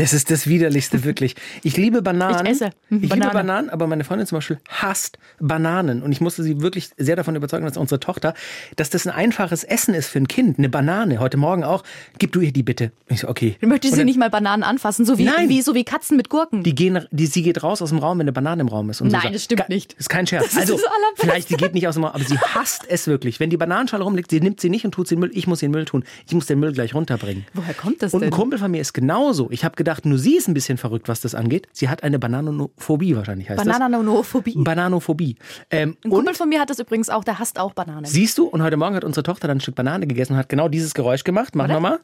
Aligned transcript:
Das 0.00 0.14
ist 0.14 0.30
das 0.30 0.46
Widerlichste, 0.46 1.04
wirklich. 1.04 1.34
Ich 1.62 1.76
liebe 1.76 2.00
Bananen. 2.00 2.46
Ich 2.46 2.52
esse 2.52 2.70
Ich 2.88 3.02
liebe 3.02 3.08
Banane. 3.08 3.32
Bananen, 3.34 3.70
aber 3.70 3.86
meine 3.86 4.02
Freundin 4.04 4.26
zum 4.26 4.38
Beispiel 4.38 4.58
hasst 4.68 5.18
Bananen. 5.40 6.00
Und 6.02 6.10
ich 6.12 6.22
musste 6.22 6.42
sie 6.42 6.62
wirklich 6.62 6.88
sehr 6.96 7.16
davon 7.16 7.36
überzeugen, 7.36 7.66
dass 7.66 7.76
unsere 7.76 8.00
Tochter, 8.00 8.32
dass 8.76 8.88
das 8.88 9.06
ein 9.06 9.12
einfaches 9.12 9.62
Essen 9.62 9.92
ist 9.92 10.08
für 10.08 10.18
ein 10.18 10.26
Kind. 10.26 10.58
Eine 10.58 10.70
Banane. 10.70 11.18
Heute 11.18 11.36
Morgen 11.36 11.64
auch. 11.64 11.84
Gib 12.18 12.32
du 12.32 12.40
ihr 12.40 12.50
die 12.50 12.62
bitte. 12.62 12.92
Ich 13.08 13.20
so, 13.20 13.28
okay. 13.28 13.56
Möchtest 13.60 13.92
Und 13.92 13.96
sie 13.96 14.00
dann- 14.00 14.06
nicht 14.06 14.18
mal 14.18 14.30
Bananen 14.30 14.62
anfassen, 14.62 15.04
so 15.04 15.18
wie, 15.18 15.24
Nein. 15.24 15.50
wie, 15.50 15.60
so 15.60 15.74
wie 15.74 15.84
Katzen 15.84 16.16
mit 16.16 16.30
Gurken. 16.30 16.62
Die 16.62 16.74
gehen, 16.74 17.04
die, 17.10 17.26
sie 17.26 17.42
geht 17.42 17.62
raus 17.62 17.82
aus 17.82 17.90
dem 17.90 17.98
Raum, 17.98 18.18
wenn 18.20 18.24
eine 18.24 18.32
Banane 18.32 18.62
im 18.62 18.68
Raum 18.68 18.88
ist. 18.88 19.02
Und 19.02 19.12
Nein, 19.12 19.20
so 19.24 19.28
das 19.34 19.44
stimmt 19.44 19.68
nicht. 19.68 19.92
Das 19.92 20.00
ist 20.00 20.08
kein 20.08 20.26
Scherz. 20.26 20.44
Das 20.44 20.52
ist 20.54 20.58
also, 20.60 20.74
Allerbeste. 20.76 21.26
vielleicht, 21.26 21.48
sie 21.48 21.56
geht 21.56 21.74
nicht 21.74 21.86
aus 21.86 21.96
dem 21.96 22.04
Raum, 22.04 22.14
aber 22.14 22.24
sie 22.24 22.38
hasst 22.38 22.84
es 22.88 23.06
wirklich. 23.06 23.38
Wenn 23.38 23.50
die 23.50 23.58
Bananenschale 23.58 24.02
rumliegt, 24.02 24.30
sie 24.30 24.40
nimmt 24.40 24.60
sie 24.62 24.70
nicht 24.70 24.86
und 24.86 24.92
tut 24.92 25.08
sie 25.08 25.14
in 25.16 25.20
den 25.20 25.28
Müll. 25.28 25.36
Ich 25.36 25.46
muss 25.46 25.60
den 25.60 25.70
Müll 25.72 25.84
tun. 25.84 26.04
Ich 26.26 26.32
muss 26.32 26.46
den 26.46 26.58
Müll 26.58 26.72
gleich 26.72 26.94
runterbringen. 26.94 27.44
Woher 27.52 27.74
kommt 27.74 28.00
das 28.02 28.14
Und 28.14 28.20
ein 28.20 28.22
denn? 28.22 28.30
Kumpel 28.30 28.58
von 28.58 28.70
mir 28.70 28.80
ist 28.80 28.94
genauso. 28.94 29.48
Ich 29.50 29.62
habe 29.64 29.76
gedacht, 29.76 29.89
nur 30.04 30.18
sie 30.18 30.36
ist 30.36 30.48
ein 30.48 30.54
bisschen 30.54 30.78
verrückt, 30.78 31.08
was 31.08 31.20
das 31.20 31.34
angeht. 31.34 31.68
Sie 31.72 31.88
hat 31.88 32.02
eine 32.02 32.18
Bananophobie 32.18 33.16
wahrscheinlich, 33.16 33.50
heißt 33.50 33.64
Bananophobie. 33.64 34.54
das. 34.54 34.64
Bananophobie. 34.64 35.36
Ähm, 35.70 35.96
Ein 36.04 36.10
und 36.10 36.16
Kumpel 36.18 36.34
von 36.34 36.48
mir 36.48 36.60
hat 36.60 36.70
das 36.70 36.78
übrigens 36.78 37.08
auch, 37.10 37.24
der 37.24 37.38
hasst 37.38 37.58
auch 37.58 37.72
Bananen. 37.74 38.04
siehst 38.04 38.38
du, 38.38 38.46
und 38.46 38.62
heute 38.62 38.76
Morgen 38.76 38.94
hat 38.96 39.04
unsere 39.04 39.22
Tochter 39.24 39.48
dann 39.48 39.58
ein 39.58 39.60
Stück 39.60 39.74
Banane 39.74 40.06
gegessen 40.06 40.32
und 40.34 40.38
hat 40.38 40.48
genau 40.48 40.68
dieses 40.68 40.94
Geräusch 40.94 41.24
gemacht. 41.24 41.54
Machen 41.54 41.70
wir 41.72 41.80
mal. 41.80 42.00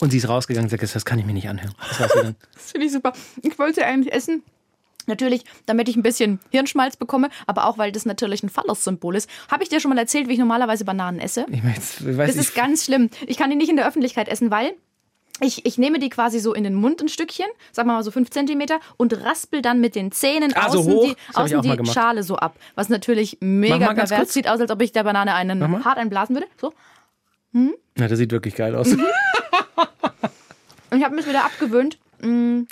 Und 0.00 0.10
sie 0.10 0.18
ist 0.18 0.28
rausgegangen 0.28 0.66
und 0.66 0.70
sagt, 0.70 0.94
das 0.94 1.04
kann 1.04 1.18
ich 1.18 1.24
mir 1.26 1.32
nicht 1.34 1.48
anhören. 1.48 1.74
Das. 1.98 2.12
Das 2.54 2.72
finde 2.72 2.86
ich 2.86 2.92
super. 2.92 3.12
Ich 3.42 3.58
wollte 3.58 3.76
sie 3.76 3.82
eigentlich 3.84 4.12
essen. 4.12 4.42
Natürlich, 5.06 5.44
damit 5.66 5.88
ich 5.90 5.96
ein 5.96 6.02
bisschen 6.02 6.40
Hirnschmalz 6.50 6.96
bekomme, 6.96 7.28
aber 7.46 7.66
auch, 7.66 7.76
weil 7.76 7.92
das 7.92 8.06
natürlich 8.06 8.42
ein 8.42 8.48
Phallus-Symbol 8.48 9.14
ist. 9.16 9.28
Habe 9.50 9.62
ich 9.62 9.68
dir 9.68 9.78
schon 9.78 9.90
mal 9.90 9.98
erzählt, 9.98 10.28
wie 10.28 10.32
ich 10.32 10.38
normalerweise 10.38 10.84
Bananen 10.86 11.20
esse? 11.20 11.44
Ich, 11.50 11.62
mein, 11.62 11.74
jetzt- 11.74 12.00
ich 12.00 12.06
weiß 12.16 12.28
Das 12.28 12.36
nicht. 12.36 12.48
ist 12.48 12.54
ganz 12.54 12.84
schlimm. 12.86 13.10
Ich 13.26 13.36
kann 13.36 13.50
die 13.50 13.56
nicht 13.56 13.68
in 13.68 13.76
der 13.76 13.86
Öffentlichkeit 13.86 14.28
essen, 14.28 14.50
weil 14.50 14.72
ich, 15.40 15.66
ich 15.66 15.78
nehme 15.78 15.98
die 15.98 16.10
quasi 16.10 16.38
so 16.38 16.54
in 16.54 16.62
den 16.64 16.74
Mund 16.74 17.00
ein 17.02 17.08
Stückchen, 17.08 17.46
sagen 17.72 17.88
wir 17.88 17.94
mal 17.94 18.02
so 18.04 18.10
fünf 18.10 18.30
Zentimeter, 18.30 18.78
und 18.96 19.12
raspel 19.24 19.62
dann 19.62 19.80
mit 19.80 19.94
den 19.96 20.12
Zähnen 20.12 20.52
Ah, 20.54 20.70
so 20.70 20.78
außen, 20.80 20.92
hoch? 20.92 21.04
die, 21.06 21.16
ich 21.30 21.36
außen 21.36 21.62
die. 21.62 21.86
Schale 21.86 22.22
so 22.22 22.36
ab. 22.36 22.56
Was 22.76 22.88
natürlich 22.88 23.38
mega 23.40 23.92
pervers 23.94 24.32
sieht 24.32 24.48
aus, 24.48 24.60
als 24.60 24.70
ob 24.70 24.80
ich 24.80 24.92
der 24.92 25.02
Banane 25.04 25.34
einen 25.34 25.84
hart 25.84 25.98
einblasen 25.98 26.36
würde. 26.36 26.46
So. 26.60 26.72
Ja, 27.52 28.08
das 28.08 28.18
sieht 28.18 28.32
wirklich 28.32 28.54
geil 28.54 28.74
aus. 28.74 28.88
Mhm. 28.88 29.04
Und 30.90 30.98
ich 30.98 31.04
habe 31.04 31.14
mich 31.14 31.26
wieder 31.28 31.44
abgewöhnt. 31.44 31.98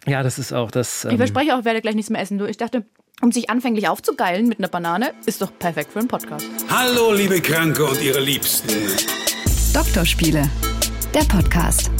Ja, 0.06 0.22
das 0.22 0.38
ist 0.38 0.52
auch 0.52 0.70
das. 0.70 1.04
Ich 1.04 1.10
Ähm, 1.10 1.18
verspreche 1.18 1.54
auch, 1.54 1.58
ich 1.60 1.64
werde 1.64 1.80
gleich 1.82 1.94
nichts 1.94 2.10
mehr 2.10 2.20
essen. 2.22 2.38
Du, 2.38 2.46
ich 2.46 2.56
dachte, 2.56 2.86
um 3.20 3.32
sich 3.32 3.50
anfänglich 3.50 3.88
aufzugeilen 3.88 4.46
mit 4.48 4.58
einer 4.58 4.68
Banane, 4.68 5.12
ist 5.26 5.42
doch 5.42 5.50
perfekt 5.58 5.92
für 5.92 5.98
einen 5.98 6.08
Podcast. 6.08 6.46
Hallo, 6.70 7.12
liebe 7.12 7.40
Kranke 7.40 7.84
und 7.84 8.00
ihre 8.00 8.20
Liebsten. 8.20 8.68
Doktorspiele, 9.74 10.48
der 11.14 11.24
Podcast. 11.24 11.90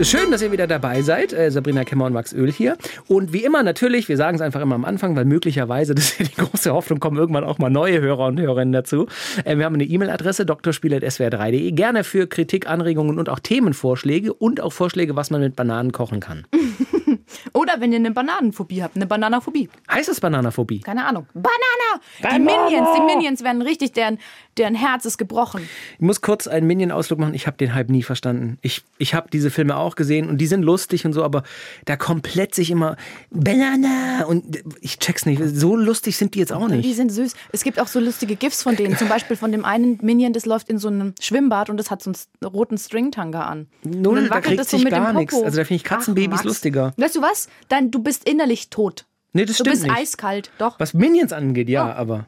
Schön, 0.00 0.30
dass 0.30 0.42
ihr 0.42 0.50
wieder 0.50 0.66
dabei 0.66 1.02
seid. 1.02 1.32
Äh, 1.32 1.50
Sabrina 1.50 1.84
Kemmer 1.84 2.06
und 2.06 2.12
Max 2.12 2.32
Öl 2.32 2.50
hier. 2.50 2.76
Und 3.08 3.32
wie 3.32 3.44
immer 3.44 3.62
natürlich, 3.62 4.08
wir 4.08 4.16
sagen 4.16 4.34
es 4.34 4.40
einfach 4.40 4.60
immer 4.60 4.74
am 4.74 4.84
Anfang, 4.84 5.14
weil 5.14 5.26
möglicherweise, 5.26 5.94
das 5.94 6.12
ist 6.12 6.18
ja 6.18 6.26
die 6.26 6.34
große 6.34 6.72
Hoffnung, 6.72 6.98
kommen 6.98 7.18
irgendwann 7.18 7.44
auch 7.44 7.58
mal 7.58 7.70
neue 7.70 8.00
Hörer 8.00 8.26
und 8.26 8.40
Hörerinnen 8.40 8.72
dazu. 8.72 9.06
Äh, 9.44 9.58
wir 9.58 9.64
haben 9.64 9.74
eine 9.74 9.84
E-Mail-Adresse, 9.84 10.44
drspiele.swr3.de. 10.44 11.70
Gerne 11.72 12.04
für 12.04 12.26
Kritik, 12.26 12.68
Anregungen 12.68 13.18
und 13.18 13.28
auch 13.28 13.38
Themenvorschläge 13.38 14.32
und 14.32 14.60
auch 14.60 14.72
Vorschläge, 14.72 15.14
was 15.14 15.30
man 15.30 15.40
mit 15.40 15.54
Bananen 15.54 15.92
kochen 15.92 16.20
kann. 16.20 16.46
Oder 17.52 17.74
wenn 17.78 17.92
ihr 17.92 17.98
eine 17.98 18.10
Bananenphobie 18.10 18.82
habt, 18.82 18.96
eine 18.96 19.06
Bananaphobie. 19.06 19.68
Heißt 19.90 20.08
es 20.08 20.20
Bananaphobie? 20.20 20.80
Keine 20.80 21.04
Ahnung. 21.06 21.26
Banana! 21.34 22.34
Die 22.34 22.38
Minions, 22.40 22.88
die 22.96 23.02
Minions 23.02 23.42
werden 23.44 23.62
richtig, 23.62 23.92
deren, 23.92 24.18
deren 24.56 24.74
Herz 24.74 25.04
ist 25.04 25.18
gebrochen. 25.18 25.68
Ich 25.96 26.00
muss 26.00 26.20
kurz 26.20 26.46
einen 26.46 26.66
Minion-Ausflug 26.66 27.18
machen. 27.18 27.34
Ich 27.34 27.46
habe 27.46 27.56
den 27.56 27.74
Hype 27.74 27.90
nie 27.90 28.02
verstanden. 28.02 28.58
Ich, 28.62 28.82
ich 28.98 29.14
habe 29.14 29.28
diese 29.32 29.50
Filme 29.50 29.76
auch 29.76 29.94
gesehen 29.96 30.28
und 30.28 30.38
die 30.38 30.46
sind 30.46 30.62
lustig 30.62 31.04
und 31.04 31.12
so, 31.12 31.22
aber 31.24 31.42
da 31.84 31.96
komplett 31.96 32.54
sich 32.54 32.70
immer 32.70 32.96
Banana 33.30 34.24
und 34.26 34.62
ich 34.80 34.98
check's 34.98 35.26
nicht. 35.26 35.42
So 35.44 35.76
lustig 35.76 36.16
sind 36.16 36.34
die 36.34 36.38
jetzt 36.38 36.52
auch 36.52 36.68
Die 36.68 36.76
nicht. 36.76 36.96
sind 36.96 37.10
süß. 37.10 37.34
Es 37.52 37.64
gibt 37.64 37.80
auch 37.80 37.86
so 37.86 38.00
lustige 38.00 38.36
GIFs 38.36 38.62
von 38.62 38.76
denen. 38.76 38.96
Zum 38.96 39.08
Beispiel 39.08 39.36
von 39.36 39.52
dem 39.52 39.64
einen 39.64 39.98
Minion, 40.02 40.32
das 40.32 40.46
läuft 40.46 40.68
in 40.68 40.78
so 40.78 40.88
einem 40.88 41.14
Schwimmbad 41.20 41.70
und 41.70 41.76
das 41.76 41.90
hat 41.90 42.02
so 42.02 42.10
einen 42.10 42.52
roten 42.52 42.78
Stringtanga 42.78 43.42
an. 43.42 43.66
Null, 43.84 44.24
da 44.24 44.30
wackelt 44.30 44.44
kriegt 44.44 44.60
das 44.60 44.70
so 44.70 44.76
sich 44.76 44.84
mit 44.84 44.92
dem 44.92 45.02
gar 45.02 45.12
nichts. 45.12 45.34
Also 45.34 45.56
da 45.58 45.64
finde 45.64 45.74
ich 45.76 45.84
Katzenbabys 45.84 46.40
Ach, 46.40 46.44
lustiger. 46.44 46.92
Weißt 46.96 47.16
du 47.16 47.21
was? 47.22 47.48
Dann, 47.68 47.90
du 47.90 48.00
bist 48.02 48.28
innerlich 48.28 48.68
tot. 48.70 49.06
Nee, 49.32 49.46
das 49.46 49.56
Du 49.56 49.62
stimmt 49.64 49.70
bist 49.76 49.82
nicht. 49.84 49.96
eiskalt. 49.96 50.50
Doch. 50.58 50.78
Was 50.78 50.92
Minions 50.92 51.32
angeht, 51.32 51.70
ja, 51.70 51.94
aber. 51.94 52.26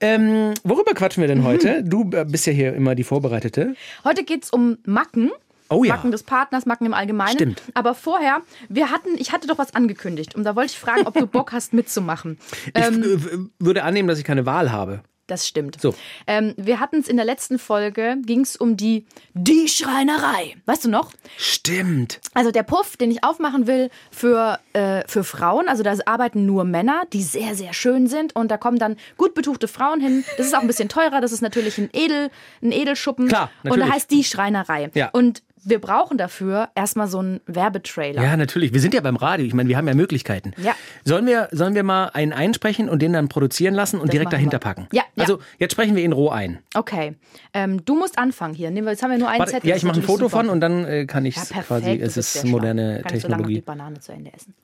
Ähm, 0.00 0.54
worüber 0.64 0.94
quatschen 0.94 1.20
wir 1.20 1.28
denn 1.28 1.44
heute? 1.44 1.84
Du 1.84 2.10
äh, 2.12 2.24
bist 2.24 2.44
ja 2.46 2.52
hier 2.52 2.74
immer 2.74 2.96
die 2.96 3.04
Vorbereitete. 3.04 3.76
Heute 4.02 4.24
geht's 4.24 4.50
um 4.50 4.78
Macken. 4.84 5.30
Oh 5.68 5.84
ja. 5.84 5.94
Macken 5.94 6.10
des 6.10 6.24
Partners, 6.24 6.66
Macken 6.66 6.86
im 6.86 6.94
Allgemeinen. 6.94 7.34
Stimmt. 7.34 7.62
Aber 7.74 7.94
vorher, 7.94 8.42
wir 8.68 8.90
hatten, 8.90 9.10
ich 9.18 9.30
hatte 9.30 9.46
doch 9.46 9.58
was 9.58 9.76
angekündigt 9.76 10.34
und 10.34 10.42
da 10.42 10.56
wollte 10.56 10.72
ich 10.72 10.78
fragen, 10.80 11.06
ob 11.06 11.14
du 11.14 11.26
Bock 11.28 11.52
hast 11.52 11.72
mitzumachen. 11.72 12.38
Ich 12.74 12.84
Ähm, 12.84 13.02
äh, 13.04 13.64
würde 13.64 13.84
annehmen, 13.84 14.08
dass 14.08 14.18
ich 14.18 14.24
keine 14.24 14.46
Wahl 14.46 14.72
habe. 14.72 15.02
Das 15.30 15.46
stimmt. 15.46 15.80
So. 15.80 15.94
Ähm, 16.26 16.54
wir 16.56 16.80
hatten 16.80 16.98
es 16.98 17.08
in 17.08 17.16
der 17.16 17.24
letzten 17.24 17.58
Folge, 17.58 18.16
ging 18.24 18.40
es 18.40 18.56
um 18.56 18.76
die, 18.76 19.06
die 19.34 19.68
Schreinerei. 19.68 20.56
Weißt 20.66 20.84
du 20.84 20.90
noch? 20.90 21.12
Stimmt. 21.36 22.20
Also 22.34 22.50
der 22.50 22.62
Puff, 22.62 22.96
den 22.96 23.10
ich 23.10 23.24
aufmachen 23.24 23.66
will 23.66 23.90
für, 24.10 24.58
äh, 24.72 25.02
für 25.06 25.24
Frauen, 25.24 25.68
also 25.68 25.82
da 25.82 25.94
arbeiten 26.06 26.46
nur 26.46 26.64
Männer, 26.64 27.04
die 27.12 27.22
sehr, 27.22 27.54
sehr 27.54 27.72
schön 27.72 28.06
sind 28.06 28.34
und 28.34 28.50
da 28.50 28.56
kommen 28.56 28.78
dann 28.78 28.96
gut 29.16 29.34
betuchte 29.34 29.68
Frauen 29.68 30.00
hin. 30.00 30.24
Das 30.36 30.46
ist 30.46 30.54
auch 30.54 30.60
ein 30.60 30.66
bisschen 30.66 30.88
teurer, 30.88 31.20
das 31.20 31.32
ist 31.32 31.40
natürlich 31.40 31.78
ein, 31.78 31.90
Edel, 31.92 32.30
ein 32.62 32.72
Edelschuppen. 32.72 33.28
Klar, 33.28 33.50
Und 33.62 33.70
natürlich. 33.70 33.88
da 33.88 33.94
heißt 33.94 34.10
die 34.10 34.24
Schreinerei. 34.24 34.90
Ja. 34.94 35.10
Und 35.12 35.42
wir 35.64 35.80
brauchen 35.80 36.18
dafür 36.18 36.68
erstmal 36.74 37.06
so 37.08 37.18
einen 37.18 37.40
Werbetrailer. 37.46 38.22
Ja, 38.22 38.36
natürlich. 38.36 38.72
Wir 38.72 38.80
sind 38.80 38.94
ja 38.94 39.00
beim 39.00 39.16
Radio. 39.16 39.46
Ich 39.46 39.54
meine, 39.54 39.68
wir 39.68 39.76
haben 39.76 39.88
ja 39.88 39.94
Möglichkeiten. 39.94 40.52
Ja. 40.56 40.74
Sollen 41.04 41.26
wir, 41.26 41.48
sollen 41.52 41.74
wir 41.74 41.82
mal 41.82 42.06
einen 42.08 42.32
einsprechen 42.32 42.88
und 42.88 43.00
den 43.02 43.12
dann 43.12 43.28
produzieren 43.28 43.74
lassen 43.74 43.96
und 43.96 44.08
Das 44.08 44.12
direkt 44.12 44.32
dahinter 44.32 44.56
wir. 44.56 44.60
packen? 44.60 44.88
Ja, 44.92 45.02
ja. 45.14 45.22
Also, 45.22 45.40
jetzt 45.58 45.72
sprechen 45.72 45.96
wir 45.96 46.04
ihn 46.04 46.12
roh 46.12 46.30
ein. 46.30 46.60
Okay. 46.74 47.14
Ähm, 47.52 47.84
du 47.84 47.96
musst 47.96 48.18
anfangen 48.18 48.54
hier. 48.54 48.70
Nehmen 48.70 48.86
wir, 48.86 48.92
jetzt 48.92 49.02
haben 49.02 49.10
wir 49.10 49.18
nur 49.18 49.28
einen 49.28 49.40
Warte, 49.40 49.52
Zettel. 49.52 49.70
ja, 49.70 49.76
ich 49.76 49.82
mache 49.84 50.00
ein 50.00 50.02
Foto 50.02 50.24
super. 50.24 50.38
von 50.38 50.48
und 50.48 50.60
dann 50.60 50.84
äh, 50.84 51.06
kann 51.06 51.24
ich 51.24 51.36
ja, 51.36 51.42
perfekt, 51.44 51.66
quasi, 51.68 52.00
es 52.00 52.16
ist 52.16 52.44
moderne. 52.44 53.02
Kann 53.02 53.16
ich 53.16 53.22
so 53.22 53.28
lange 53.28 53.46
die 53.46 53.54
Technologie. 53.54 53.60
Banane 53.60 54.00
zu 54.00 54.12
Ende 54.12 54.32
essen. 54.32 54.54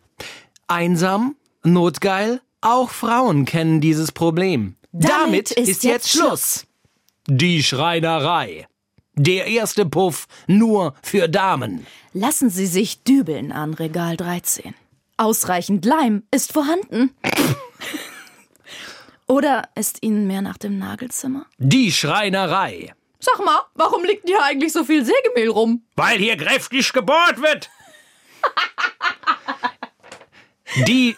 Einsam, 0.69 1.37
notgeil, 1.63 2.41
auch 2.61 2.91
Frauen 2.91 3.45
kennen 3.45 3.81
dieses 3.81 4.13
Problem. 4.13 4.77
Damit 4.93 5.51
ist 5.51 5.85
jetzt 5.85 6.11
Schluss. 6.11 6.67
Die 7.29 7.63
Schreinerei. 7.63 8.67
Der 9.19 9.47
erste 9.47 9.87
Puff 9.87 10.27
nur 10.47 10.95
für 11.03 11.27
Damen. 11.27 11.87
Lassen 12.13 12.51
Sie 12.51 12.67
sich 12.67 13.03
dübeln 13.03 13.51
an 13.51 13.73
Regal 13.73 14.19
13. 14.19 14.75
Ausreichend 15.17 15.87
Leim 15.87 16.25
ist 16.31 16.53
vorhanden. 16.53 17.17
Oder 19.27 19.71
ist 19.75 20.03
Ihnen 20.03 20.27
mehr 20.27 20.43
nach 20.43 20.59
dem 20.59 20.79
Nagelzimmer? 20.79 21.47
Die 21.57 21.93
Schreinerei. 21.93 22.93
Sag 23.19 23.43
mal, 23.43 23.59
warum 23.75 24.05
liegt 24.05 24.29
hier 24.29 24.43
eigentlich 24.43 24.75
so 24.75 24.85
viel 24.85 25.03
Sägemehl 25.03 25.49
rum? 25.49 25.83
Weil 25.97 26.19
hier 26.19 26.37
kräftig 26.37 26.93
gebohrt 26.93 27.41
wird. 27.41 27.71
Die. 30.87 31.17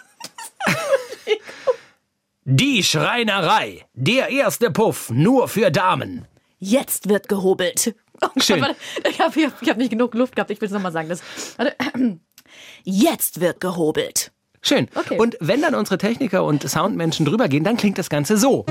Die 2.44 2.84
Schreinerei. 2.84 3.86
Der 3.94 4.28
erste 4.28 4.70
Puff 4.70 5.10
nur 5.10 5.48
für 5.48 5.72
Damen. 5.72 6.28
Jetzt 6.58 7.08
wird 7.08 7.28
gehobelt. 7.28 7.94
Oh 8.20 8.28
Schön. 8.40 8.60
warte, 8.60 8.76
ich 9.08 9.20
habe 9.20 9.40
hab 9.42 9.76
nicht 9.76 9.90
genug 9.90 10.12
Luft 10.14 10.34
gehabt, 10.34 10.50
ich 10.50 10.60
will 10.60 10.66
es 10.66 10.72
nochmal 10.72 10.92
sagen. 10.92 11.08
Das, 11.08 11.22
warte. 11.56 11.76
Jetzt 12.84 13.40
wird 13.40 13.60
gehobelt. 13.60 14.32
Schön. 14.60 14.88
Okay. 14.94 15.18
Und 15.18 15.36
wenn 15.40 15.62
dann 15.62 15.74
unsere 15.74 15.98
Techniker 15.98 16.44
und 16.44 16.68
Soundmenschen 16.68 17.24
drüber 17.24 17.48
gehen, 17.48 17.62
dann 17.62 17.76
klingt 17.76 17.96
das 17.98 18.10
Ganze 18.10 18.36
so. 18.36 18.66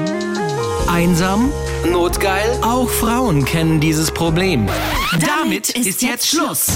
Einsam, 0.97 1.53
notgeil, 1.85 2.59
auch 2.63 2.89
Frauen 2.89 3.45
kennen 3.45 3.79
dieses 3.79 4.09
Problem. 4.09 4.67
Damit 5.19 5.69
ist 5.69 6.01
jetzt 6.01 6.27
Schluss. 6.27 6.69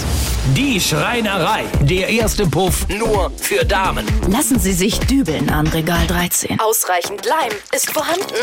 Die 0.56 0.80
Schreinerei. 0.80 1.64
Der 1.82 2.08
erste 2.08 2.46
Puff 2.46 2.88
nur 2.88 3.32
für 3.38 3.66
Damen. 3.66 4.06
Lassen 4.30 4.60
Sie 4.60 4.74
sich 4.74 5.00
dübeln 5.00 5.50
an 5.50 5.66
Regal 5.66 6.06
13. 6.06 6.60
Ausreichend 6.60 7.26
Leim 7.26 7.52
ist 7.76 7.90
vorhanden. 7.90 8.36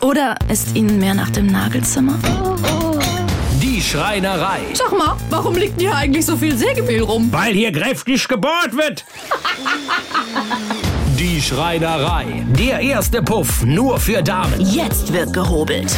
Oder 0.00 0.34
ist 0.50 0.74
Ihnen 0.74 0.98
mehr 0.98 1.14
nach 1.14 1.30
dem 1.30 1.46
Nagelzimmer? 1.46 2.18
Die 3.62 3.80
Schreinerei. 3.80 4.62
Sag 4.72 4.90
mal, 4.98 5.16
warum 5.30 5.54
liegt 5.54 5.80
hier 5.80 5.94
eigentlich 5.94 6.26
so 6.26 6.36
viel 6.36 6.56
Sägemehl 6.56 7.02
rum? 7.02 7.28
Weil 7.30 7.54
hier 7.54 7.70
kräftig 7.70 8.26
gebohrt 8.26 8.76
wird. 8.76 9.04
Die 11.18 11.40
Schreinerei. 11.40 12.44
Der 12.58 12.80
erste 12.80 13.22
Puff 13.22 13.64
nur 13.64 13.98
für 13.98 14.22
Damen. 14.22 14.60
Jetzt 14.60 15.12
wird 15.12 15.32
gehobelt. 15.32 15.94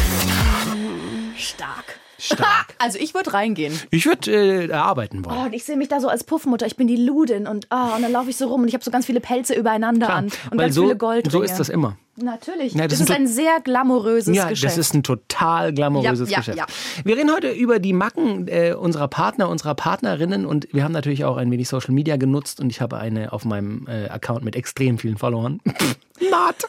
Stark. 1.35 1.99
Stark. 2.19 2.67
Also 2.79 2.99
ich 2.99 3.15
würde 3.15 3.33
reingehen. 3.33 3.73
Ich 3.89 4.05
würde 4.05 4.65
äh, 4.67 4.71
arbeiten 4.71 5.25
wollen. 5.25 5.37
Oh, 5.39 5.45
und 5.45 5.53
ich 5.53 5.63
sehe 5.63 5.77
mich 5.77 5.87
da 5.87 5.99
so 5.99 6.07
als 6.09 6.23
Puffmutter. 6.23 6.67
Ich 6.67 6.75
bin 6.75 6.85
die 6.87 6.95
Ludin 6.95 7.47
und, 7.47 7.67
oh, 7.71 7.95
und 7.95 8.03
dann 8.03 8.11
laufe 8.11 8.29
ich 8.29 8.37
so 8.37 8.47
rum 8.47 8.61
und 8.61 8.67
ich 8.67 8.75
habe 8.75 8.83
so 8.83 8.91
ganz 8.91 9.07
viele 9.07 9.19
Pelze 9.19 9.55
übereinander 9.55 10.09
an 10.09 10.25
und 10.25 10.33
Weil 10.51 10.57
ganz 10.67 10.75
so, 10.75 10.83
viele 10.83 10.95
Goldringe. 10.95 11.31
so 11.31 11.41
ist 11.41 11.59
das 11.59 11.69
immer. 11.69 11.97
Natürlich. 12.19 12.73
Ja, 12.73 12.87
das 12.87 12.97
das, 12.99 13.09
ist 13.09 13.15
ein 13.15 13.27
sehr 13.27 13.59
glamouröses 13.63 14.35
Ja, 14.35 14.49
Geschäft. 14.49 14.71
das 14.73 14.77
ist 14.79 14.93
ein 14.95 15.03
total 15.03 15.71
glamouröses 15.71 16.29
Ja, 16.31 16.39
Geschäft. 16.39 16.59
Wir 17.03 17.15
reden 17.15 17.31
heute 17.31 17.49
über 17.51 17.77
die 17.77 17.93
Macken 17.93 18.47
äh, 18.47 18.73
unserer 18.73 19.07
Partner, 19.07 19.49
unserer 19.49 19.75
Partnerinnen 19.75 20.45
und 20.47 20.67
wir 20.73 20.83
haben 20.83 20.93
natürlich 20.93 21.25
auch 21.25 21.37
ein 21.37 21.51
wenig 21.51 21.69
Social 21.69 21.93
Media 21.93 22.17
genutzt 22.17 22.59
und 22.59 22.71
ich 22.71 22.81
habe 22.81 22.97
eine 22.97 23.33
auf 23.33 23.45
meinem 23.45 23.85
äh, 23.87 24.07
Account 24.09 24.43
mit 24.43 24.55
extrem 24.55 24.97
vielen 24.97 25.17
Followern. 25.17 25.59
Not. 26.19 26.67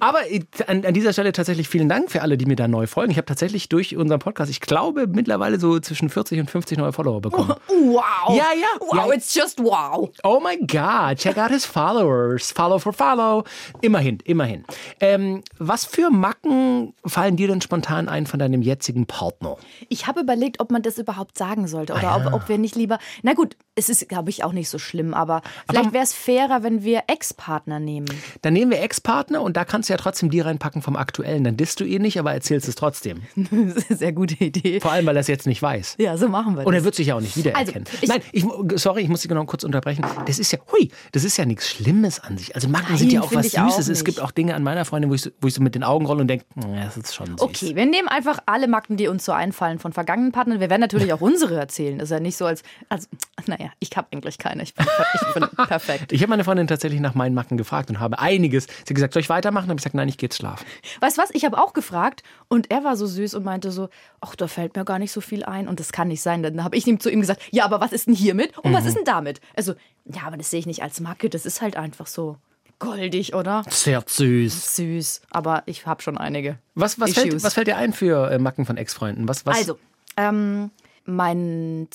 Aber 0.00 0.18
an, 0.66 0.84
an 0.84 0.92
dieser 0.94 1.12
Stelle 1.12 1.30
tatsächlich 1.30 1.68
vielen 1.68 1.88
Dank 1.88 2.10
für 2.10 2.22
alle, 2.22 2.36
die 2.36 2.44
mir 2.44 2.56
da 2.56 2.66
neu 2.66 2.88
folgen. 2.88 3.12
Ich 3.12 3.18
habe 3.18 3.26
tatsächlich 3.26 3.68
durch 3.68 3.96
unseren 3.96 4.18
Podcast, 4.18 4.50
ich 4.50 4.60
glaube, 4.60 5.06
mittlerweile 5.06 5.60
so 5.60 5.78
zwischen 5.78 6.08
40 6.10 6.40
und 6.40 6.50
50 6.50 6.76
neue 6.76 6.92
Follower 6.92 7.20
bekommen. 7.20 7.54
wow. 7.68 8.02
Ja, 8.30 8.46
ja. 8.60 8.80
Wow, 8.80 9.06
Ja. 9.08 9.12
it's 9.14 9.32
just 9.32 9.60
wow. 9.60 10.10
Oh 10.24 10.40
my 10.40 10.56
God, 10.66 11.18
check 11.18 11.38
out 11.38 11.50
his 11.52 11.64
followers. 11.64 12.50
Follow 12.50 12.80
for 12.80 12.92
follow. 12.92 13.44
Immerhin, 13.80 14.18
immerhin. 14.24 14.64
Ähm, 15.00 15.42
was 15.58 15.84
für 15.84 16.10
Macken 16.10 16.94
fallen 17.04 17.36
dir 17.36 17.48
denn 17.48 17.60
spontan 17.60 18.08
ein 18.08 18.26
von 18.26 18.38
deinem 18.38 18.62
jetzigen 18.62 19.06
Partner? 19.06 19.56
Ich 19.88 20.06
habe 20.06 20.20
überlegt, 20.20 20.60
ob 20.60 20.70
man 20.70 20.82
das 20.82 20.98
überhaupt 20.98 21.36
sagen 21.38 21.66
sollte 21.66 21.92
oder 21.94 22.10
Ah, 22.10 22.26
ob, 22.26 22.32
ob 22.34 22.48
wir 22.48 22.58
nicht 22.58 22.76
lieber. 22.76 22.98
Na 23.22 23.34
gut, 23.34 23.56
es 23.74 23.88
ist, 23.88 24.08
glaube 24.08 24.30
ich, 24.30 24.44
auch 24.44 24.52
nicht 24.52 24.68
so 24.68 24.78
schlimm, 24.78 25.14
aber 25.14 25.42
vielleicht 25.70 25.92
wäre 25.92 26.04
es 26.04 26.12
fairer, 26.12 26.62
wenn 26.62 26.82
wir 26.84 27.04
Ex-Partner 27.06 27.80
nehmen. 27.80 28.08
Dann 28.42 28.52
nehmen 28.52 28.70
wir 28.70 28.80
Ex-Partner 28.82 29.40
und 29.42 29.56
da 29.56 29.64
kannst 29.64 29.88
du 29.88 29.92
ja 29.92 29.96
trotzdem 29.96 30.30
die 30.30 30.40
reinpacken 30.40 30.82
vom 30.82 30.96
aktuellen. 30.96 31.44
Dann 31.44 31.56
disst 31.56 31.80
du 31.80 31.84
ihn 31.84 32.02
nicht, 32.02 32.18
aber 32.18 32.32
erzählst 32.32 32.68
es 32.68 32.74
trotzdem. 32.74 33.22
Sehr 33.88 34.12
gute 34.12 34.34
Idee. 34.42 34.80
Vor 34.80 34.92
allem, 34.92 35.06
weil 35.06 35.16
er 35.16 35.20
es 35.20 35.28
jetzt 35.28 35.46
nicht 35.46 35.62
weiß. 35.62 35.96
Ja, 35.98 36.16
so 36.16 36.28
machen 36.28 36.56
wir 36.56 36.66
Und 36.66 36.72
er 36.74 36.78
das. 36.80 36.84
wird 36.84 36.94
sich 36.94 37.08
ja 37.08 37.14
auch 37.16 37.20
nicht 37.20 37.36
wiedererkennen. 37.36 37.84
Also, 37.86 37.98
ich- 38.02 38.08
Nein, 38.08 38.22
ich, 38.32 38.44
sorry, 38.80 39.02
ich 39.02 39.08
muss 39.08 39.20
dich 39.22 39.28
genau 39.28 39.44
kurz 39.44 39.64
unterbrechen. 39.64 40.04
Das 40.26 40.38
ist 40.38 40.52
ja, 40.52 40.58
hui, 40.72 40.90
das 41.12 41.24
ist 41.24 41.36
ja 41.36 41.44
nichts 41.44 41.68
Schlimmes 41.70 42.20
an 42.20 42.36
sich. 42.38 42.54
Also 42.54 42.68
Macken 42.68 42.86
Nein, 42.90 42.98
sind 42.98 43.12
ja 43.12 43.20
auch 43.22 43.32
was 43.34 43.50
Süßes. 43.52 43.88
Es 43.88 44.04
gibt 44.04 44.20
auch 44.20 44.30
Dinge 44.30 44.54
an 44.54 44.62
meiner 44.70 44.84
Freundin, 44.84 45.10
wo 45.10 45.14
ich 45.14 45.22
so, 45.22 45.30
wo 45.40 45.48
ich 45.48 45.54
so 45.54 45.62
mit 45.62 45.74
den 45.74 45.82
Augen 45.82 46.06
rolle 46.06 46.20
und 46.20 46.28
denke, 46.28 46.44
das 46.54 46.96
ist 46.96 47.14
schon 47.14 47.26
süß. 47.26 47.40
Okay, 47.40 47.74
wir 47.76 47.86
nehmen 47.86 48.08
einfach 48.08 48.38
alle 48.46 48.68
Macken, 48.68 48.96
die 48.96 49.08
uns 49.08 49.24
so 49.24 49.32
einfallen 49.32 49.78
von 49.78 49.92
vergangenen 49.92 50.30
Partnern. 50.32 50.60
Wir 50.60 50.70
werden 50.70 50.80
natürlich 50.80 51.12
auch 51.12 51.20
unsere 51.20 51.56
erzählen. 51.58 51.98
Das 51.98 52.06
ist 52.08 52.12
ja 52.12 52.20
nicht 52.20 52.36
so 52.36 52.46
als, 52.46 52.62
als 52.88 53.08
naja, 53.46 53.70
ich 53.80 53.90
habe 53.96 54.06
eigentlich 54.12 54.38
keine. 54.38 54.62
Ich 54.62 54.74
bin, 54.74 54.86
ich 55.14 55.34
bin 55.34 55.48
perfekt. 55.66 56.12
Ich 56.12 56.22
habe 56.22 56.30
meine 56.30 56.44
Freundin 56.44 56.66
tatsächlich 56.68 57.00
nach 57.00 57.14
meinen 57.14 57.34
Macken 57.34 57.56
gefragt 57.56 57.90
und 57.90 57.98
habe 58.00 58.18
einiges. 58.20 58.64
Sie 58.66 58.70
hat 58.90 58.94
gesagt, 58.94 59.12
soll 59.14 59.22
ich 59.22 59.28
weitermachen? 59.28 59.64
Habe 59.68 59.74
ich 59.78 59.82
gesagt, 59.82 59.94
nein, 59.94 60.08
ich 60.08 60.18
gehe 60.18 60.28
jetzt 60.28 60.36
schlafen. 60.36 60.64
Weißt 61.00 61.18
du 61.18 61.22
was? 61.22 61.30
Ich 61.32 61.44
habe 61.44 61.58
auch 61.58 61.72
gefragt 61.72 62.22
und 62.48 62.70
er 62.70 62.84
war 62.84 62.96
so 62.96 63.06
süß 63.06 63.34
und 63.34 63.44
meinte 63.44 63.72
so, 63.72 63.88
ach, 64.20 64.36
da 64.36 64.46
fällt 64.46 64.76
mir 64.76 64.84
gar 64.84 64.98
nicht 64.98 65.12
so 65.12 65.20
viel 65.20 65.44
ein 65.44 65.66
und 65.68 65.80
das 65.80 65.90
kann 65.92 66.08
nicht 66.08 66.22
sein. 66.22 66.42
Dann 66.42 66.62
habe 66.62 66.76
ich 66.76 66.86
ihm 66.86 67.00
zu 67.00 67.10
ihm 67.10 67.20
gesagt, 67.20 67.42
ja, 67.50 67.64
aber 67.64 67.80
was 67.80 67.92
ist 67.92 68.06
denn 68.06 68.14
hiermit 68.14 68.56
und 68.58 68.70
Mhm. 68.70 68.74
was 68.76 68.86
ist 68.86 68.96
denn 68.96 69.04
damit? 69.04 69.40
Also, 69.56 69.74
ja, 70.04 70.22
aber 70.26 70.36
das 70.36 70.50
sehe 70.50 70.60
ich 70.60 70.66
nicht 70.66 70.82
als 70.82 71.00
Macke. 71.00 71.28
Das 71.28 71.44
ist 71.46 71.60
halt 71.60 71.76
einfach 71.76 72.06
so 72.06 72.36
goldig, 72.80 73.34
oder? 73.34 73.62
Sehr 73.70 74.02
süß. 74.04 74.74
Süß. 74.76 75.22
Aber 75.30 75.62
ich 75.66 75.86
habe 75.86 76.02
schon 76.02 76.18
einige. 76.18 76.58
Was, 76.74 76.98
was, 76.98 77.12
fällt, 77.12 77.40
was 77.44 77.54
fällt 77.54 77.68
dir 77.68 77.76
ein 77.76 77.92
für 77.92 78.32
äh, 78.32 78.38
Macken 78.38 78.66
von 78.66 78.76
Ex-Freunden? 78.76 79.28
Was, 79.28 79.46
was? 79.46 79.56
Also, 79.56 79.78
ähm, 80.16 80.70
mein, 81.04 81.88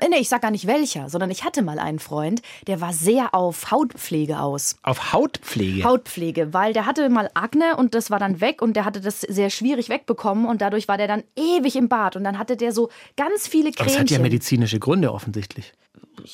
äh, 0.00 0.08
nee, 0.08 0.16
ich 0.18 0.28
sag 0.28 0.42
gar 0.42 0.50
nicht 0.50 0.66
welcher, 0.66 1.08
sondern 1.08 1.30
ich 1.30 1.44
hatte 1.44 1.62
mal 1.62 1.78
einen 1.78 1.98
Freund, 1.98 2.42
der 2.66 2.80
war 2.80 2.92
sehr 2.92 3.34
auf 3.34 3.70
Hautpflege 3.70 4.40
aus. 4.40 4.76
Auf 4.82 5.12
Hautpflege. 5.12 5.84
Hautpflege, 5.84 6.52
weil 6.52 6.72
der 6.72 6.86
hatte 6.86 7.08
mal 7.08 7.30
Akne 7.34 7.76
und 7.76 7.94
das 7.94 8.10
war 8.10 8.18
dann 8.18 8.40
weg 8.40 8.62
und 8.62 8.74
der 8.74 8.84
hatte 8.84 9.00
das 9.00 9.20
sehr 9.20 9.50
schwierig 9.50 9.88
wegbekommen 9.88 10.46
und 10.46 10.60
dadurch 10.60 10.88
war 10.88 10.96
der 10.98 11.08
dann 11.08 11.22
ewig 11.36 11.76
im 11.76 11.88
Bad 11.88 12.16
und 12.16 12.24
dann 12.24 12.38
hatte 12.38 12.56
der 12.56 12.72
so 12.72 12.90
ganz 13.16 13.48
viele 13.48 13.70
Aber 13.76 13.86
es 13.86 13.98
hat 13.98 14.10
ja 14.10 14.16
Cremchen. 14.16 14.22
medizinische 14.22 14.78
Gründe 14.78 15.12
offensichtlich. 15.12 15.72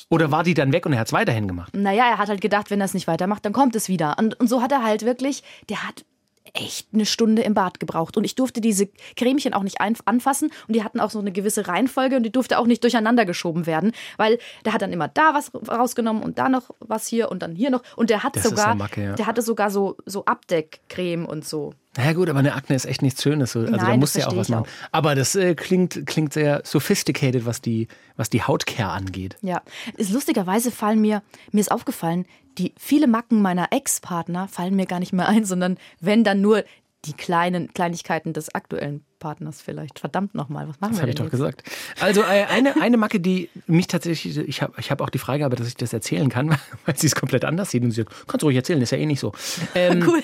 Oder 0.09 0.29
war 0.29 0.43
die 0.43 0.53
dann 0.53 0.73
weg 0.73 0.85
und 0.85 0.93
er 0.93 0.99
hat 0.99 1.07
es 1.07 1.13
weiterhin 1.13 1.47
gemacht? 1.47 1.73
naja, 1.75 2.05
er 2.09 2.17
hat 2.17 2.29
halt 2.29 2.41
gedacht, 2.41 2.69
wenn 2.69 2.81
er 2.81 2.85
es 2.85 2.93
nicht 2.93 3.07
weitermacht, 3.07 3.45
dann 3.45 3.53
kommt 3.53 3.75
es 3.75 3.87
wieder. 3.87 4.17
Und, 4.19 4.39
und 4.39 4.47
so 4.47 4.61
hat 4.61 4.71
er 4.71 4.83
halt 4.83 5.03
wirklich, 5.03 5.41
der 5.69 5.87
hat 5.87 6.05
echt 6.53 6.87
eine 6.93 7.05
Stunde 7.05 7.41
im 7.41 7.53
Bad 7.53 7.79
gebraucht. 7.79 8.17
Und 8.17 8.23
ich 8.23 8.35
durfte 8.35 8.61
diese 8.61 8.89
Cremchen 9.15 9.53
auch 9.53 9.63
nicht 9.63 9.81
anfassen. 9.81 10.51
Und 10.67 10.75
die 10.75 10.83
hatten 10.83 10.99
auch 10.99 11.11
so 11.11 11.19
eine 11.19 11.31
gewisse 11.31 11.67
Reihenfolge 11.67 12.15
und 12.15 12.23
die 12.23 12.31
durfte 12.31 12.59
auch 12.59 12.65
nicht 12.65 12.83
durcheinander 12.83 13.25
geschoben 13.25 13.65
werden. 13.65 13.91
Weil 14.17 14.39
der 14.65 14.73
hat 14.73 14.81
dann 14.81 14.93
immer 14.93 15.07
da 15.07 15.33
was 15.33 15.51
rausgenommen 15.67 16.23
und 16.23 16.37
da 16.37 16.49
noch 16.49 16.71
was 16.79 17.07
hier 17.07 17.31
und 17.31 17.41
dann 17.41 17.55
hier 17.55 17.69
noch. 17.69 17.83
Und 17.95 18.09
der 18.09 18.23
hat 18.23 18.35
Das 18.35 18.43
sogar, 18.43 18.75
Macke, 18.75 19.03
ja. 19.03 19.13
der 19.13 19.25
hatte 19.25 19.41
sogar 19.41 19.71
so, 19.71 19.97
so 20.05 20.25
Abdeckcreme 20.25 21.25
und 21.25 21.45
so. 21.45 21.73
Na 21.99 22.05
ja, 22.05 22.13
gut, 22.13 22.29
aber 22.29 22.39
eine 22.39 22.55
Akne 22.55 22.77
ist 22.77 22.85
echt 22.85 23.01
nichts 23.01 23.21
Schönes. 23.21 23.51
so. 23.51 23.59
Also 23.59 23.73
da 23.73 23.83
Nein, 23.83 23.99
musst 23.99 24.15
du 24.15 24.19
das 24.19 24.27
ja 24.27 24.31
auch 24.31 24.37
was 24.37 24.47
machen. 24.47 24.65
Aber 24.93 25.15
das 25.15 25.35
äh, 25.35 25.53
klingt, 25.53 26.05
klingt 26.05 26.31
sehr 26.31 26.61
sophisticated, 26.63 27.45
was 27.45 27.59
die, 27.59 27.89
was 28.15 28.29
die 28.29 28.41
Hautcare 28.41 28.91
angeht. 28.91 29.35
Ja, 29.41 29.61
ist 29.97 30.11
lustigerweise 30.13 30.71
fallen 30.71 31.01
mir, 31.01 31.21
mir 31.51 31.59
ist 31.59 31.73
aufgefallen, 31.73 32.25
die 32.57 32.73
viele 32.79 33.07
Macken 33.07 33.41
meiner 33.41 33.73
Ex-Partner 33.73 34.47
fallen 34.47 34.77
mir 34.77 34.85
gar 34.85 34.99
nicht 34.99 35.11
mehr 35.11 35.27
ein, 35.27 35.43
sondern 35.43 35.77
wenn 35.99 36.23
dann 36.23 36.39
nur 36.39 36.63
die 37.05 37.13
kleinen 37.13 37.73
Kleinigkeiten 37.73 38.31
des 38.31 38.55
aktuellen 38.55 39.03
Partners 39.19 39.61
vielleicht. 39.61 39.99
Verdammt 39.99 40.35
nochmal, 40.35 40.69
was 40.69 40.79
machen 40.79 40.91
Das 40.93 40.99
wir 40.99 41.01
habe 41.01 41.09
ich 41.09 41.15
doch 41.15 41.25
jetzt? 41.25 41.31
gesagt. 41.31 41.63
Also 41.99 42.21
äh, 42.21 42.45
eine, 42.49 42.81
eine 42.81 42.95
Macke, 42.95 43.19
die 43.19 43.49
mich 43.67 43.87
tatsächlich, 43.87 44.37
ich 44.37 44.61
habe 44.61 44.73
ich 44.77 44.89
hab 44.89 45.01
auch 45.01 45.09
die 45.09 45.17
Freigabe, 45.17 45.57
dass 45.57 45.67
ich 45.67 45.75
das 45.75 45.91
erzählen 45.91 46.29
kann, 46.29 46.49
weil 46.85 46.97
sie 46.97 47.07
es 47.07 47.15
komplett 47.15 47.43
anders 47.43 47.71
sieht 47.71 47.83
und 47.83 47.91
sie 47.91 48.03
sagt, 48.03 48.27
kannst 48.27 48.43
du 48.43 48.47
ruhig 48.47 48.55
erzählen, 48.55 48.81
ist 48.81 48.91
ja 48.91 48.97
eh 48.97 49.05
nicht 49.05 49.19
so. 49.19 49.33
Ähm, 49.75 50.01
Gut. 50.01 50.23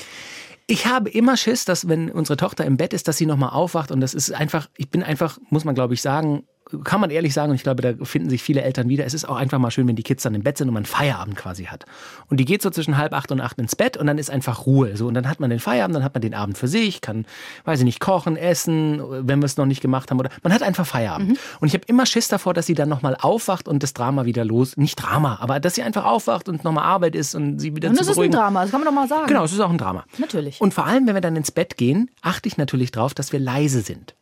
Ich 0.68 0.88
habe 0.88 1.10
immer 1.10 1.38
Schiss, 1.38 1.66
dass 1.66 1.88
wenn 1.88 2.10
unsere 2.10 2.38
Tochter 2.38 2.66
im 2.66 2.78
Bett 2.78 2.94
ist, 2.94 3.08
dass 3.08 3.18
sie 3.18 3.28
nochmal 3.28 3.52
aufwacht 3.52 3.92
und 3.92 4.02
das 4.02 4.14
ist 4.14 4.32
einfach, 4.32 4.70
ich 4.78 4.90
bin 4.90 5.04
einfach, 5.04 5.38
muss 5.50 5.64
man 5.64 5.76
glaube 5.76 5.94
ich 5.94 6.02
sagen, 6.02 6.48
kann 6.84 7.00
man 7.00 7.12
ehrlich 7.12 7.34
sagen, 7.34 7.52
und 7.52 7.56
ich 7.56 7.64
glaube, 7.64 7.82
da 7.82 8.06
finden 8.06 8.30
sich 8.30 8.42
viele 8.42 8.62
Eltern 8.62 8.90
wieder. 8.90 9.06
Es 9.06 9.14
ist 9.14 9.28
auch 9.30 9.36
einfach 9.36 9.60
mal 9.60 9.70
schön, 9.72 9.88
wenn 9.88 9.96
die 9.96 10.04
Kids 10.04 10.24
dann 10.24 10.34
im 10.34 10.42
Bett 10.42 10.58
sind 10.58 10.68
und 10.68 10.74
man 10.74 10.86
Feierabend 10.86 11.36
quasi 11.36 11.66
hat. 11.66 11.86
Und 12.28 12.40
die 12.40 12.46
geht 12.46 12.62
so 12.62 12.70
zwischen 12.72 12.98
halb 12.98 13.14
acht 13.14 13.32
und 13.32 13.40
acht 13.40 13.60
ins 13.60 13.76
Bett 13.76 13.98
und 13.98 14.08
dann 14.08 14.18
ist 14.18 14.32
einfach 14.32 14.66
Ruhe. 14.66 14.98
So, 14.98 15.08
und 15.08 15.14
dann 15.14 15.30
hat 15.30 15.40
man 15.40 15.50
den 15.50 15.60
Feierabend, 15.60 15.96
dann 15.96 16.04
hat 16.04 16.16
man 16.16 16.22
den 16.22 16.34
Abend 16.34 16.58
für 16.58 16.68
sich, 16.68 17.02
kann, 17.02 17.26
weiß 17.66 17.80
ich 17.80 17.86
nicht, 17.86 18.00
kochen, 18.00 18.36
essen, 18.36 19.00
wenn 19.28 19.40
wir 19.40 19.46
es 19.46 19.58
noch 19.58 19.66
nicht 19.68 19.82
gemacht 19.82 20.10
haben. 20.10 20.20
Oder 20.20 20.30
man 20.42 20.54
hat 20.54 20.64
einfach 20.64 20.88
Feierabend. 20.88 21.38
Und 21.60 21.68
ich 21.68 21.74
habe 21.74 21.84
immer 21.88 22.06
Schiss 22.06 22.28
davor, 22.28 22.54
dass 22.54 22.66
sie 22.66 22.74
dann 22.74 22.90
nochmal 22.90 23.16
aufwacht 23.20 23.68
und 23.68 23.84
das 23.84 23.94
Drama 23.94 24.26
wieder 24.26 24.44
los. 24.44 24.76
Nicht 24.78 24.96
Drama, 24.96 25.38
aber 25.42 25.60
dass 25.60 25.76
sie 25.76 25.84
einfach 25.84 26.06
aufwacht 26.06 26.50
und 26.50 26.64
nochmal 26.64 26.86
Arbeit 26.86 27.16
ist 27.16 27.36
und 27.36 27.60
sie 27.60 27.76
wieder 27.76 27.90
Und 27.90 27.96
zu 27.96 28.00
das 28.00 28.08
ist 28.08 28.14
ein 28.14 28.16
beruhigen. 28.16 28.34
Drama, 28.34 28.62
das 28.64 28.72
kann 28.72 28.82
man 28.82 28.88
doch 28.88 28.94
mal 28.94 29.08
sagen. 29.08 29.28
Genau, 29.28 29.44
es 29.44 29.54
ist 29.54 29.60
auch 29.60 29.70
ein 29.70 29.78
Drama. 29.78 30.06
Natürlich. 30.18 30.60
Und 30.62 30.74
vor 30.74 30.86
allem, 30.86 31.06
wenn 31.06 31.14
wir 31.14 31.22
dann 31.22 31.36
ins 31.36 31.52
Bett 31.52 31.78
gehen, 31.78 32.10
achte 32.22 32.48
ich 32.48 32.58
natürlich 32.58 32.92
darauf, 32.92 33.14
dass 33.14 33.32
wir 33.32 33.40
leise 33.40 33.82
sind. 33.82 34.16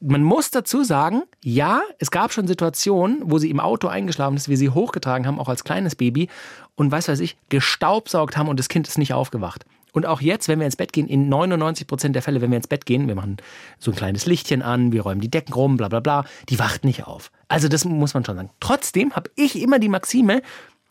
Man 0.00 0.22
muss 0.22 0.50
dazu 0.50 0.84
sagen, 0.84 1.22
ja, 1.42 1.80
es 1.98 2.10
gab 2.10 2.32
schon 2.32 2.46
Situationen, 2.46 3.22
wo 3.24 3.38
sie 3.38 3.50
im 3.50 3.60
Auto 3.60 3.88
eingeschlafen 3.88 4.36
ist, 4.36 4.48
wir 4.48 4.56
sie 4.56 4.70
hochgetragen 4.70 5.26
haben, 5.26 5.38
auch 5.38 5.48
als 5.48 5.64
kleines 5.64 5.96
Baby, 5.96 6.28
und 6.76 6.92
weiß 6.92 7.08
weiß 7.08 7.20
ich, 7.20 7.36
gestaubsaugt 7.48 8.36
haben 8.36 8.48
und 8.48 8.58
das 8.58 8.68
Kind 8.68 8.86
ist 8.86 8.98
nicht 8.98 9.12
aufgewacht. 9.12 9.64
Und 9.92 10.06
auch 10.06 10.20
jetzt, 10.20 10.48
wenn 10.48 10.58
wir 10.58 10.66
ins 10.66 10.76
Bett 10.76 10.92
gehen, 10.92 11.08
in 11.08 11.28
99 11.28 11.86
Prozent 11.86 12.14
der 12.14 12.22
Fälle, 12.22 12.40
wenn 12.40 12.50
wir 12.50 12.56
ins 12.56 12.68
Bett 12.68 12.86
gehen, 12.86 13.08
wir 13.08 13.14
machen 13.14 13.38
so 13.78 13.90
ein 13.90 13.96
kleines 13.96 14.26
Lichtchen 14.26 14.62
an, 14.62 14.92
wir 14.92 15.02
räumen 15.02 15.20
die 15.20 15.30
Decken 15.30 15.52
rum, 15.52 15.76
bla 15.76 15.88
bla 15.88 16.00
bla, 16.00 16.24
die 16.48 16.58
wacht 16.58 16.84
nicht 16.84 17.06
auf. 17.06 17.30
Also 17.48 17.68
das 17.68 17.84
muss 17.84 18.14
man 18.14 18.24
schon 18.24 18.36
sagen. 18.36 18.50
Trotzdem 18.60 19.16
habe 19.16 19.30
ich 19.34 19.60
immer 19.60 19.78
die 19.78 19.88
Maxime, 19.88 20.42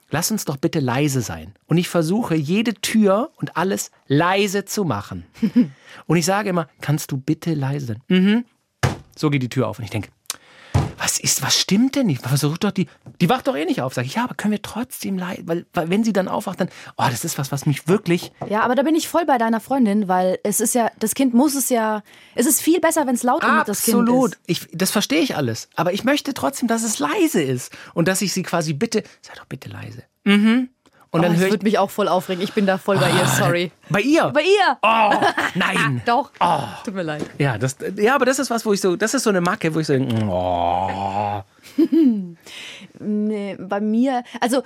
lass 0.09 0.31
uns 0.31 0.45
doch 0.45 0.57
bitte 0.57 0.79
leise 0.79 1.21
sein. 1.21 1.53
Und 1.67 1.77
ich 1.77 1.89
versuche, 1.89 2.35
jede 2.35 2.73
Tür 2.73 3.31
und 3.37 3.55
alles 3.55 3.91
leise 4.07 4.65
zu 4.65 4.83
machen. 4.83 5.25
und 6.07 6.17
ich 6.17 6.25
sage 6.25 6.49
immer, 6.49 6.67
kannst 6.81 7.11
du 7.11 7.17
bitte 7.17 7.53
leise 7.53 7.85
sein? 7.85 8.01
Mhm. 8.07 8.45
So 9.17 9.29
geht 9.29 9.41
die 9.41 9.49
Tür 9.49 9.67
auf 9.67 9.79
und 9.79 9.85
ich 9.85 9.91
denke, 9.91 10.09
was 10.97 11.19
ist, 11.19 11.41
was 11.41 11.57
stimmt 11.57 11.95
denn 11.95 12.07
nicht? 12.07 12.21
Versucht 12.21 12.63
doch 12.63 12.71
die, 12.71 12.87
die 13.21 13.29
wacht 13.29 13.47
doch 13.47 13.55
eh 13.55 13.65
nicht 13.65 13.81
auf. 13.81 13.93
Sag 13.93 14.05
ich, 14.05 14.15
ja, 14.15 14.23
aber 14.23 14.35
können 14.35 14.51
wir 14.51 14.61
trotzdem 14.61 15.17
leise, 15.17 15.43
weil, 15.45 15.65
weil 15.73 15.89
wenn 15.89 16.03
sie 16.03 16.13
dann 16.13 16.27
aufwacht, 16.27 16.59
dann, 16.59 16.69
oh, 16.97 17.05
das 17.09 17.23
ist 17.23 17.37
was, 17.37 17.51
was 17.51 17.65
mich 17.65 17.87
wirklich, 17.87 18.31
Ja, 18.49 18.61
aber 18.61 18.75
da 18.75 18.83
bin 18.83 18.95
ich 18.95 19.07
voll 19.07 19.25
bei 19.25 19.37
deiner 19.37 19.59
Freundin, 19.59 20.07
weil 20.07 20.39
es 20.43 20.59
ist 20.59 20.75
ja, 20.75 20.91
das 20.99 21.15
Kind 21.15 21.33
muss 21.33 21.55
es 21.55 21.69
ja, 21.69 22.03
es 22.35 22.45
ist 22.45 22.61
viel 22.61 22.79
besser, 22.79 23.07
wenn 23.07 23.15
es 23.15 23.23
laut 23.23 23.43
um 23.43 23.63
das 23.65 23.83
Kind 23.83 23.97
absolut, 23.97 24.37
ist. 24.47 24.67
das 24.73 24.91
verstehe 24.91 25.21
ich 25.21 25.35
alles. 25.35 25.69
Aber 25.75 25.93
ich 25.93 26.03
möchte 26.03 26.33
trotzdem, 26.33 26.67
dass 26.67 26.83
es 26.83 26.99
leise 26.99 27.41
ist 27.41 27.71
und 27.93 28.07
dass 28.07 28.21
ich 28.21 28.33
sie 28.33 28.43
quasi 28.43 28.73
bitte, 28.73 29.03
sei 29.21 29.33
doch 29.35 29.45
bitte 29.45 29.69
leise. 29.69 30.03
Mhm. 30.23 30.69
Und 31.17 31.21
Oh, 31.21 31.23
dann 31.23 31.31
das 31.33 31.39
höre 31.41 31.47
ich, 31.47 31.53
würde 31.53 31.65
mich 31.65 31.77
auch 31.77 31.89
voll 31.89 32.07
aufregen. 32.07 32.43
Ich 32.43 32.53
bin 32.53 32.65
da 32.65 32.77
voll 32.77 32.97
bei 32.97 33.09
ihr, 33.09 33.25
sorry. 33.27 33.71
bei 33.89 34.01
ihr. 34.01 34.25
Bei 34.29 34.41
ihr! 34.41 34.77
Oh, 34.81 35.11
nein. 35.55 36.01
Doch. 36.05 36.31
Tut 36.83 36.93
mir 36.93 37.03
leid. 37.03 37.23
Ja, 37.37 37.57
das, 37.57 37.77
ja, 37.95 38.15
aber 38.15 38.25
das 38.25 38.39
ist 38.39 38.49
was, 38.49 38.65
wo 38.65 38.73
ich 38.73 38.81
so, 38.81 38.95
das 38.95 39.13
ist 39.13 39.23
so 39.23 39.29
eine 39.29 39.41
Macke, 39.41 39.73
wo 39.73 39.79
ich 39.79 39.87
so, 39.87 39.93
oh. 39.93 41.41
Nee, 42.99 43.57
bei 43.59 43.79
mir, 43.79 44.23
also 44.41 44.63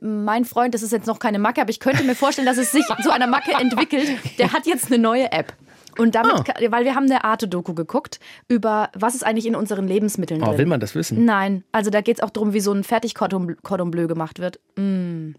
mein 0.00 0.44
Freund, 0.44 0.74
das 0.74 0.82
ist 0.82 0.92
jetzt 0.92 1.06
noch 1.06 1.18
keine 1.18 1.38
Macke, 1.38 1.60
aber 1.60 1.70
ich 1.70 1.80
könnte 1.80 2.04
mir 2.04 2.14
vorstellen, 2.14 2.46
dass 2.46 2.58
es 2.58 2.70
sich 2.72 2.84
zu 3.02 3.10
einer 3.10 3.26
Macke 3.26 3.52
entwickelt. 3.52 4.08
Der 4.38 4.52
hat 4.52 4.66
jetzt 4.66 4.86
eine 4.86 4.98
neue 4.98 5.32
App. 5.32 5.52
Und 5.98 6.14
damit, 6.14 6.32
Ah. 6.32 6.54
weil 6.70 6.84
wir 6.84 6.94
haben 6.94 7.04
eine 7.04 7.24
Arte-Doku 7.24 7.74
geguckt 7.74 8.20
über, 8.48 8.90
was 8.94 9.14
ist 9.14 9.24
eigentlich 9.24 9.46
in 9.46 9.56
unseren 9.56 9.86
Lebensmitteln 9.88 10.42
oh, 10.42 10.46
drin. 10.46 10.58
will 10.58 10.66
man 10.66 10.80
das 10.80 10.94
wissen? 10.94 11.24
Nein, 11.24 11.64
also 11.72 11.90
da 11.90 12.00
geht 12.00 12.18
es 12.18 12.22
auch 12.22 12.30
darum, 12.30 12.52
wie 12.52 12.60
so 12.60 12.72
ein 12.72 12.84
Fertig-Cordon 12.84 13.56
Cordon 13.62 13.90
Bleu 13.90 14.06
gemacht 14.06 14.38
wird. 14.38 14.60
Mm. 14.76 15.32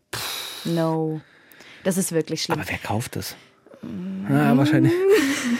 No. 0.65 1.21
Das 1.83 1.97
ist 1.97 2.11
wirklich 2.11 2.41
schlimm. 2.43 2.59
Aber 2.59 2.67
wer 2.69 2.77
kauft 2.79 3.15
das? 3.15 3.35
Ja, 4.29 4.57
wahrscheinlich. 4.57 4.91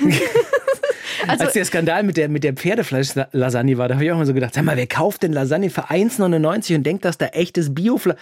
Als 1.28 1.54
der 1.54 1.66
Skandal 1.66 2.04
mit 2.04 2.18
der, 2.18 2.30
mit 2.30 2.44
der 2.44 2.54
Pferdefleisch-Lasagne 2.54 3.78
war, 3.78 3.88
da 3.88 3.96
habe 3.96 4.06
ich 4.06 4.12
auch 4.12 4.18
mal 4.18 4.26
so 4.26 4.34
gedacht, 4.34 4.54
sag 4.54 4.64
mal, 4.64 4.78
wer 4.78 4.88
kauft 4.88 5.24
denn 5.24 5.34
Lasagne 5.34 5.70
für 5.70 5.90
1,99 5.90 6.76
und 6.76 6.84
denkt, 6.84 7.06
dass 7.06 7.18
da 7.18 7.28
echtes 7.28 7.74
Biofleisch... 7.74 8.18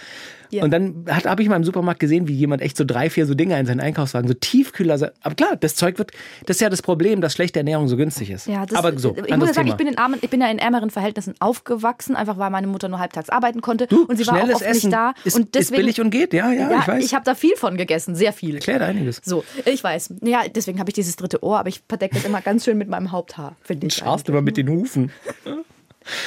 Ja. 0.54 0.64
Und 0.64 0.72
dann 0.72 1.06
habe 1.10 1.42
ich 1.42 1.50
mal 1.50 1.56
im 1.56 1.64
Supermarkt 1.64 2.00
gesehen, 2.00 2.28
wie 2.28 2.34
jemand 2.34 2.62
echt 2.62 2.78
so 2.78 2.86
drei, 2.86 3.10
vier 3.10 3.26
so 3.26 3.34
Dinge 3.34 3.60
in 3.60 3.66
seinen 3.66 3.80
Einkaufswagen, 3.80 4.28
so 4.28 4.36
Tiefkühler. 4.36 5.12
Aber 5.22 5.36
klar, 5.36 5.56
das 5.60 5.76
Zeug 5.76 5.98
wird, 5.98 6.12
das 6.46 6.58
ist 6.58 6.62
ja 6.62 6.70
das 6.70 6.84
Problem, 6.84 7.22
dass 7.22 7.34
schlechte 7.34 7.58
Ernährung 7.60 7.88
so 7.88 7.98
günstig 7.98 8.30
ist. 8.30 8.46
Ja, 8.46 8.66
das, 8.66 8.78
Aber 8.78 8.98
so, 9.00 9.16
ich 9.18 9.36
muss 9.36 9.54
sagen, 9.54 9.66
Thema. 9.66 9.70
ich 9.70 9.76
bin, 9.76 9.88
in 9.88 9.98
armen, 9.98 10.20
ich 10.22 10.30
bin 10.30 10.42
ja 10.42 10.52
in 10.52 10.60
ärmeren 10.60 10.92
Verhältnissen 10.92 11.34
aufgewachsen, 11.40 12.16
einfach 12.16 12.38
weil 12.38 12.52
meine 12.52 12.68
Mutter 12.68 12.88
nur 12.88 13.00
halbtags 13.00 13.30
arbeiten 13.30 13.62
konnte 13.62 13.88
du, 13.88 14.06
und 14.06 14.18
sie 14.18 14.28
war 14.28 14.44
auch 14.44 14.50
oft 14.50 14.62
Essen 14.62 14.90
nicht 14.90 14.94
da. 14.94 15.14
Ist, 15.24 15.36
und 15.36 15.46
ist 15.46 15.56
deswegen, 15.56 15.82
billig 15.82 16.02
und 16.02 16.12
geht, 16.12 16.34
ja, 16.34 16.52
ja, 16.52 16.70
ja, 16.70 16.80
ich 16.82 16.88
weiß. 16.88 17.04
ich 17.04 17.16
habe 17.16 17.26
da 17.26 17.34
viel 17.34 17.56
von 17.56 17.76
gegessen, 17.76 18.16
sehr 18.16 18.32
viel. 18.32 18.56
Erklärt 18.56 18.84
einiges. 18.84 19.22
So, 19.24 19.44
ich 19.66 19.84
weiß. 19.84 20.14
Ja, 20.22 20.42
deswegen 20.54 20.80
habe 20.80 20.92
ich 20.92 20.94
dieses 20.94 21.16
dritte 21.16 21.44
Ohr, 21.44 21.58
aber 21.58 21.70
ich 21.70 21.82
verdecke 21.90 22.14
das 22.14 22.26
immer 22.26 22.42
ganz 22.42 22.66
schön 22.66 22.78
mit 22.78 22.83
meinem 22.90 23.12
Haupthaar, 23.12 23.56
finde 23.62 23.88
ich. 23.88 23.94
Schaust 23.96 24.30
aber 24.30 24.42
mit 24.42 24.58
den 24.58 24.70
Hufen. 24.70 25.12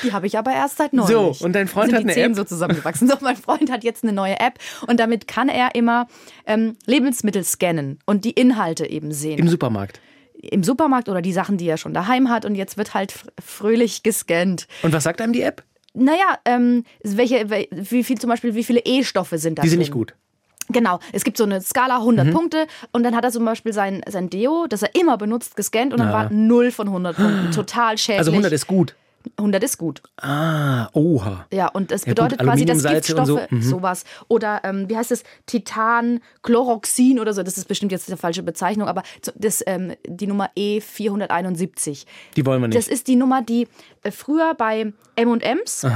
Die 0.02 0.12
habe 0.14 0.26
ich 0.26 0.38
aber 0.38 0.52
erst 0.52 0.78
seit 0.78 0.94
neulich. 0.94 1.10
So, 1.38 1.44
und 1.44 1.52
dein 1.52 1.68
Freund 1.68 1.90
Sind 1.90 1.96
hat 1.98 2.04
die 2.08 2.12
eine 2.22 2.30
App? 2.30 2.34
so 2.34 2.44
zusammengewachsen. 2.44 3.08
So, 3.10 3.16
mein 3.20 3.36
Freund 3.36 3.70
hat 3.70 3.84
jetzt 3.84 4.04
eine 4.04 4.12
neue 4.14 4.40
App 4.40 4.58
und 4.86 4.98
damit 4.98 5.28
kann 5.28 5.50
er 5.50 5.74
immer 5.74 6.08
ähm, 6.46 6.76
Lebensmittel 6.86 7.44
scannen 7.44 7.98
und 8.06 8.24
die 8.24 8.30
Inhalte 8.30 8.86
eben 8.88 9.12
sehen. 9.12 9.38
Im 9.38 9.48
Supermarkt. 9.48 10.00
Im 10.32 10.64
Supermarkt 10.64 11.10
oder 11.10 11.20
die 11.20 11.32
Sachen, 11.34 11.58
die 11.58 11.66
er 11.68 11.76
schon 11.76 11.92
daheim 11.92 12.30
hat 12.30 12.46
und 12.46 12.54
jetzt 12.54 12.78
wird 12.78 12.94
halt 12.94 13.12
fr- 13.12 13.28
fröhlich 13.44 14.02
gescannt. 14.02 14.66
Und 14.82 14.94
was 14.94 15.04
sagt 15.04 15.20
einem 15.20 15.34
die 15.34 15.42
App? 15.42 15.62
Naja, 15.92 16.38
ähm, 16.46 16.84
welche, 17.02 17.50
wel- 17.50 17.68
wie 17.70 18.02
viel 18.02 18.16
zum 18.18 18.30
Beispiel, 18.30 18.54
wie 18.54 18.64
viele 18.64 18.80
E-Stoffe 18.82 19.36
sind 19.36 19.58
da 19.58 19.62
Die 19.62 19.68
sind 19.68 19.76
drin? 19.76 19.80
nicht 19.80 19.92
gut. 19.92 20.14
Genau, 20.68 20.98
es 21.12 21.22
gibt 21.24 21.36
so 21.36 21.44
eine 21.44 21.60
Skala 21.60 21.98
Mhm. 21.98 22.04
100 22.04 22.30
Punkte 22.32 22.66
und 22.92 23.02
dann 23.04 23.14
hat 23.14 23.24
er 23.24 23.30
zum 23.30 23.44
Beispiel 23.44 23.72
sein, 23.72 24.02
sein 24.08 24.28
Deo, 24.30 24.66
das 24.68 24.82
er 24.82 24.94
immer 24.94 25.16
benutzt, 25.16 25.56
gescannt 25.56 25.92
und 25.92 25.98
dann 26.00 26.08
Ja. 26.08 26.14
war 26.14 26.32
0 26.32 26.70
von 26.72 26.88
100 26.88 27.16
Punkten. 27.16 27.50
Total 27.52 27.96
schädlich. 27.98 28.18
Also 28.18 28.32
100 28.32 28.52
ist 28.52 28.66
gut. 28.66 28.94
100 29.36 29.62
ist 29.64 29.78
gut. 29.78 30.02
Ah, 30.20 30.88
oha. 30.92 31.46
Ja, 31.52 31.68
und 31.68 31.90
das 31.90 32.02
Ja, 32.02 32.12
gut, 32.12 32.16
bedeutet 32.16 32.40
quasi, 32.40 32.64
dass 32.64 32.78
und 32.78 32.82
so, 32.82 32.88
Giftstoffe, 32.88 33.50
mhm. 33.50 33.62
sowas. 33.62 34.04
Oder 34.28 34.60
ähm, 34.64 34.88
wie 34.88 34.96
heißt 34.96 35.10
das? 35.10 35.22
Titan, 35.46 36.20
Chloroxin 36.42 37.18
oder 37.18 37.32
so. 37.32 37.42
Das 37.42 37.58
ist 37.58 37.66
bestimmt 37.68 37.92
jetzt 37.92 38.08
eine 38.08 38.16
falsche 38.16 38.42
Bezeichnung, 38.42 38.88
aber 38.88 39.02
das, 39.34 39.62
ähm, 39.66 39.94
die 40.06 40.26
Nummer 40.26 40.50
E471. 40.56 42.04
Die 42.36 42.46
wollen 42.46 42.60
wir 42.60 42.68
nicht. 42.68 42.78
Das 42.78 42.88
ist 42.88 43.08
die 43.08 43.16
Nummer, 43.16 43.42
die 43.42 43.68
äh, 44.02 44.10
früher 44.10 44.54
bei 44.54 44.92
M&M's, 45.16 45.86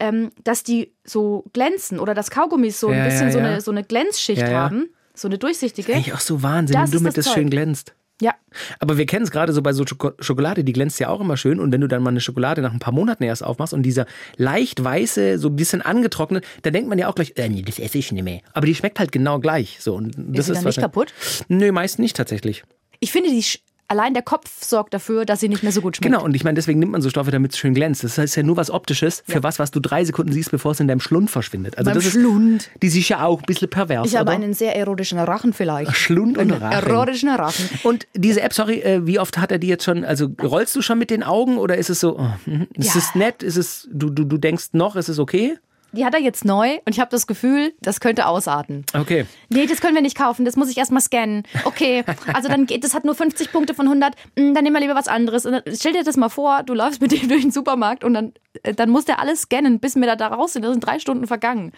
ähm, 0.00 0.30
dass 0.44 0.62
die 0.62 0.92
so 1.04 1.44
glänzen 1.52 1.98
oder 1.98 2.14
dass 2.14 2.30
Kaugummis 2.30 2.80
so 2.80 2.88
ein 2.88 2.98
Ja, 2.98 3.04
bisschen 3.04 3.26
ja, 3.28 3.32
so, 3.32 3.38
eine, 3.38 3.60
so 3.60 3.70
eine 3.70 3.84
Glänzschicht 3.84 4.44
haben. 4.44 4.90
So 5.14 5.28
eine 5.28 5.38
durchsichtige. 5.38 5.94
Eigentlich 5.94 6.12
auch 6.12 6.20
so 6.20 6.42
Wahnsinn, 6.42 6.74
Das 6.74 6.84
wenn 6.84 6.90
du 6.90 6.96
ist 6.98 7.02
mit 7.04 7.16
das 7.16 7.24
das 7.24 7.34
schön 7.34 7.48
glänzt. 7.48 7.94
Ja, 8.22 8.32
Aber 8.80 8.96
wir 8.96 9.04
kennen 9.04 9.24
es 9.24 9.30
gerade 9.30 9.52
so 9.52 9.60
bei 9.60 9.74
so 9.74 9.84
Schoko- 9.84 10.14
Schokolade, 10.22 10.64
die 10.64 10.72
glänzt 10.72 10.98
ja 11.00 11.08
auch 11.08 11.20
immer 11.20 11.36
schön. 11.36 11.60
Und 11.60 11.70
wenn 11.72 11.82
du 11.82 11.86
dann 11.86 12.02
mal 12.02 12.08
eine 12.10 12.20
Schokolade 12.22 12.62
nach 12.62 12.72
ein 12.72 12.78
paar 12.78 12.94
Monaten 12.94 13.24
erst 13.24 13.44
aufmachst 13.44 13.74
und 13.74 13.82
dieser 13.82 14.06
leicht 14.38 14.82
weiße, 14.82 15.38
so 15.38 15.48
ein 15.48 15.56
bisschen 15.56 15.82
angetrocknet, 15.82 16.44
dann 16.62 16.72
denkt 16.72 16.88
man 16.88 16.98
ja 16.98 17.08
auch 17.08 17.14
gleich, 17.14 17.34
äh, 17.36 17.48
nee, 17.50 17.60
das 17.60 17.78
esse 17.78 17.98
ich 17.98 18.10
nicht 18.12 18.22
mehr. 18.24 18.40
Aber 18.54 18.64
die 18.66 18.74
schmeckt 18.74 18.98
halt 18.98 19.12
genau 19.12 19.38
gleich. 19.38 19.76
So, 19.80 19.94
und 19.96 20.14
das 20.16 20.48
ist 20.48 20.48
ist 20.48 20.56
dann 20.56 20.64
nicht 20.64 20.80
kaputt? 20.80 21.12
Nö, 21.48 21.72
meist 21.72 21.98
nicht 21.98 22.16
tatsächlich. 22.16 22.64
Ich 23.00 23.12
finde, 23.12 23.28
die, 23.28 23.44
allein 23.88 24.14
der 24.14 24.22
Kopf 24.22 24.62
sorgt 24.64 24.94
dafür, 24.94 25.24
dass 25.24 25.40
sie 25.40 25.48
nicht 25.48 25.62
mehr 25.62 25.72
so 25.72 25.80
gut 25.80 25.96
schmeckt. 25.96 26.12
Genau, 26.12 26.24
und 26.24 26.34
ich 26.34 26.44
meine, 26.44 26.54
deswegen 26.54 26.78
nimmt 26.78 26.92
man 26.92 27.02
so 27.02 27.10
Stoffe, 27.10 27.30
damit 27.30 27.52
es 27.52 27.58
schön 27.58 27.74
glänzt. 27.74 28.02
Das 28.04 28.18
heißt 28.18 28.36
ja 28.36 28.42
nur 28.42 28.56
was 28.56 28.70
Optisches 28.70 29.22
für 29.26 29.34
Ja. 29.34 29.42
was, 29.42 29.58
was 29.58 29.70
du 29.70 29.80
drei 29.80 30.04
Sekunden 30.04 30.32
siehst, 30.32 30.50
bevor 30.50 30.72
es 30.72 30.80
in 30.80 30.88
deinem 30.88 31.00
Schlund 31.00 31.30
verschwindet. 31.30 31.78
Also 31.78 31.88
Beim 31.90 31.94
das 31.96 32.06
ist, 32.06 32.12
Schlund. 32.12 32.70
Die 32.82 32.86
ist 32.88 33.08
ja 33.08 33.24
auch 33.24 33.40
ein 33.40 33.46
bisschen 33.46 33.68
pervers, 33.70 34.06
Ich 34.08 34.16
habe 34.16 34.30
oder? 34.30 34.34
einen 34.42 34.54
sehr 34.54 34.74
erotischen 34.76 35.18
Rachen 35.18 35.52
vielleicht. 35.52 35.94
Schlund 35.96 36.36
und 36.38 36.50
Einen 36.52 36.62
Rachen. 36.62 36.88
erotischen 36.88 37.28
Rachen. 37.30 37.68
Und 37.84 38.06
diese 38.14 38.40
App, 38.42 38.52
sorry, 38.52 38.80
äh, 38.80 39.06
wie 39.06 39.18
oft 39.18 39.38
hat 39.38 39.52
er 39.52 39.58
die 39.58 39.68
jetzt 39.68 39.84
schon, 39.84 40.04
also 40.04 40.28
rollst 40.42 40.74
du 40.76 40.82
schon 40.82 40.98
mit 40.98 41.10
den 41.10 41.22
Augen 41.22 41.58
oder 41.58 41.76
ist 41.76 41.90
es 41.90 42.00
so, 42.00 42.18
oh, 42.18 42.28
mhm. 42.46 42.66
ist 42.74 42.94
Ja. 42.94 43.00
es 43.00 43.14
nett, 43.14 43.42
ist 43.42 43.56
es, 43.56 43.88
du, 43.92 44.10
du, 44.10 44.24
du 44.24 44.38
denkst 44.38 44.68
noch, 44.72 44.96
ist 44.96 45.08
es 45.08 45.18
okay? 45.18 45.58
Die 45.92 46.04
hat 46.04 46.14
er 46.14 46.20
jetzt 46.20 46.44
neu 46.44 46.74
und 46.84 46.92
ich 46.92 47.00
habe 47.00 47.10
das 47.10 47.26
Gefühl, 47.26 47.72
das 47.80 48.00
könnte 48.00 48.26
ausarten. 48.26 48.84
Okay. 48.92 49.24
Nee, 49.48 49.66
das 49.66 49.80
können 49.80 49.94
wir 49.94 50.02
nicht 50.02 50.16
kaufen, 50.16 50.44
das 50.44 50.56
muss 50.56 50.68
ich 50.70 50.76
erstmal 50.76 51.00
scannen. 51.00 51.44
Okay, 51.64 52.04
also 52.34 52.48
dann 52.48 52.66
geht, 52.66 52.84
das 52.84 52.92
hat 52.92 53.04
nur 53.04 53.14
50 53.14 53.52
Punkte 53.52 53.72
von 53.74 53.86
100, 53.86 54.14
Hm, 54.38 54.54
dann 54.54 54.64
nehmen 54.64 54.74
wir 54.76 54.80
lieber 54.80 54.94
was 54.94 55.08
anderes. 55.08 55.46
Und 55.46 55.52
dann, 55.52 55.62
stell 55.74 55.92
dir 55.92 56.04
das 56.04 56.16
mal 56.16 56.28
vor, 56.28 56.62
du 56.62 56.74
läufst 56.74 57.00
mit 57.00 57.12
dem 57.12 57.28
durch 57.28 57.42
den 57.42 57.50
Supermarkt 57.50 58.04
und 58.04 58.14
dann, 58.14 58.32
äh, 58.62 58.74
dann 58.74 58.90
muss 58.90 59.04
der 59.04 59.20
alles 59.20 59.42
scannen, 59.42 59.80
bis 59.80 59.96
wir 59.96 60.06
da, 60.06 60.16
da 60.16 60.28
raus 60.28 60.52
sind. 60.52 60.62
Das 60.64 60.72
sind 60.72 60.80
drei 60.80 60.98
Stunden 60.98 61.26
vergangen. 61.26 61.72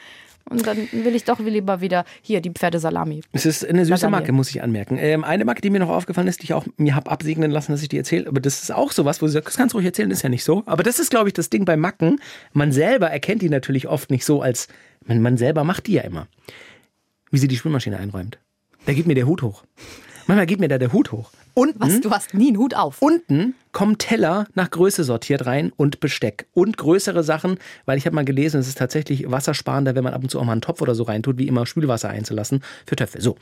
Und 0.51 0.67
dann 0.67 0.89
will 0.93 1.15
ich 1.15 1.25
doch 1.25 1.39
lieber 1.39 1.81
wieder 1.81 2.05
hier 2.23 2.41
die 2.41 2.51
Pferdesalami. 2.51 3.23
Es 3.33 3.47
ist 3.47 3.65
eine 3.65 3.85
süße 3.85 3.91
Lasagne. 3.91 4.11
Marke, 4.11 4.33
muss 4.33 4.51
ich 4.51 4.63
anmerken. 4.63 4.99
Ähm, 4.99 5.25
eine 5.25 5.45
Marke, 5.45 5.61
die 5.61 5.71
mir 5.71 5.81
noch 5.81 5.89
aufgefallen 5.89 6.29
ist, 6.29 6.41
die 6.41 6.45
ich 6.45 6.55
auch 6.55 6.67
mir 6.77 6.95
habe 6.95 7.11
absegnen 7.11 7.51
lassen, 7.51 7.73
dass 7.73 7.83
ich 7.83 7.89
die 7.89 7.99
erzähle, 7.99 8.27
aber 8.29 8.41
das 8.41 8.63
ist 8.63 8.73
auch 8.73 8.93
sowas, 8.93 9.21
wo 9.23 9.27
sie 9.27 9.35
sagt, 9.35 9.47
das 9.47 9.57
kannst 9.57 9.75
du 9.75 9.79
ruhig 9.79 9.87
erzählen, 9.87 10.11
ist 10.11 10.23
ja 10.23 10.29
nicht 10.29 10.45
so. 10.45 10.63
Aber 10.67 10.83
das 10.83 10.99
ist, 10.99 11.11
glaube 11.11 11.29
ich, 11.29 11.35
das 11.35 11.51
Ding 11.51 11.65
bei 11.65 11.77
Macken. 11.77 12.21
Man 12.53 12.73
selber 12.73 13.11
erkennt 13.11 13.43
die 13.43 13.49
natürlich 13.49 13.89
oft 13.89 14.11
nicht 14.11 14.25
so, 14.25 14.43
als 14.43 14.69
man, 15.07 15.21
man 15.23 15.37
selber 15.37 15.65
macht 15.65 15.87
die 15.87 15.95
ja 15.95 16.03
immer. 16.03 16.27
Wie 17.31 17.39
sie 17.39 17.49
die 17.49 17.57
Spülmaschine 17.57 17.99
einräumt. 17.99 18.39
Da 18.87 18.95
geht 18.95 19.07
mir 19.07 19.15
der 19.15 19.27
Hut 19.27 19.43
hoch. 19.43 19.65
Manchmal 20.27 20.47
geht 20.47 20.61
mir 20.61 20.69
da 20.69 20.79
der 20.79 20.93
Hut 20.93 21.13
hoch. 21.13 21.31
Unten 21.59 21.81
Was? 21.81 22.01
Du 22.01 22.11
hast 22.13 22.35
nie 22.35 22.49
einen 22.49 22.59
Hut 22.59 22.75
auf. 22.75 23.03
Unten 23.03 23.57
kommen 23.73 23.99
Teller 23.99 24.47
nach 24.55 24.71
Größe 24.71 25.03
sortiert 25.03 25.45
rein 25.45 25.73
und 25.77 25.99
Besteck. 25.99 26.47
Und 26.55 26.77
größere 26.77 27.25
Sachen, 27.25 27.59
weil 27.85 27.99
ich 27.99 28.07
habe 28.07 28.15
mal 28.15 28.25
gelesen, 28.25 28.61
es 28.61 28.69
ist 28.69 28.79
tatsächlich 28.79 29.29
wassersparender, 29.29 29.97
wenn 29.97 30.05
man 30.05 30.15
ab 30.15 30.23
und 30.23 30.31
zu 30.31 30.39
auch 30.39 30.45
mal 30.45 30.53
einen 30.53 30.61
Topf 30.61 30.81
oder 30.83 30.95
so 30.95 31.03
reintut, 31.03 31.37
wie 31.37 31.49
immer 31.49 31.67
Spülwasser 31.67 32.11
einzulassen 32.11 32.63
für 32.87 32.95
Töpfe. 32.95 33.21
So. 33.21 33.35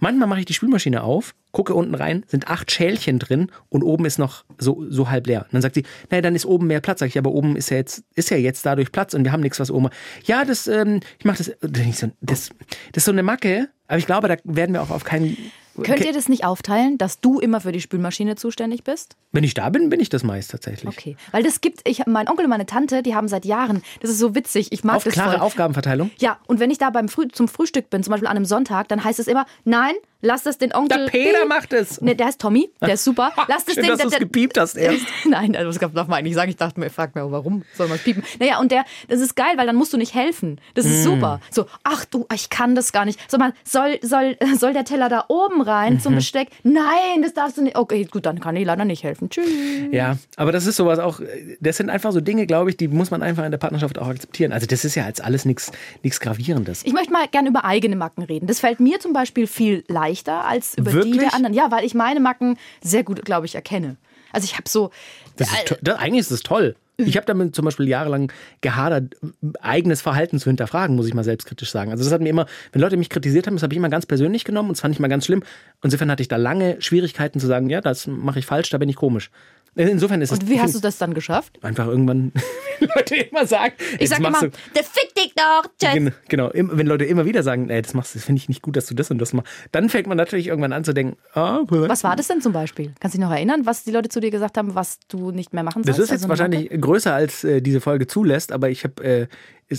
Manchmal 0.00 0.26
mache 0.26 0.40
ich 0.40 0.46
die 0.46 0.52
Spülmaschine 0.52 1.04
auf, 1.04 1.36
gucke 1.52 1.72
unten 1.74 1.94
rein, 1.94 2.24
sind 2.26 2.48
acht 2.48 2.72
Schälchen 2.72 3.20
drin 3.20 3.52
und 3.68 3.84
oben 3.84 4.04
ist 4.04 4.18
noch 4.18 4.44
so, 4.58 4.84
so 4.88 5.08
halb 5.08 5.28
leer. 5.28 5.42
Und 5.42 5.54
dann 5.54 5.62
sagt 5.62 5.76
sie, 5.76 5.84
naja, 6.10 6.22
dann 6.22 6.34
ist 6.34 6.46
oben 6.46 6.66
mehr 6.66 6.80
Platz. 6.80 6.98
Sag 6.98 7.06
ich, 7.06 7.18
aber 7.18 7.30
oben 7.30 7.54
ist 7.54 7.70
ja 7.70 7.76
jetzt, 7.76 8.02
ist 8.16 8.30
ja 8.30 8.36
jetzt 8.36 8.66
dadurch 8.66 8.90
Platz 8.90 9.14
und 9.14 9.22
wir 9.22 9.30
haben 9.30 9.42
nichts, 9.42 9.60
was 9.60 9.70
oben. 9.70 9.90
Ja, 10.24 10.44
das, 10.44 10.66
ähm, 10.66 10.98
ich 11.20 11.24
mache 11.24 11.38
das, 11.38 11.52
das, 11.60 12.10
das 12.20 12.50
ist 12.94 13.04
so 13.04 13.12
eine 13.12 13.22
Macke, 13.22 13.68
aber 13.86 13.98
ich 13.98 14.06
glaube, 14.06 14.26
da 14.26 14.36
werden 14.42 14.72
wir 14.72 14.82
auch 14.82 14.90
auf 14.90 15.04
keinen. 15.04 15.36
Könnt 15.82 16.04
ihr 16.04 16.12
das 16.12 16.28
nicht 16.28 16.44
aufteilen, 16.44 16.98
dass 16.98 17.20
du 17.20 17.38
immer 17.38 17.60
für 17.60 17.72
die 17.72 17.80
Spülmaschine 17.80 18.36
zuständig 18.36 18.84
bist? 18.84 19.16
Wenn 19.32 19.44
ich 19.44 19.54
da 19.54 19.68
bin, 19.70 19.88
bin 19.88 20.00
ich 20.00 20.08
das 20.08 20.24
meist 20.24 20.50
tatsächlich. 20.50 20.88
Okay. 20.88 21.16
Weil 21.30 21.42
das 21.42 21.60
gibt, 21.60 21.88
ich, 21.88 22.06
mein 22.06 22.28
Onkel 22.28 22.44
und 22.44 22.50
meine 22.50 22.66
Tante, 22.66 23.02
die 23.02 23.14
haben 23.14 23.28
seit 23.28 23.44
Jahren, 23.44 23.82
das 24.00 24.10
ist 24.10 24.18
so 24.18 24.34
witzig, 24.34 24.72
ich 24.72 24.84
mag 24.84 24.96
Auf 24.96 25.04
das 25.04 25.14
klare 25.14 25.32
voll. 25.32 25.40
Aufgabenverteilung. 25.40 26.10
Ja, 26.18 26.38
und 26.46 26.60
wenn 26.60 26.70
ich 26.70 26.78
da 26.78 26.90
beim 26.90 27.08
Früh 27.08 27.28
zum 27.28 27.48
Frühstück 27.48 27.90
bin, 27.90 28.02
zum 28.02 28.10
Beispiel 28.10 28.28
an 28.28 28.36
einem 28.36 28.44
Sonntag, 28.44 28.88
dann 28.88 29.02
heißt 29.02 29.18
es 29.18 29.26
immer, 29.26 29.46
nein, 29.64 29.94
lass 30.22 30.42
das 30.42 30.58
den 30.58 30.72
Onkel. 30.74 31.04
Der 31.06 31.10
Peter 31.10 31.38
Piep. 31.40 31.48
macht 31.48 31.72
es. 31.72 32.00
Ne, 32.00 32.14
der 32.16 32.26
heißt 32.26 32.40
Tommy, 32.40 32.70
der 32.80 32.94
ist 32.94 33.04
super. 33.04 33.32
Lass 33.48 33.64
das 33.64 33.74
Schön, 33.74 33.84
den. 33.84 33.90
dass 33.92 34.00
du 34.00 34.08
es 34.08 34.18
gepiept 34.18 34.58
hast 34.58 34.76
erst. 34.76 35.04
Nein, 35.28 35.56
also 35.56 35.70
das 35.78 35.92
darf 35.92 36.08
man 36.08 36.18
eigentlich 36.18 36.34
sagen. 36.34 36.50
Ich 36.50 36.56
dachte 36.56 36.78
mir, 36.80 36.90
frag 36.90 37.14
mir, 37.14 37.30
warum 37.30 37.64
soll 37.76 37.88
man 37.88 37.98
piepen? 37.98 38.22
Naja, 38.38 38.58
und 38.60 38.70
der, 38.72 38.84
das 39.08 39.20
ist 39.20 39.34
geil, 39.36 39.52
weil 39.56 39.66
dann 39.66 39.76
musst 39.76 39.92
du 39.92 39.96
nicht 39.96 40.14
helfen. 40.14 40.60
Das 40.74 40.84
ist 40.86 41.00
Mm. 41.00 41.10
super. 41.14 41.40
So, 41.50 41.66
ach 41.84 42.04
du, 42.04 42.26
ich 42.34 42.50
kann 42.50 42.74
das 42.74 42.92
gar 42.92 43.04
nicht. 43.04 43.18
So, 43.30 43.38
man, 43.38 43.52
soll, 43.64 43.98
soll, 44.02 44.36
soll 44.58 44.72
der 44.72 44.84
Teller 44.84 45.08
da 45.08 45.24
oben 45.28 45.62
rein 45.62 45.94
Mhm. 45.94 46.00
zum 46.00 46.14
Besteck? 46.14 46.48
Nein, 46.62 47.22
das 47.22 47.34
darfst 47.34 47.56
du 47.56 47.62
nicht. 47.62 47.76
Okay, 47.76 48.04
gut, 48.10 48.26
dann 48.26 48.40
kann 48.40 48.56
ich 48.56 48.64
leider 48.66 48.84
nicht 48.84 49.02
helfen. 49.04 49.30
Tschüss. 49.30 49.46
Ja, 49.90 50.16
aber 50.36 50.52
das 50.52 50.66
ist 50.66 50.76
sowas 50.76 50.98
auch, 50.98 51.20
das 51.60 51.76
sind 51.76 51.90
einfach 51.90 52.12
so 52.12 52.20
Dinge, 52.20 52.46
glaube 52.46 52.70
ich, 52.70 52.76
die 52.76 52.88
muss 52.88 53.10
man 53.10 53.22
einfach 53.22 53.44
in 53.44 53.50
der 53.50 53.58
Partnerschaft 53.58 53.98
auch 53.98 54.08
akzeptieren. 54.08 54.52
Also 54.52 54.66
das 54.66 54.84
ist 54.84 54.94
ja 54.94 55.06
jetzt 55.06 55.22
alles 55.22 55.44
nichts 55.44 55.72
nichts 56.02 56.20
Gravierendes. 56.20 56.82
Ich 56.84 56.92
möchte 56.92 57.12
mal 57.12 57.26
gern 57.30 57.46
über 57.46 57.64
eigene 57.64 57.96
Macken 57.96 58.22
reden. 58.22 58.46
Das 58.46 58.60
fällt 58.60 58.80
mir 58.80 59.00
zum 59.00 59.12
Beispiel 59.12 59.46
viel 59.46 59.84
leichter 59.88 60.09
als 60.44 60.76
über 60.76 60.90
die 60.90 60.96
Wirklich? 60.96 61.18
der 61.18 61.34
anderen. 61.34 61.54
Ja, 61.54 61.70
weil 61.70 61.84
ich 61.84 61.94
meine 61.94 62.20
Macken 62.20 62.56
sehr 62.82 63.02
gut, 63.04 63.24
glaube 63.24 63.46
ich, 63.46 63.54
erkenne. 63.54 63.96
Also 64.32 64.44
ich 64.44 64.54
habe 64.54 64.68
so. 64.68 64.90
Das 65.36 65.50
ist 65.52 65.66
to- 65.66 65.76
das, 65.82 65.98
eigentlich 65.98 66.20
ist 66.20 66.30
das 66.30 66.40
toll. 66.42 66.76
Ich 66.96 67.16
habe 67.16 67.24
damit 67.24 67.56
zum 67.56 67.64
Beispiel 67.64 67.88
jahrelang 67.88 68.30
gehadert, 68.60 69.14
eigenes 69.62 70.02
Verhalten 70.02 70.38
zu 70.38 70.50
hinterfragen, 70.50 70.96
muss 70.96 71.06
ich 71.06 71.14
mal 71.14 71.24
selbstkritisch 71.24 71.70
sagen. 71.70 71.90
Also 71.90 72.04
das 72.04 72.12
hat 72.12 72.20
mir 72.20 72.28
immer, 72.28 72.44
wenn 72.72 72.82
Leute 72.82 72.98
mich 72.98 73.08
kritisiert 73.08 73.46
haben, 73.46 73.54
das 73.54 73.62
habe 73.62 73.72
ich 73.72 73.78
immer 73.78 73.88
ganz 73.88 74.04
persönlich 74.04 74.44
genommen 74.44 74.68
und 74.68 74.76
das 74.76 74.82
fand 74.82 74.94
ich 74.94 75.00
mal 75.00 75.08
ganz 75.08 75.24
schlimm. 75.24 75.42
Insofern 75.82 76.10
hatte 76.10 76.20
ich 76.20 76.28
da 76.28 76.36
lange 76.36 76.76
Schwierigkeiten 76.82 77.40
zu 77.40 77.46
sagen, 77.46 77.70
ja, 77.70 77.80
das 77.80 78.06
mache 78.06 78.38
ich 78.40 78.44
falsch, 78.44 78.68
da 78.68 78.76
bin 78.76 78.90
ich 78.90 78.96
komisch. 78.96 79.30
Insofern 79.76 80.20
ist 80.20 80.32
Und 80.32 80.48
wie 80.48 80.60
hast 80.60 80.74
du 80.74 80.80
das 80.80 80.98
dann 80.98 81.14
geschafft? 81.14 81.58
einfach 81.62 81.86
irgendwann 81.86 82.32
Leute 82.80 83.16
immer 83.16 83.46
sagen, 83.46 83.74
Ich 83.98 84.08
sag 84.08 84.18
immer, 84.18 84.40
der 84.40 84.82
fick 84.84 85.14
dich 85.14 85.32
doch, 85.34 85.64
Jess. 85.80 85.92
Gen- 85.94 86.12
Genau, 86.28 86.50
wenn 86.54 86.86
Leute 86.86 87.04
immer 87.04 87.24
wieder 87.24 87.42
sagen, 87.42 87.70
ey, 87.70 87.80
das 87.80 87.94
machst 87.94 88.14
du, 88.14 88.18
das 88.18 88.24
finde 88.26 88.38
ich 88.40 88.48
nicht 88.48 88.62
gut, 88.62 88.76
dass 88.76 88.86
du 88.86 88.94
das 88.94 89.10
und 89.10 89.18
das 89.18 89.32
machst, 89.32 89.50
dann 89.72 89.88
fängt 89.88 90.06
man 90.06 90.16
natürlich 90.16 90.48
irgendwann 90.48 90.72
an 90.72 90.82
zu 90.84 90.92
denken, 90.92 91.16
ah, 91.34 91.60
Was 91.68 92.02
war 92.04 92.16
das 92.16 92.26
denn 92.28 92.40
zum 92.40 92.52
Beispiel? 92.52 92.92
Kannst 93.00 93.14
du 93.14 93.18
dich 93.18 93.26
noch 93.26 93.32
erinnern, 93.34 93.64
was 93.64 93.84
die 93.84 93.90
Leute 93.92 94.08
zu 94.08 94.20
dir 94.20 94.30
gesagt 94.30 94.58
haben, 94.58 94.74
was 94.74 94.98
du 95.08 95.30
nicht 95.30 95.52
mehr 95.52 95.62
machen 95.62 95.82
Das 95.82 95.96
sollst? 95.96 96.10
ist 96.10 96.22
jetzt 96.22 96.22
Also 96.24 96.28
wahrscheinlich 96.30 96.68
größer, 96.80 97.14
als 97.14 97.44
äh, 97.44 97.60
diese 97.62 97.80
Folge 97.80 98.06
zulässt, 98.06 98.52
aber 98.52 98.70
ich 98.70 98.84
habe 98.84 99.04
äh, 99.04 99.26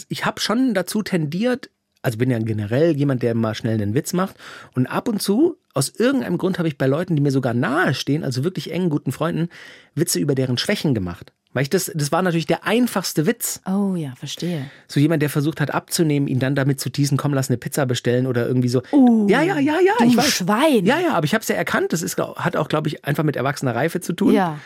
ich 0.07 0.25
hab 0.25 0.39
schon 0.39 0.73
dazu 0.73 1.01
tendiert, 1.03 1.69
also 2.01 2.17
bin 2.17 2.31
ja 2.31 2.39
generell 2.39 2.95
jemand, 2.95 3.23
der 3.23 3.35
mal 3.35 3.55
schnell 3.55 3.81
einen 3.81 3.93
Witz 3.93 4.13
macht 4.13 4.35
und 4.75 4.87
ab 4.87 5.07
und 5.07 5.21
zu, 5.21 5.57
aus 5.73 5.89
irgendeinem 5.89 6.37
Grund 6.37 6.57
habe 6.57 6.67
ich 6.67 6.77
bei 6.77 6.87
Leuten, 6.87 7.15
die 7.15 7.21
mir 7.21 7.31
sogar 7.31 7.53
nahe 7.53 7.93
stehen, 7.93 8.23
also 8.23 8.43
wirklich 8.43 8.71
engen, 8.71 8.89
guten 8.89 9.11
Freunden, 9.11 9.49
Witze 9.95 10.19
über 10.19 10.35
deren 10.35 10.57
Schwächen 10.57 10.93
gemacht. 10.93 11.31
Weil 11.53 11.63
ich 11.63 11.69
das, 11.69 11.91
das 11.93 12.13
war 12.13 12.21
natürlich 12.21 12.45
der 12.45 12.65
einfachste 12.65 13.25
Witz. 13.25 13.61
Oh 13.65 13.95
ja, 13.95 14.13
verstehe. 14.15 14.71
So 14.87 15.01
jemand, 15.01 15.21
der 15.21 15.29
versucht 15.29 15.59
hat 15.59 15.73
abzunehmen, 15.73 16.29
ihn 16.29 16.39
dann 16.39 16.55
damit 16.55 16.79
zu 16.79 16.89
teasen, 16.89 17.17
komm, 17.17 17.33
lass 17.33 17.49
eine 17.49 17.57
Pizza 17.57 17.85
bestellen 17.85 18.25
oder 18.25 18.47
irgendwie 18.47 18.69
so. 18.69 18.81
ja, 19.27 19.41
ja, 19.41 19.59
ja, 19.59 19.75
ja, 19.81 19.93
du 19.99 20.05
ich 20.05 20.15
weiß. 20.15 20.29
Schwein. 20.29 20.85
Ja, 20.85 20.99
ja, 20.99 21.13
aber 21.13 21.25
ich 21.25 21.33
habe 21.33 21.41
es 21.41 21.49
ja 21.49 21.55
erkannt. 21.55 21.91
Das 21.91 22.01
ist, 22.01 22.17
hat 22.17 22.55
auch, 22.55 22.69
glaube 22.69 22.87
ich, 22.87 23.03
einfach 23.03 23.25
mit 23.25 23.35
erwachsener 23.35 23.75
Reife 23.75 23.99
zu 23.99 24.13
tun. 24.13 24.33
Ja. 24.33 24.59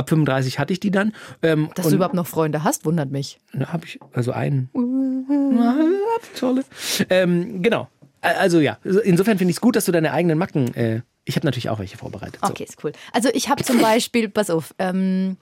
Ab 0.00 0.08
35 0.08 0.58
hatte 0.58 0.72
ich 0.72 0.80
die 0.80 0.90
dann. 0.90 1.12
Ähm, 1.42 1.70
Dass 1.74 1.88
du 1.88 1.94
überhaupt 1.94 2.14
noch 2.14 2.26
Freunde 2.26 2.64
hast, 2.64 2.86
wundert 2.86 3.10
mich. 3.10 3.38
Na, 3.52 3.70
habe 3.70 3.84
ich, 3.84 4.00
also 4.14 4.32
einen. 4.32 4.70
Tolle. 6.38 6.64
Ähm, 7.10 7.62
genau. 7.62 7.88
Also 8.22 8.60
ja, 8.60 8.78
insofern 8.82 9.36
finde 9.36 9.50
ich 9.50 9.58
es 9.58 9.60
gut, 9.60 9.76
dass 9.76 9.84
du 9.84 9.92
deine 9.92 10.12
eigenen 10.12 10.38
Macken. 10.38 10.74
Äh, 10.74 11.02
ich 11.26 11.36
habe 11.36 11.46
natürlich 11.46 11.68
auch 11.68 11.78
welche 11.78 11.98
vorbereitet. 11.98 12.38
So. 12.42 12.48
Okay, 12.50 12.64
ist 12.64 12.82
cool. 12.82 12.92
Also 13.12 13.28
ich 13.34 13.50
habe 13.50 13.62
zum 13.62 13.78
Beispiel, 13.78 14.30
pass 14.30 14.48
auf, 14.48 14.74
ähm, 14.78 15.36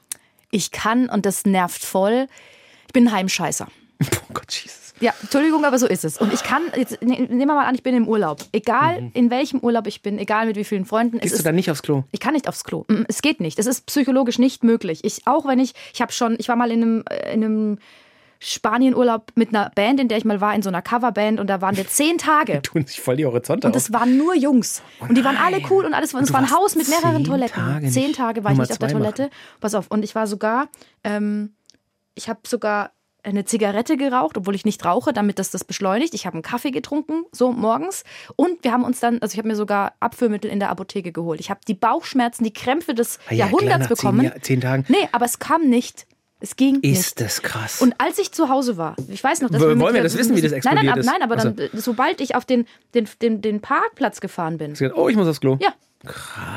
ich 0.50 0.73
kann, 0.73 1.09
und 1.09 1.25
das 1.25 1.47
nervt 1.47 1.85
voll, 1.85 2.27
ich 2.88 2.93
bin 2.93 3.07
ein 3.07 3.12
Heimscheißer. 3.12 3.69
Oh 4.31 4.35
Gott, 4.35 4.53
Jesus. 4.53 4.88
Ja, 5.00 5.12
Entschuldigung, 5.23 5.64
aber 5.64 5.78
so 5.78 5.87
ist 5.87 6.05
es. 6.05 6.19
Und 6.19 6.33
ich 6.33 6.43
kann, 6.43 6.62
jetzt 6.76 7.00
ne- 7.02 7.21
nehmen 7.21 7.38
wir 7.38 7.47
mal 7.55 7.67
an, 7.67 7.75
ich 7.75 7.83
bin 7.83 7.95
im 7.95 8.09
Urlaub. 8.09 8.45
Egal 8.52 9.11
in 9.14 9.31
welchem 9.31 9.61
Urlaub 9.61 9.87
ich 9.87 10.02
bin, 10.02 10.19
egal 10.19 10.47
mit 10.47 10.57
wie 10.57 10.64
vielen 10.64 10.85
Freunden. 10.85 11.17
Mhm. 11.17 11.21
Gehst 11.21 11.35
du 11.35 11.38
ist, 11.38 11.47
dann 11.47 11.55
nicht 11.55 11.71
aufs 11.71 11.83
Klo? 11.83 12.05
ich 12.12 12.21
kann 12.21 12.35
nicht 12.35 12.49
aufs 12.49 12.64
Klo. 12.64 12.85
Mm, 12.88 13.02
Es 13.09 13.23
geht 13.23 13.40
nicht. 13.40 13.59
Es 13.59 13.67
ist 13.67 13.87
psychologisch 13.87 14.38
nicht 14.38 14.64
möglich. 14.64 15.00
Ich, 15.05 15.26
auch 15.26 15.47
wenn 15.47 15.59
ich, 15.59 15.75
ich 15.93 16.00
habe 16.02 16.12
schon, 16.12 16.37
ich 16.38 16.49
war 16.49 16.57
mal 16.57 16.71
in 16.71 16.83
einem, 16.83 17.05
äh, 17.11 17.33
in 17.35 17.45
einem 17.45 17.78
Spanienurlaub 18.40 19.33
mit 19.35 19.49
einer 19.49 19.71
Band, 19.75 19.99
in 20.00 20.07
der 20.09 20.17
ich 20.19 20.25
mal 20.25 20.40
war, 20.40 20.55
in 20.55 20.62
so 20.62 20.69
einer 20.69 20.81
Coverband 20.81 21.40
und 21.40 21.49
da 21.49 21.61
waren 21.61 21.76
wir 21.76 21.87
zehn 21.88 22.19
Tage. 22.19 22.62
Tun 22.62 22.87
sich 22.87 23.00
voll 23.00 23.17
die 23.17 23.26
Horizonte 23.26 23.67
Und 23.67 23.75
es 23.76 23.93
waren 23.93 24.17
nur 24.17 24.35
Jungs. 24.37 24.81
und 25.00 25.17
die 25.17 25.25
waren 25.25 25.37
alle 25.37 25.61
cool 25.71 25.85
und 25.85 25.93
alles. 25.95 26.14
Und 26.14 26.23
es 26.23 26.33
war 26.33 26.40
ein 26.40 26.50
Haus 26.52 26.76
mit 26.76 26.88
mehreren 26.88 27.17
zehn 27.17 27.25
Toiletten. 27.25 27.55
Tage 27.62 27.88
zehn 27.88 28.12
Tage 28.12 28.45
war 28.45 28.52
ich 28.52 28.59
nicht 28.59 28.71
auf 28.73 28.78
der 28.78 28.88
Toilette. 28.90 29.31
Pass 29.61 29.75
auf. 29.75 29.87
Und 29.90 30.05
ich 30.05 30.14
war 30.14 30.26
sogar, 30.28 30.69
ähm, 31.05 31.55
ich 32.14 32.28
habe 32.28 32.40
sogar 32.47 32.93
eine 33.29 33.45
Zigarette 33.45 33.97
geraucht, 33.97 34.37
obwohl 34.37 34.55
ich 34.55 34.65
nicht 34.65 34.85
rauche, 34.85 35.13
damit 35.13 35.39
das 35.39 35.51
das 35.51 35.65
beschleunigt. 35.65 36.15
Ich 36.15 36.27
habe 36.27 36.35
einen 36.35 36.43
Kaffee 36.43 36.71
getrunken, 36.71 37.25
so 37.33 37.53
morgens. 37.53 38.05
Und 38.37 38.65
wir 38.65 38.73
haben 38.73 38.85
uns 38.85 39.01
dann, 39.01 39.19
also 39.21 39.33
ich 39.33 39.39
habe 39.39 39.49
mir 39.49 39.57
sogar 39.57 39.93
Abführmittel 40.01 40.51
in 40.51 40.59
der 40.61 40.71
Apotheke 40.71 41.13
geholt. 41.13 41.41
Ich 41.41 41.51
habe 41.51 41.61
die 41.67 41.75
Bauchschmerzen, 41.75 42.45
die 42.45 42.53
Krämpfe 42.53 42.95
des 42.95 43.19
Ah 43.29 43.35
ja, 43.35 43.47
klar, 43.47 43.63
Jahrhunderts 43.63 43.87
zehn 43.89 43.97
bekommen. 43.97 44.25
Jahr- 44.25 44.41
zehn 44.43 44.61
Tagen. 44.61 44.85
Nee, 44.89 45.09
aber 45.13 45.25
es 45.27 45.39
kam 45.39 45.69
nicht. 45.69 46.07
Es 46.40 46.54
ging 46.54 46.75
nicht. 46.80 46.99
Ist 47.00 47.21
das 47.21 47.42
krass. 47.42 47.83
Und 47.83 47.95
als 47.99 48.18
ich 48.18 48.30
zu 48.30 48.49
Hause 48.49 48.76
war, 48.76 48.95
ich 49.09 49.23
weiß 49.25 49.40
noch, 49.40 49.50
dass 49.50 49.61
Wollen 49.61 49.78
wir 49.80 49.92
wir 49.95 50.02
das 50.04 50.16
wissen, 50.16 50.37
wie 50.37 50.40
das 50.40 50.52
Nein, 50.52 50.61
nein, 50.64 50.76
explodiert 50.76 50.92
ab- 50.92 50.99
ist? 51.00 51.07
nein, 51.07 51.23
aber 51.23 51.35
Also- 51.35 51.50
dann, 51.50 51.66
äh, 51.66 51.71
sobald 51.75 52.21
ich 52.21 52.37
auf 52.37 52.45
den, 52.45 52.66
den, 52.95 53.09
den, 53.21 53.40
den 53.42 53.61
Parkplatz 53.61 54.21
gefahren 54.21 54.57
bin, 54.59 54.75
oh, 54.95 55.09
ich 55.09 55.16
muss 55.16 55.26
aufs 55.26 55.40
Klo. 55.40 55.57
ja. 55.61 55.71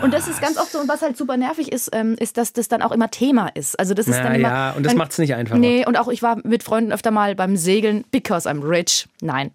Und 0.03 0.13
das 0.13 0.27
ist 0.27 0.39
ganz 0.39 0.57
oft 0.59 0.71
so, 0.71 0.77
und 0.79 0.87
was 0.87 1.01
halt 1.01 1.17
super 1.17 1.35
nervig 1.35 1.71
ist, 1.71 1.89
ähm, 1.93 2.15
ist, 2.19 2.37
dass 2.37 2.53
das 2.53 2.67
dann 2.67 2.83
auch 2.83 2.91
immer 2.91 3.09
Thema 3.09 3.47
ist. 3.47 3.77
Also 3.79 3.95
das 3.95 4.07
ist 4.07 4.17
Na 4.17 4.23
dann 4.23 4.35
immer. 4.35 4.47
ja, 4.49 4.71
und 4.73 4.83
das 4.83 4.91
dann- 4.91 4.97
macht's 4.99 5.17
nicht 5.17 5.33
einfacher. 5.33 5.57
Nee, 5.57 5.83
und 5.87 5.97
auch 5.97 6.09
ich 6.09 6.21
war 6.21 6.37
mit 6.43 6.61
Freunden 6.61 6.91
öfter 6.91 7.09
mal 7.09 7.33
beim 7.33 7.57
Segeln, 7.57 8.05
because 8.11 8.47
I'm 8.47 8.61
rich. 8.63 9.07
Nein. 9.19 9.49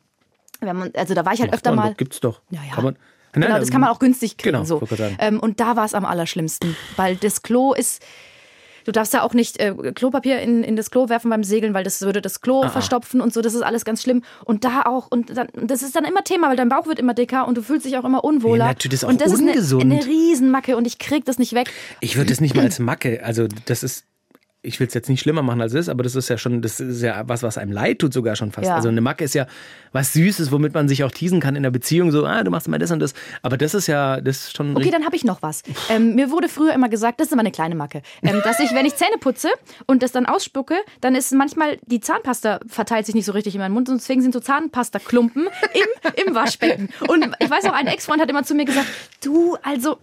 Haben, 0.60 0.90
also 0.96 1.14
da 1.14 1.24
war 1.24 1.34
ich 1.34 1.40
halt 1.40 1.52
öfter 1.52 1.70
Macht 1.70 1.76
man 1.76 1.90
mal. 1.90 1.94
Gibt's 1.94 2.18
doch. 2.18 2.40
Ja, 2.50 2.60
ja. 2.68 2.74
Kann 2.74 2.82
man, 2.84 2.96
Genau, 3.32 3.48
Nein, 3.48 3.60
das 3.60 3.70
kann 3.70 3.82
man 3.82 3.90
auch 3.90 3.98
günstig 3.98 4.38
kriegen. 4.38 4.54
Genau, 4.54 4.64
so. 4.64 4.82
Ähm, 5.18 5.38
und 5.40 5.60
da 5.60 5.76
war 5.76 5.84
es 5.84 5.92
am 5.92 6.06
allerschlimmsten, 6.06 6.74
weil 6.96 7.16
das 7.16 7.42
Klo 7.42 7.74
ist. 7.74 8.02
Du 8.86 8.92
darfst 8.92 9.12
ja 9.12 9.22
auch 9.22 9.34
nicht 9.34 9.58
äh, 9.58 9.74
Klopapier 9.94 10.38
in, 10.40 10.62
in 10.62 10.76
das 10.76 10.92
Klo 10.92 11.08
werfen 11.08 11.28
beim 11.28 11.42
Segeln, 11.42 11.74
weil 11.74 11.82
das 11.82 12.02
würde 12.02 12.22
das 12.22 12.40
Klo 12.40 12.68
verstopfen 12.68 13.20
und 13.20 13.34
so. 13.34 13.42
Das 13.42 13.52
ist 13.52 13.62
alles 13.62 13.84
ganz 13.84 14.00
schlimm. 14.00 14.22
Und 14.44 14.64
da 14.64 14.82
auch, 14.82 15.08
und 15.10 15.36
dann, 15.36 15.48
das 15.54 15.82
ist 15.82 15.96
dann 15.96 16.04
immer 16.04 16.22
Thema, 16.22 16.48
weil 16.48 16.56
dein 16.56 16.68
Bauch 16.68 16.86
wird 16.86 17.00
immer 17.00 17.12
dicker 17.12 17.48
und 17.48 17.56
du 17.56 17.62
fühlst 17.62 17.84
dich 17.84 17.98
auch 17.98 18.04
immer 18.04 18.22
unwohler. 18.22 18.66
Ja, 18.66 18.70
natürlich, 18.70 19.00
das 19.00 19.02
ist 19.02 19.04
auch 19.04 19.08
und 19.08 19.20
das 19.20 19.34
ungesund. 19.34 19.82
ist 19.82 19.90
eine, 19.90 19.94
eine 19.96 20.06
Riesenmacke 20.06 20.76
und 20.76 20.86
ich 20.86 20.98
krieg 20.98 21.24
das 21.24 21.38
nicht 21.38 21.52
weg. 21.52 21.72
Ich 22.00 22.16
würde 22.16 22.30
das 22.30 22.40
nicht 22.40 22.54
mal 22.54 22.62
als 22.62 22.78
Macke, 22.78 23.24
also 23.24 23.48
das 23.64 23.82
ist, 23.82 24.04
ich 24.66 24.80
will 24.80 24.86
es 24.86 24.94
jetzt 24.94 25.08
nicht 25.08 25.20
schlimmer 25.20 25.42
machen 25.42 25.60
als 25.60 25.72
es 25.72 25.80
ist, 25.80 25.88
aber 25.88 26.02
das 26.02 26.14
ist 26.14 26.28
ja 26.28 26.38
schon, 26.38 26.62
das 26.62 26.80
ist 26.80 27.02
ja 27.02 27.22
was, 27.26 27.42
was 27.42 27.58
einem 27.58 27.72
leid 27.72 28.00
tut 28.00 28.12
sogar 28.12 28.36
schon 28.36 28.52
fast. 28.52 28.66
Ja. 28.66 28.76
Also 28.76 28.88
eine 28.88 29.00
Macke 29.00 29.24
ist 29.24 29.34
ja 29.34 29.46
was 29.92 30.12
Süßes, 30.12 30.52
womit 30.52 30.74
man 30.74 30.88
sich 30.88 31.04
auch 31.04 31.10
teasen 31.10 31.40
kann 31.40 31.56
in 31.56 31.62
der 31.62 31.70
Beziehung, 31.70 32.10
so, 32.10 32.26
ah, 32.26 32.42
du 32.42 32.50
machst 32.50 32.68
mal 32.68 32.78
das 32.78 32.90
und 32.90 33.00
das. 33.00 33.14
Aber 33.42 33.56
das 33.56 33.74
ist 33.74 33.86
ja, 33.86 34.20
das 34.20 34.38
ist 34.38 34.56
schon 34.56 34.76
Okay, 34.76 34.90
dann 34.90 35.04
habe 35.04 35.16
ich 35.16 35.24
noch 35.24 35.42
was. 35.42 35.62
Ähm, 35.88 36.14
mir 36.14 36.30
wurde 36.30 36.48
früher 36.48 36.74
immer 36.74 36.88
gesagt, 36.88 37.20
das 37.20 37.28
ist 37.28 37.32
immer 37.32 37.40
eine 37.40 37.52
kleine 37.52 37.74
Macke, 37.74 38.02
ähm, 38.22 38.40
dass 38.44 38.60
ich, 38.60 38.74
wenn 38.74 38.86
ich 38.86 38.96
Zähne 38.96 39.16
putze 39.18 39.48
und 39.86 40.02
das 40.02 40.12
dann 40.12 40.26
ausspucke, 40.26 40.74
dann 41.00 41.14
ist 41.14 41.32
manchmal 41.32 41.78
die 41.86 42.00
Zahnpasta 42.00 42.60
verteilt 42.66 43.06
sich 43.06 43.14
nicht 43.14 43.24
so 43.24 43.32
richtig 43.32 43.54
in 43.54 43.60
meinen 43.60 43.72
Mund 43.72 43.88
und 43.88 44.00
deswegen 44.00 44.22
sind 44.22 44.34
so 44.34 44.40
Zahnpasta-Klumpen 44.40 45.48
im, 45.74 46.26
im 46.26 46.34
Waschbecken. 46.34 46.88
Und 47.08 47.34
ich 47.38 47.50
weiß 47.50 47.64
noch, 47.64 47.72
ein 47.72 47.86
Ex-Freund 47.86 48.20
hat 48.20 48.28
immer 48.28 48.44
zu 48.44 48.54
mir 48.54 48.64
gesagt, 48.64 48.86
du, 49.22 49.56
also 49.62 49.98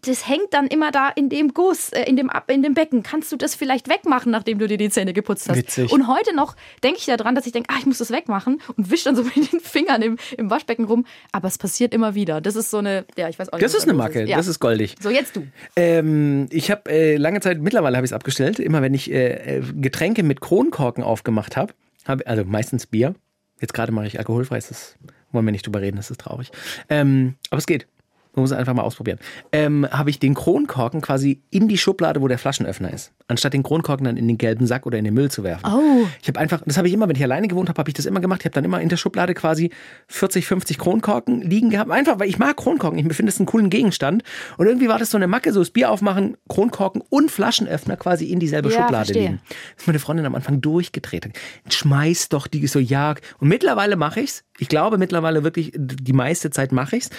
das 0.00 0.28
hängt 0.28 0.52
dann 0.52 0.66
immer 0.66 0.90
da 0.90 1.08
in 1.08 1.28
dem 1.30 1.54
Guss, 1.54 1.90
äh, 1.90 2.02
in 2.04 2.16
dem, 2.16 2.30
in 2.48 2.62
dem 2.62 2.74
Becken. 2.74 3.02
Kannst 3.02 3.32
du 3.32 3.36
das 3.36 3.54
vielleicht 3.54 3.88
wegmachen, 3.88 4.30
nachdem 4.30 4.58
du 4.58 4.68
dir 4.68 4.76
die 4.76 4.90
Zähne 4.90 5.12
geputzt 5.14 5.48
hast? 5.48 5.56
Witzig. 5.56 5.90
Und 5.90 6.06
heute 6.06 6.34
noch 6.34 6.54
denke 6.82 6.98
ich 6.98 7.06
daran, 7.06 7.34
dass 7.34 7.46
ich 7.46 7.52
denke, 7.52 7.72
ah, 7.72 7.78
ich 7.78 7.86
muss 7.86 7.98
das 7.98 8.10
wegmachen 8.10 8.60
und 8.76 8.90
wisch 8.90 9.04
dann 9.04 9.16
so 9.16 9.22
mit 9.34 9.52
den 9.52 9.60
Fingern 9.60 10.02
im, 10.02 10.18
im 10.36 10.50
Waschbecken 10.50 10.84
rum. 10.84 11.06
Aber 11.32 11.48
es 11.48 11.56
passiert 11.56 11.94
immer 11.94 12.14
wieder. 12.14 12.40
Das 12.40 12.56
ist 12.56 12.70
so 12.70 12.78
eine, 12.78 13.06
ja, 13.16 13.28
ich 13.28 13.38
weiß 13.38 13.48
auch 13.48 13.58
nicht. 13.58 13.64
Das 13.64 13.74
ist 13.74 13.84
eine 13.84 13.94
Macke, 13.94 14.24
Ja. 14.24 14.36
das 14.36 14.46
ist 14.48 14.60
goldig. 14.60 14.96
So, 15.00 15.08
jetzt 15.10 15.36
du. 15.36 15.46
Ähm, 15.76 16.46
ich 16.50 16.70
habe 16.70 16.90
äh, 16.90 17.16
lange 17.16 17.40
Zeit, 17.40 17.60
mittlerweile 17.60 17.96
habe 17.96 18.04
ich 18.04 18.10
es 18.10 18.14
abgestellt, 18.14 18.58
immer 18.58 18.82
wenn 18.82 18.92
ich 18.94 19.10
äh, 19.10 19.58
äh, 19.58 19.62
Getränke 19.76 20.22
mit 20.22 20.40
Kronkorken 20.40 21.02
aufgemacht 21.02 21.56
habe, 21.56 21.72
hab, 22.06 22.20
also 22.28 22.44
meistens 22.44 22.86
Bier, 22.86 23.14
jetzt 23.60 23.72
gerade 23.72 23.92
mache 23.92 24.06
ich 24.06 24.18
alkoholfrei, 24.18 24.56
das 24.56 24.96
wollen 25.32 25.46
wir 25.46 25.52
nicht 25.52 25.66
drüber 25.66 25.80
reden, 25.80 25.96
das 25.96 26.10
ist 26.10 26.20
traurig. 26.20 26.50
Ähm, 26.88 27.34
aber 27.50 27.58
es 27.58 27.66
geht. 27.66 27.86
Man 28.34 28.42
muss 28.42 28.50
es 28.50 28.56
einfach 28.56 28.74
mal 28.74 28.82
ausprobieren. 28.82 29.18
Ähm, 29.52 29.86
habe 29.90 30.10
ich 30.10 30.18
den 30.18 30.34
Kronkorken 30.34 31.00
quasi 31.00 31.40
in 31.50 31.68
die 31.68 31.78
Schublade, 31.78 32.20
wo 32.20 32.28
der 32.28 32.38
Flaschenöffner 32.38 32.92
ist. 32.92 33.12
Anstatt 33.28 33.52
den 33.54 33.62
Kronkorken 33.62 34.04
dann 34.04 34.16
in 34.16 34.26
den 34.28 34.38
gelben 34.38 34.66
Sack 34.66 34.86
oder 34.86 34.98
in 34.98 35.04
den 35.04 35.14
Müll 35.14 35.30
zu 35.30 35.44
werfen. 35.44 35.64
Oh. 35.66 36.06
Ich 36.20 36.28
habe 36.28 36.38
einfach, 36.40 36.62
das 36.66 36.76
habe 36.76 36.88
ich 36.88 36.94
immer, 36.94 37.08
wenn 37.08 37.16
ich 37.16 37.22
alleine 37.22 37.48
gewohnt 37.48 37.68
habe, 37.68 37.78
habe 37.78 37.88
ich 37.90 37.94
das 37.94 38.06
immer 38.06 38.20
gemacht. 38.20 38.40
Ich 38.40 38.44
habe 38.46 38.54
dann 38.54 38.64
immer 38.64 38.80
in 38.80 38.88
der 38.88 38.96
Schublade 38.96 39.34
quasi 39.34 39.70
40, 40.08 40.46
50 40.46 40.78
Kronkorken 40.78 41.40
liegen 41.40 41.70
gehabt. 41.70 41.90
Einfach, 41.90 42.18
weil 42.18 42.28
ich 42.28 42.38
mag 42.38 42.56
Kronkorken. 42.56 42.98
Ich 42.98 43.16
finde 43.16 43.30
es 43.30 43.38
einen 43.38 43.46
coolen 43.46 43.70
Gegenstand. 43.70 44.22
Und 44.58 44.66
irgendwie 44.66 44.88
war 44.88 44.98
das 44.98 45.10
so 45.10 45.16
eine 45.16 45.26
Macke, 45.26 45.52
so 45.52 45.60
das 45.60 45.70
Bier 45.70 45.90
aufmachen, 45.90 46.36
Kronkorken 46.48 47.02
und 47.08 47.30
Flaschenöffner 47.30 47.96
quasi 47.96 48.26
in 48.26 48.40
dieselbe 48.40 48.68
Ja, 48.68 48.74
Schublade 48.82 49.04
verstehe. 49.06 49.22
liegen. 49.22 49.40
Das 49.74 49.82
ist 49.84 49.86
meine 49.86 49.98
Freundin 49.98 50.26
am 50.26 50.34
Anfang 50.34 50.60
durchgedreht. 50.60 51.28
Schmeiß 51.70 52.28
doch 52.28 52.46
die 52.46 52.66
so, 52.66 52.78
ja. 52.78 53.14
Und 53.38 53.48
mittlerweile 53.48 53.96
mache 53.96 54.20
ich's. 54.20 54.44
Ich 54.58 54.68
glaube 54.68 54.98
mittlerweile 54.98 55.44
wirklich, 55.44 55.72
die 55.74 56.12
meiste 56.12 56.50
Zeit 56.50 56.72
mache 56.72 56.96
ich's. 56.96 57.10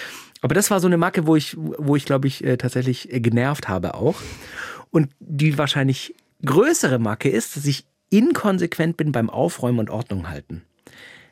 Aber 0.46 0.54
das 0.54 0.70
war 0.70 0.78
so 0.78 0.86
eine 0.86 0.96
Macke, 0.96 1.26
wo 1.26 1.34
ich, 1.34 1.56
wo 1.58 1.96
ich 1.96 2.04
glaube 2.04 2.28
ich, 2.28 2.44
äh, 2.44 2.56
tatsächlich 2.56 3.12
äh, 3.12 3.18
genervt 3.18 3.66
habe 3.66 3.94
auch. 3.94 4.14
Und 4.92 5.08
die 5.18 5.58
wahrscheinlich 5.58 6.14
größere 6.44 7.00
Macke 7.00 7.28
ist, 7.28 7.56
dass 7.56 7.64
ich 7.64 7.84
inkonsequent 8.10 8.96
bin 8.96 9.10
beim 9.10 9.28
Aufräumen 9.28 9.80
und 9.80 9.90
Ordnung 9.90 10.28
halten. 10.28 10.62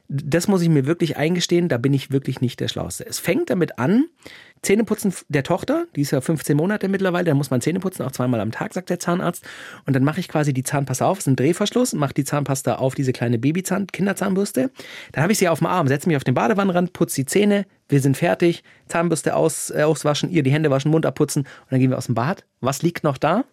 Das 0.09 0.49
muss 0.49 0.61
ich 0.63 0.69
mir 0.69 0.87
wirklich 0.87 1.17
eingestehen, 1.17 1.69
da 1.69 1.79
bin 1.79 1.95
ich 1.95 2.11
wirklich 2.11 2.41
nicht 2.41 2.61
der 2.61 2.69
Schlauste. 2.69 3.07
Es 3.07 3.19
fängt 3.19 3.49
damit 3.49 3.79
an, 3.79 4.05
Zähneputzen 4.65 5.15
der 5.29 5.43
Tochter, 5.43 5.87
die 5.95 6.01
ist 6.01 6.11
ja 6.11 6.21
15 6.21 6.57
Monate 6.57 6.89
mittlerweile, 6.89 7.27
da 7.27 7.35
muss 7.35 7.51
man 7.51 7.61
Zähne 7.61 7.81
putzen, 7.81 8.03
auch 8.03 8.13
zweimal 8.13 8.41
am 8.41 8.51
Tag, 8.51 8.75
sagt 8.75 8.91
der 8.91 8.99
Zahnarzt. 8.99 9.45
Und 9.87 9.95
dann 9.95 10.05
mache 10.05 10.21
ich 10.21 10.29
quasi 10.29 10.53
die 10.53 10.63
Zahnpasta 10.63 11.07
auf, 11.07 11.19
ist 11.19 11.27
ein 11.27 11.37
Drehverschluss, 11.37 11.93
mache 11.93 12.15
die 12.15 12.25
Zahnpasta 12.25 12.77
auf 12.77 12.95
diese 12.95 13.13
kleine 13.13 13.39
Babyzahn, 13.39 13.87
Kinderzahnbürste. 13.87 14.71
Dann 15.13 15.23
habe 15.23 15.33
ich 15.33 15.39
sie 15.39 15.49
auf 15.49 15.59
dem 15.59 15.67
Arm, 15.67 15.89
setze 15.89 16.09
mich 16.09 16.17
auf 16.17 16.25
den 16.25 16.35
Badewannenrand, 16.35 16.93
putze 16.93 17.17
die 17.17 17.27
Zähne, 17.27 17.67
wir 17.89 18.01
sind 18.01 18.17
fertig, 18.17 18.65
Zahnbürste 18.89 19.37
aus, 19.37 19.71
äh, 19.71 19.83
auswaschen, 19.83 20.31
ihr 20.31 20.43
die 20.43 20.51
Hände 20.51 20.71
waschen, 20.71 20.91
Mund 20.91 21.07
abputzen 21.07 21.43
und 21.43 21.73
dann 21.73 21.81
gehen 21.81 21.91
wir 21.91 21.99
aus 21.99 22.07
dem 22.07 22.15
Bad. 22.15 22.45
Was 22.61 22.83
liegt 22.83 23.05
noch 23.05 23.19
da? 23.19 23.45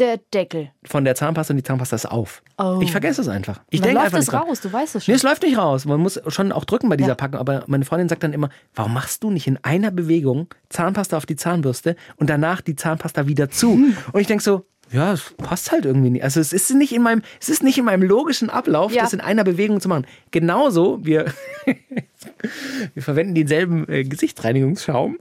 Der 0.00 0.18
Deckel. 0.32 0.70
Von 0.84 1.04
der 1.04 1.14
Zahnpasta 1.14 1.52
und 1.52 1.58
die 1.58 1.62
Zahnpasta 1.62 1.94
ist 1.94 2.06
auf. 2.06 2.42
Oh. 2.58 2.80
Ich 2.82 2.90
vergesse 2.90 3.20
es 3.20 3.28
einfach. 3.28 3.60
Ich 3.70 3.80
denke 3.80 3.94
läuft 3.94 4.06
einfach 4.06 4.18
es 4.18 4.26
nicht 4.26 4.32
dran. 4.32 4.48
raus, 4.48 4.60
du 4.60 4.72
weißt 4.72 4.96
es 4.96 5.02
Nee, 5.06 5.12
schon. 5.12 5.14
es 5.14 5.22
läuft 5.22 5.42
nicht 5.44 5.56
raus. 5.56 5.84
Man 5.84 6.00
muss 6.00 6.20
schon 6.28 6.50
auch 6.52 6.64
drücken 6.64 6.88
bei 6.88 6.96
dieser 6.96 7.10
Ja. 7.10 7.14
Packung. 7.14 7.38
Aber 7.38 7.62
meine 7.68 7.84
Freundin 7.84 8.08
sagt 8.08 8.22
dann 8.24 8.32
immer, 8.32 8.48
warum 8.74 8.92
machst 8.94 9.22
du 9.22 9.30
nicht 9.30 9.46
in 9.46 9.58
einer 9.62 9.90
Bewegung 9.92 10.48
Zahnpasta 10.70 11.16
auf 11.16 11.26
die 11.26 11.36
Zahnbürste 11.36 11.94
und 12.16 12.28
danach 12.28 12.60
die 12.60 12.74
Zahnpasta 12.74 13.28
wieder 13.28 13.50
zu? 13.50 13.72
Hm. 13.74 13.96
Und 14.12 14.20
ich 14.20 14.26
denke 14.26 14.42
so, 14.42 14.66
ja, 14.90 15.12
es 15.12 15.32
passt 15.38 15.72
halt 15.72 15.84
irgendwie 15.86 16.10
nicht. 16.10 16.24
Also 16.24 16.40
es 16.40 16.52
ist 16.52 16.70
nicht 16.74 16.92
in 16.92 17.02
meinem, 17.02 17.22
es 17.40 17.48
ist 17.48 17.62
nicht 17.62 17.78
in 17.78 17.84
meinem 17.84 18.02
logischen 18.02 18.50
Ablauf, 18.50 18.92
Ja. 18.92 19.02
das 19.02 19.12
in 19.12 19.20
einer 19.20 19.42
Bewegung 19.44 19.80
zu 19.80 19.88
machen. 19.88 20.06
Genauso, 20.30 20.98
wir, 21.04 21.32
wir 22.94 23.02
verwenden 23.02 23.34
denselben 23.34 23.88
äh, 23.88 24.04
Gesichtsreinigungsschaum. 24.04 25.18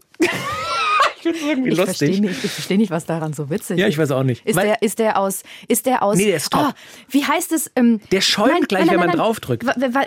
Ich 1.25 1.31
finde 1.31 1.39
es 1.39 1.45
irgendwie 1.45 1.69
Ich 1.71 1.75
verstehe 1.75 2.07
lustig. 2.09 2.21
nicht, 2.29 2.43
ich 2.43 2.51
versteh 2.51 2.77
nicht, 2.77 2.91
was 2.91 3.05
daran 3.05 3.33
so 3.33 3.49
witzig 3.49 3.77
Ja, 3.79 3.85
ist. 3.87 3.93
ich 3.93 3.97
weiß 3.97 4.11
auch 4.11 4.23
nicht. 4.23 4.45
Ist 4.45 4.55
Weil- 4.55 4.67
der, 4.67 4.81
ist 4.81 4.99
der 4.99 5.17
aus, 5.19 5.43
ist 5.67 5.85
der 5.85 6.03
aus, 6.03 6.17
Nee, 6.17 6.25
der 6.27 6.37
ist 6.37 6.51
top. 6.51 6.61
Ah, 6.61 6.73
wie 7.09 7.25
heißt 7.25 7.51
es? 7.51 7.71
Ähm, 7.75 7.99
Der 8.11 8.21
schäumt 8.21 8.69
gleich, 8.69 8.89
wenn 8.89 8.99
man 8.99 9.11
draufdrückt. 9.11 9.65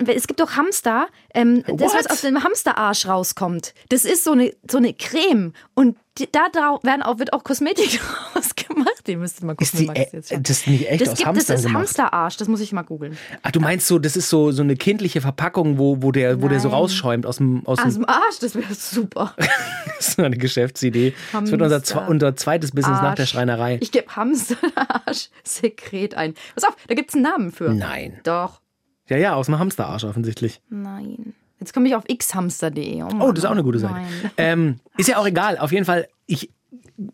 Es 0.08 0.26
gibt 0.26 0.40
doch 0.40 0.52
Hamster, 0.56 1.08
ähm, 1.34 1.62
das, 1.66 1.94
was 1.94 2.06
aus 2.08 2.20
dem 2.22 2.42
Hamsterarsch 2.44 3.06
rauskommt. 3.06 3.74
Das 3.88 4.04
ist 4.04 4.24
so 4.24 4.32
eine, 4.32 4.52
so 4.70 4.78
eine 4.78 4.92
Creme 4.94 5.52
und 5.74 5.96
da 6.32 6.46
werden 6.82 7.02
auch, 7.02 7.18
wird 7.18 7.32
auch 7.34 7.44
Kosmetik 7.44 8.00
draus 8.32 8.54
gemacht 8.54 8.95
Den 9.06 9.20
müsste 9.20 9.46
mal 9.46 9.54
gucken. 9.54 9.64
Ist 9.64 9.78
die, 9.78 9.88
äh, 10.34 10.40
das 10.40 10.50
ist 10.58 10.66
nicht 10.66 10.90
echt 10.90 11.00
das 11.02 11.10
aus 11.10 11.16
gibt, 11.18 11.28
Hamstern 11.28 11.54
das 11.54 11.60
ist 11.60 11.66
gemacht? 11.66 11.80
Hamsterarsch, 11.82 12.36
das 12.38 12.48
muss 12.48 12.60
ich 12.60 12.72
mal 12.72 12.82
googeln. 12.82 13.16
Ach, 13.42 13.50
du 13.52 13.60
meinst 13.60 13.86
so, 13.86 13.98
das 13.98 14.16
ist 14.16 14.28
so, 14.28 14.50
so 14.50 14.62
eine 14.62 14.76
kindliche 14.76 15.20
Verpackung, 15.20 15.78
wo, 15.78 16.02
wo, 16.02 16.10
der, 16.12 16.42
wo 16.42 16.48
der 16.48 16.60
so 16.60 16.68
rausschäumt 16.70 17.26
aus 17.26 17.36
dem, 17.36 17.64
aus 17.66 17.78
Aus 17.78 17.94
dem 17.94 18.08
Arsch, 18.08 18.38
das 18.40 18.54
wäre 18.54 18.74
super. 18.74 19.34
das 19.98 20.08
ist 20.08 20.20
eine 20.20 20.36
Geschäftsidee. 20.36 21.14
Das 21.32 21.50
wird 21.50 21.62
unser, 21.62 21.76
Hamster. 21.76 22.02
zwe- 22.02 22.06
unser 22.08 22.36
zweites 22.36 22.70
Business 22.72 23.00
nach 23.00 23.14
der 23.14 23.22
Arsch. 23.22 23.30
Schreinerei. 23.30 23.78
Ich 23.80 23.92
gebe 23.92 24.14
Hamsterarsch-Sekret 24.14 26.14
ein. 26.16 26.34
Pass 26.54 26.64
auf, 26.64 26.76
da 26.88 26.94
gibt 26.94 27.10
es 27.10 27.14
einen 27.14 27.24
Namen 27.24 27.52
für. 27.52 27.70
Nein. 27.72 28.18
Doch. 28.24 28.60
Ja, 29.08 29.16
ja, 29.16 29.34
aus 29.34 29.46
dem 29.46 29.58
Hamsterarsch 29.58 30.04
offensichtlich. 30.04 30.60
Nein. 30.68 31.34
Jetzt 31.60 31.72
komme 31.72 31.88
ich 31.88 31.94
auf 31.94 32.04
xhamster.de. 32.04 33.02
Oh, 33.02 33.08
Oh, 33.20 33.30
das 33.32 33.40
ist 33.40 33.44
auch 33.46 33.52
eine 33.52 33.62
gute 33.62 33.78
Seite. 33.78 33.94
Ähm, 34.36 34.80
ist 34.96 35.08
ja 35.08 35.18
auch 35.18 35.26
egal. 35.26 35.58
Auf 35.58 35.72
jeden 35.72 35.84
Fall, 35.86 36.08
ich 36.26 36.50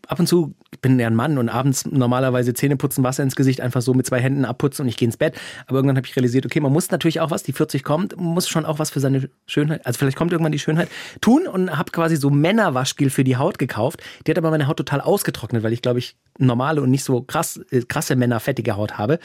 ab 0.07 0.19
und 0.19 0.27
zu 0.27 0.55
ich 0.73 0.81
bin 0.81 0.99
ja 0.99 1.07
ein 1.07 1.15
Mann 1.15 1.37
und 1.37 1.49
abends 1.49 1.85
normalerweise 1.85 2.53
Zähne 2.53 2.77
putzen, 2.77 3.03
Wasser 3.03 3.23
ins 3.23 3.35
Gesicht, 3.35 3.61
einfach 3.61 3.81
so 3.81 3.93
mit 3.93 4.05
zwei 4.05 4.19
Händen 4.19 4.43
abputzen 4.43 4.83
und 4.83 4.89
ich 4.89 4.97
gehe 4.97 5.05
ins 5.05 5.17
Bett. 5.17 5.35
Aber 5.67 5.77
irgendwann 5.77 5.97
habe 5.97 6.07
ich 6.07 6.15
realisiert, 6.15 6.45
okay, 6.45 6.59
man 6.59 6.73
muss 6.73 6.89
natürlich 6.89 7.19
auch 7.19 7.31
was, 7.31 7.43
die 7.43 7.53
40 7.53 7.83
kommt, 7.83 8.17
muss 8.17 8.49
schon 8.49 8.65
auch 8.65 8.79
was 8.79 8.89
für 8.89 8.99
seine 8.99 9.29
Schönheit, 9.45 9.85
also 9.85 9.99
vielleicht 9.99 10.17
kommt 10.17 10.31
irgendwann 10.31 10.51
die 10.51 10.59
Schönheit, 10.59 10.89
tun 11.21 11.47
und 11.47 11.77
habe 11.77 11.91
quasi 11.91 12.15
so 12.15 12.29
Männerwaschgel 12.29 13.09
für 13.09 13.23
die 13.23 13.37
Haut 13.37 13.59
gekauft. 13.59 14.01
Die 14.25 14.31
hat 14.31 14.37
aber 14.37 14.49
meine 14.49 14.67
Haut 14.67 14.77
total 14.77 15.01
ausgetrocknet, 15.01 15.63
weil 15.63 15.73
ich 15.73 15.81
glaube 15.81 15.99
ich 15.99 16.15
normale 16.39 16.81
und 16.81 16.89
nicht 16.89 17.03
so 17.03 17.21
krass, 17.21 17.59
äh, 17.69 17.81
krasse 17.81 18.15
Männer 18.15 18.39
fettige 18.39 18.75
Haut 18.75 18.97
habe. 18.97 19.19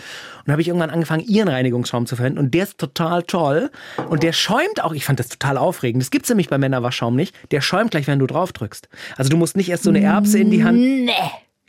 Und 0.44 0.53
habe 0.53 0.61
ich 0.61 0.68
irgendwann 0.68 0.90
angefangen, 0.90 1.25
ihren 1.25 1.49
Reinigungsschaum 1.49 2.07
zu 2.07 2.16
verwenden 2.16 2.38
und 2.38 2.53
der 2.53 2.64
ist 2.64 2.79
total 2.79 3.23
toll 3.23 3.71
und 4.11 4.23
der 4.23 4.33
schäumt 4.33 4.83
auch. 4.85 4.92
Ich 4.92 5.07
fand 5.07 5.18
das 5.18 5.29
total 5.29 5.57
aufregend. 5.57 6.03
Das 6.03 6.11
gibt's 6.11 6.29
nämlich 6.29 6.49
bei 6.49 6.59
Männerwaschschaum 6.59 7.16
nicht. 7.16 7.35
Der 7.51 7.62
schäumt 7.62 7.92
gleich, 7.92 8.07
wenn 8.07 8.18
du 8.18 8.27
drauf 8.27 8.53
drückst. 8.53 8.88
Also 9.16 9.31
du 9.31 9.37
musst 9.38 9.57
nicht 9.57 9.71
erst 9.71 9.85
so 9.85 9.90
eine 9.90 10.03
Erbse 10.03 10.38
in 10.38 10.47
die 10.50 10.64
Hand. 10.64 10.78
Nee. 10.78 11.12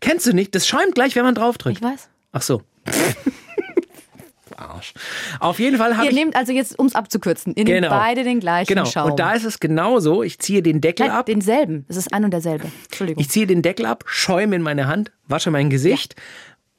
Kennst 0.01 0.25
du 0.27 0.33
nicht? 0.33 0.55
Das 0.55 0.67
schäumt 0.67 0.95
gleich, 0.95 1.15
wenn 1.15 1.23
man 1.23 1.35
drauf 1.35 1.57
drückt. 1.57 1.77
Ich 1.77 1.83
weiß. 1.83 2.09
Ach 2.31 2.41
so. 2.41 2.61
Arsch. 4.57 4.93
Auf 5.39 5.59
jeden 5.59 5.77
Fall 5.77 5.95
habe 5.95 6.05
Ihr 6.05 6.09
ich 6.11 6.15
nehmt 6.17 6.35
also 6.35 6.51
jetzt, 6.51 6.77
um 6.77 6.85
es 6.87 6.93
abzukürzen, 6.95 7.53
ihr 7.55 7.63
nehmt 7.63 7.83
Genau. 7.83 7.89
beide 7.89 8.23
den 8.25 8.39
gleichen 8.41 8.67
genau. 8.67 8.83
Schaum. 8.85 9.11
Und 9.11 9.19
da 9.19 9.31
ist 9.33 9.45
es 9.45 9.59
genauso. 9.61 10.21
Ich 10.21 10.39
ziehe 10.39 10.61
den 10.61 10.81
Deckel 10.81 11.07
Nein, 11.07 11.15
ab. 11.15 11.25
denselben. 11.27 11.85
Es 11.87 11.95
ist 11.95 12.13
ein 12.13 12.25
und 12.25 12.31
derselbe. 12.31 12.67
Entschuldigung. 12.85 13.21
Ich 13.21 13.29
ziehe 13.29 13.47
den 13.47 13.61
Deckel 13.61 13.85
ab, 13.85 14.03
schäume 14.07 14.55
in 14.57 14.61
meine 14.61 14.87
Hand, 14.87 15.11
wasche 15.27 15.49
mein 15.49 15.69
Gesicht, 15.69 16.15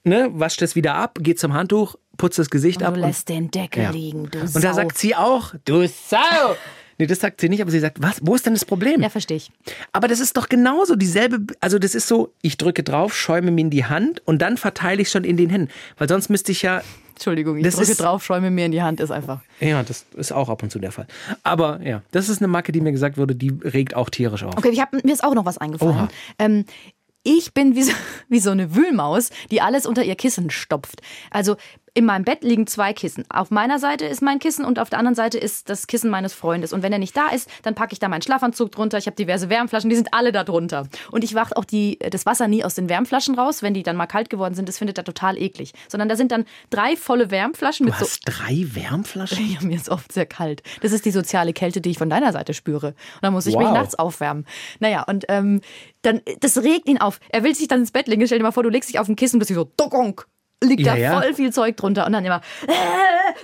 ne, 0.04 0.28
wasche 0.32 0.60
das 0.60 0.74
wieder 0.76 0.94
ab, 0.94 1.18
gehe 1.22 1.36
zum 1.36 1.54
Handtuch, 1.54 1.94
putze 2.18 2.42
das 2.42 2.50
Gesicht 2.50 2.80
und 2.82 2.86
ab. 2.88 2.94
du 2.94 3.00
lässt 3.00 3.30
den 3.30 3.50
Deckel 3.50 3.84
Ja. 3.84 3.90
liegen, 3.90 4.30
du 4.30 4.40
und, 4.40 4.48
Sau. 4.48 4.58
und 4.58 4.64
da 4.64 4.74
sagt 4.74 4.98
sie 4.98 5.14
auch, 5.16 5.54
du 5.64 5.86
Sau. 5.86 6.16
Nee, 7.00 7.06
das 7.06 7.18
sagt 7.20 7.40
sie 7.40 7.48
nicht, 7.48 7.62
aber 7.62 7.70
sie 7.70 7.80
sagt, 7.80 8.02
was, 8.02 8.20
wo 8.22 8.34
ist 8.34 8.46
denn 8.46 8.52
das 8.54 8.64
Problem? 8.64 9.00
ja, 9.00 9.08
verstehe 9.08 9.38
ich. 9.38 9.50
Aber 9.92 10.06
das 10.06 10.20
ist 10.20 10.36
doch 10.36 10.48
genauso 10.48 10.94
dieselbe, 10.96 11.38
also 11.60 11.78
das 11.78 11.94
ist 11.94 12.06
so, 12.06 12.32
ich 12.42 12.58
drücke 12.58 12.82
drauf, 12.82 13.16
schäume 13.16 13.50
mir 13.50 13.62
in 13.62 13.70
die 13.70 13.86
Hand 13.86 14.20
und 14.26 14.40
dann 14.42 14.56
verteile 14.58 15.00
ich 15.02 15.10
schon 15.10 15.24
in 15.24 15.36
den 15.36 15.48
Händen. 15.50 15.70
Weil 15.98 16.08
sonst 16.08 16.28
müsste 16.28 16.52
ich 16.52 16.62
ja, 16.62 16.82
Entschuldigung, 17.12 17.56
ich 17.56 17.64
Das 17.64 17.76
drücke 17.76 17.90
ist- 17.92 18.00
drauf, 18.00 18.24
schäume 18.24 18.50
mir 18.50 18.66
in 18.66 18.72
die 18.72 18.82
Hand, 18.82 19.00
ist 19.00 19.10
einfach. 19.10 19.40
ja, 19.60 19.82
das 19.82 20.04
ist 20.16 20.32
auch 20.32 20.48
ab 20.50 20.62
und 20.62 20.70
zu 20.70 20.78
der 20.78 20.92
Fall. 20.92 21.06
Aber 21.42 21.80
ja, 21.82 22.02
das 22.12 22.28
ist 22.28 22.40
eine 22.42 22.48
Macke, 22.48 22.70
die 22.72 22.80
mir 22.80 22.92
gesagt 22.92 23.16
wurde, 23.18 23.34
die 23.34 23.50
regt 23.64 23.94
auch 23.96 24.10
tierisch 24.10 24.44
auf. 24.44 24.56
Okay, 24.56 24.70
ich 24.70 24.80
hab, 24.80 24.92
mir 24.92 25.12
ist 25.12 25.24
auch 25.24 25.34
noch 25.34 25.44
was 25.46 25.58
eingefallen. 25.58 26.08
Ähm, 26.38 26.64
ich 27.22 27.52
bin 27.52 27.74
wie 27.76 27.82
so, 27.82 27.92
wie 28.28 28.40
so 28.40 28.50
eine 28.50 28.74
Wühlmaus, 28.74 29.30
die 29.50 29.60
alles 29.60 29.86
unter 29.86 30.02
ihr 30.04 30.16
Kissen 30.16 30.50
stopft. 30.50 31.00
Also 31.30 31.56
in 31.94 32.04
meinem 32.04 32.24
Bett 32.24 32.42
liegen 32.42 32.66
zwei 32.66 32.92
Kissen. 32.92 33.24
Auf 33.28 33.50
meiner 33.50 33.78
Seite 33.78 34.04
ist 34.06 34.22
mein 34.22 34.38
Kissen 34.38 34.64
und 34.64 34.78
auf 34.78 34.90
der 34.90 34.98
anderen 34.98 35.14
Seite 35.14 35.38
ist 35.38 35.68
das 35.68 35.86
Kissen 35.86 36.10
meines 36.10 36.32
Freundes. 36.32 36.72
Und 36.72 36.82
wenn 36.82 36.92
er 36.92 36.98
nicht 36.98 37.16
da 37.16 37.28
ist, 37.28 37.48
dann 37.62 37.74
packe 37.74 37.92
ich 37.92 37.98
da 37.98 38.08
meinen 38.08 38.22
Schlafanzug 38.22 38.70
drunter. 38.72 38.98
Ich 38.98 39.06
habe 39.06 39.16
diverse 39.16 39.48
Wärmflaschen, 39.50 39.90
die 39.90 39.96
sind 39.96 40.12
alle 40.14 40.32
da 40.32 40.44
drunter. 40.44 40.86
Und 41.10 41.24
ich 41.24 41.34
wache 41.34 41.56
auch 41.56 41.64
die, 41.64 41.98
das 41.98 42.26
Wasser 42.26 42.48
nie 42.48 42.64
aus 42.64 42.74
den 42.74 42.88
Wärmflaschen 42.88 43.34
raus, 43.38 43.62
wenn 43.62 43.74
die 43.74 43.82
dann 43.82 43.96
mal 43.96 44.06
kalt 44.06 44.30
geworden 44.30 44.54
sind. 44.54 44.68
Das 44.68 44.78
findet 44.78 44.98
er 44.98 45.04
total 45.04 45.36
eklig. 45.38 45.72
Sondern 45.88 46.08
da 46.08 46.16
sind 46.16 46.32
dann 46.32 46.44
drei 46.70 46.96
volle 46.96 47.30
Wärmflaschen 47.30 47.86
Du 47.86 47.92
mit 47.92 47.98
so 47.98 48.06
hast 48.06 48.20
drei 48.24 48.66
Wärmflaschen? 48.72 49.50
ja, 49.60 49.60
mir 49.66 49.76
ist 49.76 49.88
oft 49.88 50.12
sehr 50.12 50.26
kalt. 50.26 50.62
Das 50.82 50.92
ist 50.92 51.04
die 51.04 51.10
soziale 51.10 51.52
Kälte, 51.52 51.80
die 51.80 51.90
ich 51.90 51.98
von 51.98 52.10
deiner 52.10 52.32
Seite 52.32 52.54
spüre. 52.54 52.88
Und 52.88 53.22
dann 53.22 53.32
muss 53.32 53.46
ich 53.46 53.56
mich 53.56 53.66
Wow. 53.66 53.74
nachts 53.74 53.94
aufwärmen. 53.98 54.46
Naja, 54.78 55.02
und 55.02 55.24
ähm, 55.28 55.60
dann, 56.02 56.20
das 56.40 56.58
regt 56.58 56.88
ihn 56.88 56.98
auf. 56.98 57.20
Er 57.30 57.44
will 57.44 57.54
sich 57.54 57.68
dann 57.68 57.80
ins 57.80 57.90
Bett 57.90 58.06
legen. 58.08 58.24
Stell 58.26 58.38
dir 58.38 58.44
mal 58.44 58.52
vor, 58.52 58.62
du 58.62 58.68
legst 58.70 58.88
dich 58.88 58.98
auf 58.98 59.08
ein 59.08 59.16
Kissen 59.16 59.36
und 59.36 59.40
bist 59.40 59.52
so, 59.52 59.64
Dogonk. 59.76 60.26
Liegt 60.62 60.82
Ja, 60.82 60.92
da 60.94 60.98
ja. 60.98 61.20
voll 61.20 61.32
viel 61.34 61.52
Zeug 61.52 61.76
drunter. 61.76 62.06
Und 62.06 62.12
dann 62.12 62.24
immer, 62.24 62.42
äh, 62.66 62.72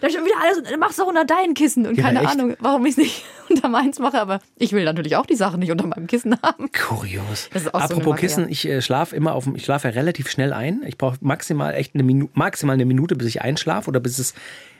da 0.00 0.10
schon 0.10 0.24
wieder 0.24 0.34
alles, 0.42 0.76
mach's 0.78 0.96
doch 0.96 1.06
unter 1.06 1.24
dein 1.24 1.54
Kissen. 1.54 1.86
Und 1.86 1.96
Ja, 1.96 2.04
keine 2.04 2.20
echt? 2.20 2.30
Ahnung, 2.30 2.56
warum 2.60 2.84
ich 2.84 2.92
es 2.92 2.96
nicht 2.98 3.24
unter 3.48 3.68
meins 3.68 3.98
mache. 3.98 4.20
Aber 4.20 4.40
ich 4.56 4.72
will 4.72 4.84
natürlich 4.84 5.16
auch 5.16 5.24
die 5.26 5.34
Sachen 5.34 5.60
nicht 5.60 5.70
unter 5.70 5.86
meinem 5.86 6.06
Kissen 6.06 6.36
haben. 6.42 6.70
Kurios. 6.72 7.48
Auch 7.54 7.60
so 7.60 7.70
Apropos 7.70 8.06
Macke, 8.06 8.20
Kissen, 8.20 8.48
ich 8.48 8.66
äh, 8.68 8.82
schlafe 8.82 9.16
immer 9.16 9.34
auf 9.34 9.44
dem, 9.44 9.56
ich 9.56 9.64
schlafe 9.64 9.88
ja 9.88 9.94
relativ 9.94 10.28
schnell 10.28 10.52
ein. 10.52 10.82
Ich 10.86 10.98
brauche 10.98 11.16
maximal 11.20 11.74
echt 11.74 11.94
eine 11.94 12.02
Minute, 12.02 12.30
maximal 12.34 12.74
eine 12.74 12.84
Minute, 12.84 13.16
bis 13.16 13.28
ich 13.28 13.40
einschlafe 13.40 13.88
oder 13.88 14.00
bis 14.00 14.18
es 14.18 14.34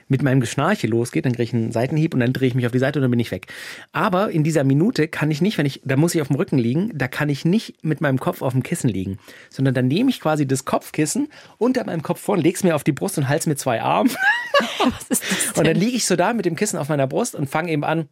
mit 0.07 0.21
meinem 0.21 0.39
Geschnarche 0.39 0.87
losgeht, 0.87 1.25
dann 1.25 1.33
kriege 1.33 1.43
ich 1.43 1.53
einen 1.53 1.71
Seitenhieb 1.71 2.13
und 2.13 2.19
dann 2.19 2.33
drehe 2.33 2.47
ich 2.47 2.55
mich 2.55 2.65
auf 2.65 2.71
die 2.71 2.79
Seite 2.79 2.99
und 2.99 3.03
dann 3.03 3.11
bin 3.11 3.19
ich 3.19 3.31
weg. 3.31 3.47
Aber 3.91 4.31
in 4.31 4.43
dieser 4.43 4.63
Minute 4.63 5.07
kann 5.07 5.31
ich 5.31 5.41
nicht, 5.41 5.57
wenn 5.57 5.65
ich, 5.65 5.81
da 5.83 5.97
muss 5.97 6.15
ich 6.15 6.21
auf 6.21 6.27
dem 6.27 6.37
Rücken 6.37 6.57
liegen, 6.57 6.91
da 6.93 7.07
kann 7.07 7.29
ich 7.29 7.45
nicht 7.45 7.83
mit 7.83 8.01
meinem 8.01 8.19
Kopf 8.19 8.41
auf 8.41 8.53
dem 8.53 8.63
Kissen 8.63 8.89
liegen, 8.89 9.17
sondern 9.49 9.73
dann 9.73 9.87
nehme 9.87 10.09
ich 10.09 10.19
quasi 10.19 10.47
das 10.47 10.65
Kopfkissen 10.65 11.27
unter 11.57 11.85
meinem 11.85 12.01
Kopf 12.01 12.21
vor 12.21 12.35
und 12.35 12.41
lege 12.41 12.55
es 12.55 12.63
mir 12.63 12.75
auf 12.75 12.83
die 12.83 12.91
Brust 12.93 13.17
und 13.17 13.27
halte 13.27 13.41
es 13.41 13.47
mit 13.47 13.59
zwei 13.59 13.77
das 15.09 15.21
Und 15.55 15.67
dann 15.67 15.75
liege 15.75 15.97
ich 15.97 16.05
so 16.05 16.15
da 16.15 16.33
mit 16.33 16.45
dem 16.45 16.55
Kissen 16.55 16.77
auf 16.77 16.89
meiner 16.89 17.07
Brust 17.07 17.35
und 17.35 17.49
fange 17.49 17.71
eben 17.71 17.83
an. 17.83 18.07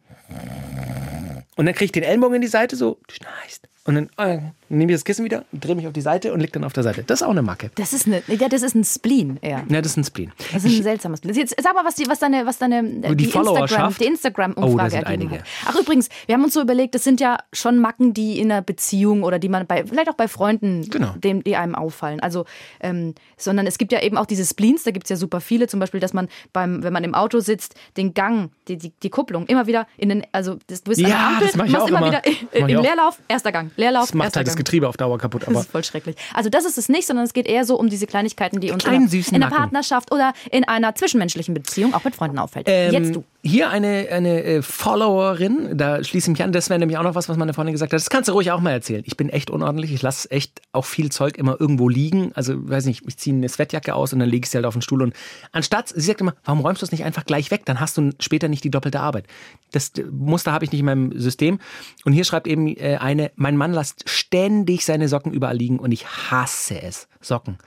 Und 1.56 1.66
dann 1.66 1.74
kriege 1.74 1.86
ich 1.86 1.92
den 1.92 2.02
Ellenbogen 2.02 2.36
in 2.36 2.42
die 2.42 2.48
Seite, 2.48 2.76
so, 2.76 3.00
du 3.08 3.14
schnarchst. 3.14 3.68
Und 3.86 3.94
dann 3.94 4.10
äh, 4.18 4.40
nehme 4.68 4.90
ich 4.92 4.96
das 4.98 5.04
Kissen 5.04 5.24
wieder, 5.24 5.44
drehe 5.52 5.74
mich 5.76 5.86
auf 5.86 5.92
die 5.92 6.00
Seite 6.00 6.32
und 6.32 6.40
leg 6.40 6.52
dann 6.52 6.64
auf 6.64 6.72
der 6.72 6.82
Seite. 6.82 7.04
Das 7.04 7.20
ist 7.20 7.26
auch 7.26 7.30
eine 7.30 7.42
Macke. 7.42 7.70
Das 7.76 7.92
ist, 7.92 8.06
eine, 8.06 8.22
ja, 8.26 8.48
das 8.48 8.62
ist 8.62 8.74
ein 8.74 8.82
Spleen 8.84 9.38
eher. 9.40 9.62
Ja, 9.68 9.80
das 9.80 9.92
ist 9.92 9.96
ein 9.98 10.04
Spleen. 10.04 10.32
Das 10.52 10.64
ist 10.64 10.76
ein 10.78 10.82
seltsames 10.82 11.20
Bild. 11.20 11.36
Jetzt 11.36 11.54
sag 11.62 11.74
mal, 11.74 11.84
was, 11.84 11.94
die, 11.94 12.08
was 12.08 12.18
deine, 12.18 12.46
was 12.46 12.58
deine 12.58 12.78
äh, 12.80 13.14
Die 13.14 13.16
die? 13.16 13.24
Instagram, 13.26 13.94
die 13.98 14.04
Instagram-Umfrage 14.04 14.94
Oh, 14.94 14.96
ergeben 14.98 15.06
einige. 15.06 15.34
hat. 15.38 15.44
Ach 15.66 15.76
übrigens, 15.80 16.08
wir 16.26 16.34
haben 16.34 16.42
uns 16.44 16.54
so 16.54 16.60
überlegt, 16.60 16.94
das 16.96 17.04
sind 17.04 17.20
ja 17.20 17.38
schon 17.52 17.78
Macken, 17.78 18.12
die 18.12 18.40
in 18.40 18.50
einer 18.50 18.62
Beziehung 18.62 19.22
oder 19.22 19.38
die 19.38 19.48
man 19.48 19.66
bei, 19.66 19.84
vielleicht 19.86 20.08
auch 20.08 20.14
bei 20.14 20.28
Freunden, 20.28 20.88
Genau. 20.90 21.14
dem, 21.18 21.44
die 21.44 21.54
einem 21.56 21.74
auffallen. 21.76 22.18
Also, 22.20 22.44
ähm, 22.80 23.14
sondern 23.36 23.66
es 23.66 23.78
gibt 23.78 23.92
ja 23.92 24.02
eben 24.02 24.16
auch 24.16 24.26
diese 24.26 24.44
Spleens, 24.44 24.82
da 24.82 24.90
gibt 24.90 25.04
es 25.06 25.10
ja 25.10 25.16
super 25.16 25.40
viele, 25.40 25.68
zum 25.68 25.78
Beispiel, 25.80 26.00
dass 26.00 26.12
man 26.12 26.28
beim, 26.52 26.82
wenn 26.82 26.92
man 26.92 27.04
im 27.04 27.14
Auto 27.14 27.38
sitzt, 27.40 27.74
den 27.96 28.14
Gang, 28.14 28.50
die, 28.68 28.76
die, 28.78 28.92
die 29.02 29.10
Kupplung 29.10 29.46
immer 29.46 29.66
wieder 29.68 29.86
in 29.96 30.08
den, 30.08 30.26
also 30.32 30.56
das, 30.66 30.82
du 30.82 30.90
bist 30.90 31.04
an 31.04 31.10
Ja, 31.10 31.16
der 31.18 31.26
Ampel, 31.28 31.46
das 31.46 31.56
mach 31.56 31.64
ich 31.66 31.70
machst 31.72 31.84
auch 31.84 31.88
immer 31.88 31.98
immer. 31.98 32.06
wieder 32.08 32.22
im. 32.52 32.82
Leerlauf, 32.82 33.18
erster 33.28 33.52
Gang, 33.52 33.70
Leerlauf, 33.76 34.06
Das 34.06 34.14
macht 34.14 34.36
halt 34.36 34.46
das. 34.46 34.56
Getriebe 34.56 34.88
auf 34.88 34.96
Dauer 34.96 35.18
kaputt. 35.18 35.42
Das 35.42 35.48
Aber 35.48 35.60
ist 35.60 35.70
voll 35.70 35.84
schrecklich. 35.84 36.16
Also 36.34 36.50
das 36.50 36.64
ist 36.64 36.78
es 36.78 36.88
nicht, 36.88 37.06
sondern 37.06 37.24
es 37.24 37.32
geht 37.32 37.46
eher 37.46 37.64
so 37.64 37.78
um 37.78 37.88
diese 37.88 38.06
Kleinigkeiten, 38.06 38.60
die 38.60 38.70
uns 38.70 38.84
in, 38.84 39.40
Macken. 39.40 39.56
Partnerschaft 39.56 40.12
oder 40.12 40.32
in 40.50 40.64
einer 40.64 40.94
zwischenmenschlichen 40.94 41.54
Beziehung 41.54 41.94
auch 41.94 42.04
mit 42.04 42.14
Freunden 42.16 42.38
auffällt. 42.38 42.66
Ähm, 42.68 42.92
Jetzt 42.92 43.14
du. 43.14 43.24
Hier 43.46 43.70
eine, 43.70 44.08
eine 44.10 44.42
äh, 44.42 44.60
Followerin, 44.62 45.78
da 45.78 46.02
schließe 46.02 46.26
ich 46.26 46.38
mich 46.38 46.42
an, 46.42 46.50
das 46.50 46.68
wäre 46.68 46.80
nämlich 46.80 46.98
auch 46.98 47.04
noch 47.04 47.14
was, 47.14 47.28
was 47.28 47.36
meine 47.36 47.54
Freundin 47.54 47.74
gesagt 47.74 47.92
hat. 47.92 48.00
Das 48.00 48.10
kannst 48.10 48.28
du 48.28 48.32
ruhig 48.32 48.50
auch 48.50 48.58
mal 48.58 48.72
erzählen. 48.72 49.04
Ich 49.06 49.16
bin 49.16 49.28
echt 49.28 49.50
unordentlich, 49.50 49.92
ich 49.92 50.02
lasse 50.02 50.28
echt 50.32 50.62
auch 50.72 50.84
viel 50.84 51.12
Zeug 51.12 51.38
immer 51.38 51.56
irgendwo 51.60 51.88
liegen. 51.88 52.32
Also, 52.34 52.54
weiß 52.68 52.86
nicht, 52.86 53.04
ich 53.06 53.16
ziehe 53.18 53.36
eine 53.36 53.48
Sweatjacke 53.48 53.94
aus 53.94 54.12
und 54.12 54.18
dann 54.18 54.28
lege 54.28 54.44
ich 54.44 54.50
sie 54.50 54.58
halt 54.58 54.66
auf 54.66 54.74
den 54.74 54.82
Stuhl. 54.82 55.00
Und 55.00 55.14
anstatt, 55.52 55.90
sie 55.90 56.00
sagt 56.00 56.20
immer, 56.20 56.34
warum 56.44 56.60
räumst 56.60 56.82
du 56.82 56.86
es 56.86 56.90
nicht 56.90 57.04
einfach 57.04 57.24
gleich 57.24 57.52
weg? 57.52 57.62
Dann 57.66 57.78
hast 57.78 57.96
du 57.96 58.10
später 58.18 58.48
nicht 58.48 58.64
die 58.64 58.70
doppelte 58.70 58.98
Arbeit. 58.98 59.26
Das 59.70 59.92
Muster 60.10 60.50
habe 60.50 60.64
ich 60.64 60.72
nicht 60.72 60.80
in 60.80 60.86
meinem 60.86 61.16
System. 61.16 61.60
Und 62.04 62.14
hier 62.14 62.24
schreibt 62.24 62.48
eben 62.48 62.66
äh, 62.66 62.96
eine, 63.00 63.30
mein 63.36 63.56
Mann 63.56 63.72
lässt 63.72 64.08
ständig 64.08 64.84
seine 64.84 65.06
Socken 65.06 65.32
überall 65.32 65.56
liegen 65.56 65.78
und 65.78 65.92
ich 65.92 66.04
hasse 66.04 66.82
es. 66.82 67.06
Socken. 67.20 67.58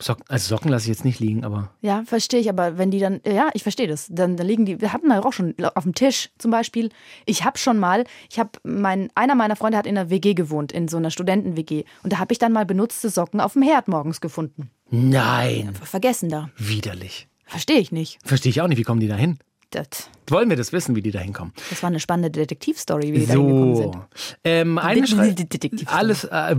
Socken 0.00 0.24
also 0.28 0.48
Socken 0.54 0.70
lasse 0.70 0.84
ich 0.84 0.88
jetzt 0.88 1.04
nicht 1.04 1.20
liegen, 1.20 1.44
aber 1.44 1.70
Ja, 1.80 2.02
verstehe 2.04 2.40
ich, 2.40 2.48
aber 2.48 2.78
wenn 2.78 2.90
die 2.90 2.98
dann, 2.98 3.20
ja, 3.26 3.50
ich 3.54 3.62
verstehe 3.62 3.86
das, 3.86 4.06
dann, 4.10 4.36
dann 4.36 4.46
liegen 4.46 4.66
die, 4.66 4.80
wir 4.80 4.92
hatten 4.92 5.08
wir 5.08 5.24
auch 5.24 5.32
schon 5.32 5.54
auf 5.74 5.84
dem 5.84 5.94
Tisch 5.94 6.30
zum 6.38 6.50
Beispiel. 6.50 6.90
Ich 7.26 7.44
habe 7.44 7.58
schon 7.58 7.78
mal, 7.78 8.04
ich 8.30 8.38
habe, 8.38 8.50
mein, 8.62 9.10
einer 9.14 9.34
meiner 9.34 9.56
Freunde 9.56 9.78
hat 9.78 9.86
in 9.86 9.96
einer 9.96 10.10
WG 10.10 10.34
gewohnt, 10.34 10.72
in 10.72 10.88
so 10.88 10.96
einer 10.96 11.10
Studenten-WG. 11.10 11.84
Und 12.02 12.12
da 12.12 12.18
habe 12.18 12.32
ich 12.32 12.38
dann 12.38 12.52
mal 12.52 12.66
benutzte 12.66 13.10
Socken 13.10 13.40
auf 13.40 13.54
dem 13.54 13.62
Herd 13.62 13.88
morgens 13.88 14.20
gefunden. 14.20 14.70
nein, 14.90 15.74
Vergessen 15.82 16.28
da. 16.28 16.50
widerlich. 16.56 17.28
Verstehe 17.46 17.78
ich 17.78 17.92
nicht. 17.92 18.18
Verstehe 18.24 18.50
ich 18.50 18.60
auch 18.60 18.68
nicht, 18.68 18.78
wie 18.78 18.82
kommen 18.84 19.00
die 19.00 19.08
da 19.08 19.16
hin? 19.16 19.38
Das, 19.74 20.08
Wollen 20.28 20.48
wir 20.48 20.56
das 20.56 20.72
wissen, 20.72 20.94
wie 20.96 21.02
die 21.02 21.10
da 21.10 21.18
hinkommen? 21.18 21.52
das 21.70 21.82
war 21.82 21.88
eine 21.88 22.00
spannende 22.00 22.30
Detektivstory, 22.30 23.12
wie 23.12 23.18
die 23.20 23.26
da 23.26 23.34
hingekommen 23.34 23.76
sind. 23.76 23.94
So. 23.94 24.00
Ähm, 24.44 24.78
eine 24.78 25.02
Detektiv- 25.02 25.88
alles, 25.92 26.24
äh, 26.24 26.54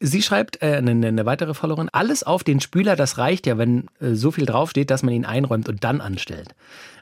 sie 0.00 0.22
schreibt, 0.22 0.62
äh, 0.62 0.76
eine, 0.76 1.06
eine 1.06 1.26
weitere 1.26 1.54
Followerin, 1.54 1.88
alles 1.92 2.22
auf 2.22 2.42
den 2.42 2.60
Spüler, 2.60 2.96
das 2.96 3.18
reicht 3.18 3.46
ja, 3.46 3.58
wenn 3.58 3.86
äh, 4.00 4.14
so 4.14 4.30
viel 4.30 4.46
draufsteht, 4.46 4.90
dass 4.90 5.02
man 5.02 5.14
ihn 5.14 5.24
einräumt 5.24 5.68
und 5.68 5.84
dann 5.84 6.00
anstellt. 6.00 6.54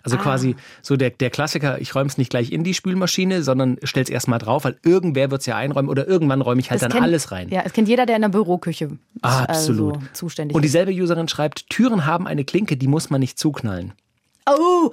Also 0.05 0.16
Ah. 0.16 0.20
quasi 0.20 0.57
so 0.83 0.96
der, 0.96 1.11
der 1.11 1.31
Klassiker, 1.31 1.81
ich 1.81 1.94
räume 1.94 2.09
es 2.09 2.18
nicht 2.18 2.29
gleich 2.31 2.51
in 2.51 2.64
die 2.64 2.75
Spülmaschine, 2.75 3.42
sondern 3.44 3.79
stell's 3.85 4.11
erst 4.11 4.27
mal 4.27 4.38
drauf, 4.40 4.64
weil 4.64 4.77
irgendwer 4.85 5.31
wird's 5.31 5.46
ja 5.46 5.57
einräumen 5.57 5.88
oder 5.88 6.09
irgendwann 6.09 6.40
räume 6.42 6.61
ich 6.61 6.70
halt 6.70 6.83
Das 6.83 6.88
dann 6.88 6.92
kennt- 6.92 7.05
alles 7.05 7.31
rein. 7.31 7.48
Ja, 7.51 7.62
es 7.64 7.72
kennt 7.72 7.87
jeder, 7.88 8.05
der 8.05 8.16
in 8.16 8.22
der 8.22 8.29
Büroküche 8.31 8.87
ist, 8.87 8.92
Absolut. 9.22 9.94
Also 9.94 10.07
zuständig 10.12 10.57
und 10.57 10.62
ist. 10.64 10.68
dieselbe 10.70 10.90
Userin 10.92 11.29
schreibt, 11.29 11.70
Türen 11.70 12.05
haben 12.05 12.27
eine 12.27 12.44
Klinke, 12.44 12.77
die 12.77 12.88
muss 12.88 13.11
man 13.11 13.20
nicht 13.20 13.38
zuknallen. 13.38 13.92
Oh, 14.51 14.90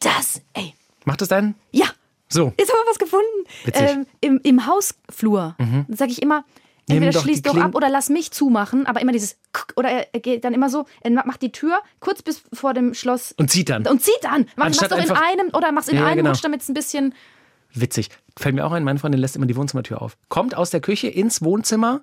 das, 0.00 0.42
ey, 0.54 0.74
Macht 1.04 1.22
es 1.22 1.28
deinen? 1.28 1.54
ja, 1.72 1.86
So. 2.28 2.52
Jetzt 2.58 2.70
haben 2.72 2.78
wir 2.84 2.90
was 2.90 2.98
gefunden. 2.98 3.26
Witzig. 3.64 3.82
Ähm, 3.90 4.06
im, 4.20 4.40
Im 4.42 4.66
Hausflur 4.66 5.56
sage 5.88 6.12
ich 6.12 6.22
immer, 6.22 6.44
Entweder 6.88 7.12
doch 7.12 7.22
schließ 7.22 7.42
doch 7.42 7.52
Kling- 7.54 7.62
ab 7.62 7.74
oder 7.76 7.88
lass 7.88 8.08
mich 8.08 8.32
zumachen, 8.32 8.86
aber 8.86 9.00
immer 9.00 9.12
dieses 9.12 9.36
Kuck, 9.52 9.74
oder 9.76 9.88
er, 10.12 10.20
geht 10.20 10.42
dann 10.44 10.52
immer 10.54 10.68
so, 10.68 10.86
er 11.02 11.10
macht 11.12 11.40
die 11.40 11.52
Tür 11.52 11.78
kurz 12.00 12.20
bis 12.22 12.42
vor 12.52 12.74
dem 12.74 12.94
Schloss 12.94 13.32
Und 13.38 13.48
zieht 13.50 13.68
dann. 13.70 13.86
und 13.86 14.02
zieht 14.02 14.18
dann. 14.22 14.46
Mach, 14.56 14.66
mach's 14.66 14.78
doch 14.78 14.98
in 14.98 15.10
einem 15.10 15.50
oder 15.52 15.70
mach's 15.70 15.86
in 15.88 15.96
Ja, 15.96 16.06
einem 16.06 16.16
genau. 16.18 16.30
Rutsch, 16.30 16.42
damit 16.42 16.62
es 16.62 16.68
ein 16.68 16.74
bisschen. 16.74 17.14
Witzig. 17.72 18.08
Fällt 18.36 18.56
mir 18.56 18.66
auch 18.66 18.72
ein, 18.72 18.82
meine 18.82 18.98
Freundin 18.98 19.20
lässt 19.20 19.36
immer 19.36 19.46
die 19.46 19.54
Wohnzimmertür 19.54 20.02
auf. 20.02 20.16
Kommt 20.28 20.56
aus 20.56 20.70
der 20.70 20.80
Küche 20.80 21.06
ins 21.06 21.42
Wohnzimmer. 21.42 22.02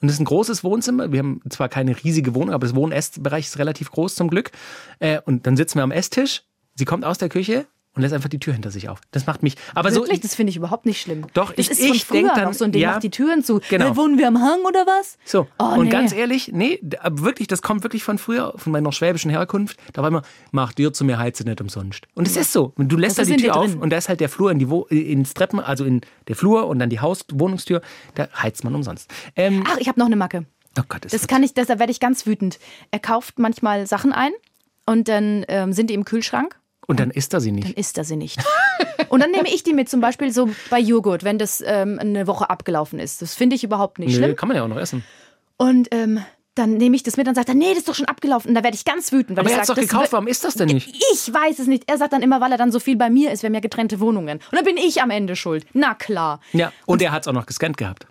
Und 0.00 0.06
es 0.08 0.14
ist 0.14 0.20
ein 0.20 0.26
großes 0.26 0.62
Wohnzimmer. 0.62 1.10
Wir 1.10 1.18
haben 1.18 1.40
zwar 1.50 1.68
keine 1.68 1.96
riesige 2.04 2.32
Wohnung, 2.36 2.54
aber 2.54 2.64
das 2.64 2.76
Wohn- 2.76 2.84
und 2.90 2.92
Essbereich 2.92 3.46
ist 3.46 3.58
relativ 3.58 3.90
groß 3.90 4.14
zum 4.14 4.30
Glück. 4.30 4.52
Äh, 5.00 5.20
und 5.24 5.48
dann 5.48 5.56
sitzen 5.56 5.78
wir 5.78 5.82
am 5.82 5.90
Esstisch. 5.90 6.44
Sie 6.78 6.84
kommt 6.84 7.04
aus 7.04 7.18
der 7.18 7.28
Küche 7.28 7.66
und 7.94 8.02
lässt 8.02 8.14
einfach 8.14 8.28
die 8.28 8.38
Tür 8.38 8.52
hinter 8.52 8.70
sich 8.70 8.88
auf. 8.88 9.00
Das 9.10 9.26
macht 9.26 9.42
mich. 9.42 9.56
Aber 9.74 9.92
Wirklich, 9.92 10.18
so. 10.18 10.22
das 10.22 10.36
finde 10.36 10.50
ich 10.50 10.56
überhaupt 10.56 10.86
nicht 10.86 11.00
schlimm. 11.00 11.26
Doch, 11.34 11.52
das 11.52 11.66
ich- 11.66 11.70
ist 11.72 11.80
ich 11.80 12.04
früher 12.04 12.20
denk 12.22 12.34
dann- 12.36 12.44
noch 12.44 12.52
so 12.54 12.64
ein 12.64 12.70
Ding, 12.70 12.82
ja. 12.82 12.92
macht 12.92 13.02
die 13.02 13.10
Türen 13.10 13.42
zu. 13.42 13.60
Genau. 13.68 13.88
Äh, 13.90 13.96
wohnen 13.96 14.16
wir 14.18 14.28
am 14.28 14.40
Hang 14.40 14.60
oder 14.60 14.86
was? 14.86 15.18
So. 15.24 15.48
Oh, 15.58 15.64
und 15.78 15.86
nee. 15.86 15.90
ganz 15.90 16.12
ehrlich, 16.12 16.52
nee, 16.52 16.78
wirklich, 17.10 17.48
das 17.48 17.60
kommt 17.62 17.82
wirklich 17.82 18.04
von 18.04 18.18
früher, 18.18 18.54
von 18.56 18.70
meiner 18.70 18.92
schwäbischen 18.92 19.32
Herkunft. 19.32 19.76
Da 19.94 20.02
war 20.02 20.08
immer, 20.08 20.22
mach 20.52 20.72
dir 20.72 20.92
zu 20.92 21.04
mir 21.04 21.18
heize 21.18 21.42
nicht 21.42 21.60
umsonst. 21.60 22.06
Und 22.14 22.28
es 22.28 22.36
ist 22.36 22.52
so. 22.52 22.72
Du 22.76 22.96
lässt 22.96 23.18
da 23.18 23.24
die 23.24 23.36
Tür 23.36 23.56
auf 23.56 23.74
und 23.74 23.90
da 23.90 23.96
ist 23.96 24.08
halt 24.08 24.20
der 24.20 24.28
Flur 24.28 24.52
in 24.52 24.60
die 24.60 24.70
Wo 24.70 24.84
ins 24.84 25.34
Treppen, 25.34 25.58
also 25.58 25.84
in 25.84 26.02
der 26.28 26.36
Flur 26.36 26.68
und 26.68 26.78
dann 26.78 26.90
die 26.90 27.00
Haus 27.00 27.24
Wohnungstür, 27.32 27.80
da 28.14 28.28
heizt 28.40 28.62
man 28.62 28.76
umsonst. 28.76 29.10
Ähm, 29.34 29.64
Ach, 29.66 29.78
ich 29.78 29.88
habe 29.88 29.98
noch 29.98 30.06
eine 30.06 30.14
Macke. 30.16 30.44
oh 30.78 30.82
Gott, 30.88 31.04
das, 31.04 31.10
Das 31.10 31.26
kann 31.26 31.42
ich, 31.42 31.52
das, 31.54 31.66
da 31.66 31.80
werde 31.80 31.90
ich 31.90 31.98
ganz 31.98 32.26
wütend. 32.26 32.60
Er 32.92 33.00
kauft 33.00 33.40
manchmal 33.40 33.88
Sachen 33.88 34.12
ein 34.12 34.30
und 34.86 35.08
dann 35.08 35.44
ähm, 35.48 35.72
sind 35.72 35.90
die 35.90 35.94
im 35.94 36.04
Kühlschrank. 36.04 36.54
Und 36.88 36.98
dann 36.98 37.10
isst 37.10 37.34
er 37.34 37.40
sie 37.40 37.52
nicht. 37.52 37.68
Dann 37.68 37.74
isst 37.74 37.98
er 37.98 38.04
sie 38.04 38.16
nicht. 38.16 38.40
Und 39.10 39.20
dann 39.20 39.30
nehme 39.30 39.48
ich 39.48 39.62
die 39.62 39.74
mit, 39.74 39.88
zum 39.88 40.00
Beispiel 40.00 40.32
so 40.32 40.50
bei 40.70 40.78
Joghurt, 40.80 41.22
wenn 41.22 41.38
das 41.38 41.62
ähm, 41.64 41.98
eine 42.00 42.26
Woche 42.26 42.50
abgelaufen 42.50 42.98
ist. 42.98 43.22
Das 43.22 43.34
finde 43.34 43.56
ich 43.56 43.62
überhaupt 43.62 43.98
nicht 43.98 44.10
Nö, 44.10 44.16
schlimm. 44.16 44.36
kann 44.36 44.48
man 44.48 44.56
ja 44.56 44.64
auch 44.64 44.68
noch 44.68 44.76
essen. 44.78 45.04
Und 45.56 45.88
ähm, 45.92 46.20
dann 46.54 46.74
nehme 46.74 46.96
ich 46.96 47.04
das 47.04 47.16
mit 47.16 47.28
und 47.28 47.34
sagt 47.34 47.48
er, 47.48 47.54
nee, 47.54 47.68
das 47.70 47.78
ist 47.78 47.88
doch 47.88 47.94
schon 47.94 48.06
abgelaufen. 48.06 48.48
Und 48.48 48.54
da 48.54 48.64
werde 48.64 48.74
ich 48.74 48.84
ganz 48.84 49.12
wütend, 49.12 49.36
weil 49.36 49.44
Aber 49.44 49.48
ich 49.50 49.54
er 49.54 49.58
hat 49.58 49.68
es 49.68 49.74
doch 49.74 49.80
gekauft, 49.80 50.12
warum 50.12 50.26
isst 50.26 50.44
das 50.44 50.54
denn 50.54 50.68
nicht? 50.68 50.88
ich 51.12 51.32
weiß 51.32 51.58
es 51.60 51.66
nicht. 51.68 51.84
Er 51.88 51.98
sagt 51.98 52.12
dann 52.12 52.22
immer, 52.22 52.40
weil 52.40 52.50
er 52.52 52.58
dann 52.58 52.72
so 52.72 52.80
viel 52.80 52.96
bei 52.96 53.08
mir 53.10 53.30
ist, 53.30 53.42
wir 53.42 53.48
haben 53.48 53.54
ja 53.54 53.60
getrennte 53.60 54.00
Wohnungen. 54.00 54.38
Und 54.38 54.56
dann 54.58 54.64
bin 54.64 54.76
ich 54.76 55.00
am 55.00 55.10
Ende 55.10 55.36
schuld. 55.36 55.64
Na 55.74 55.94
klar. 55.94 56.40
Ja, 56.52 56.72
und 56.86 57.00
er 57.02 57.12
hat 57.12 57.22
es 57.22 57.28
auch 57.28 57.32
noch 57.32 57.46
gescannt 57.46 57.76
gehabt. 57.76 58.06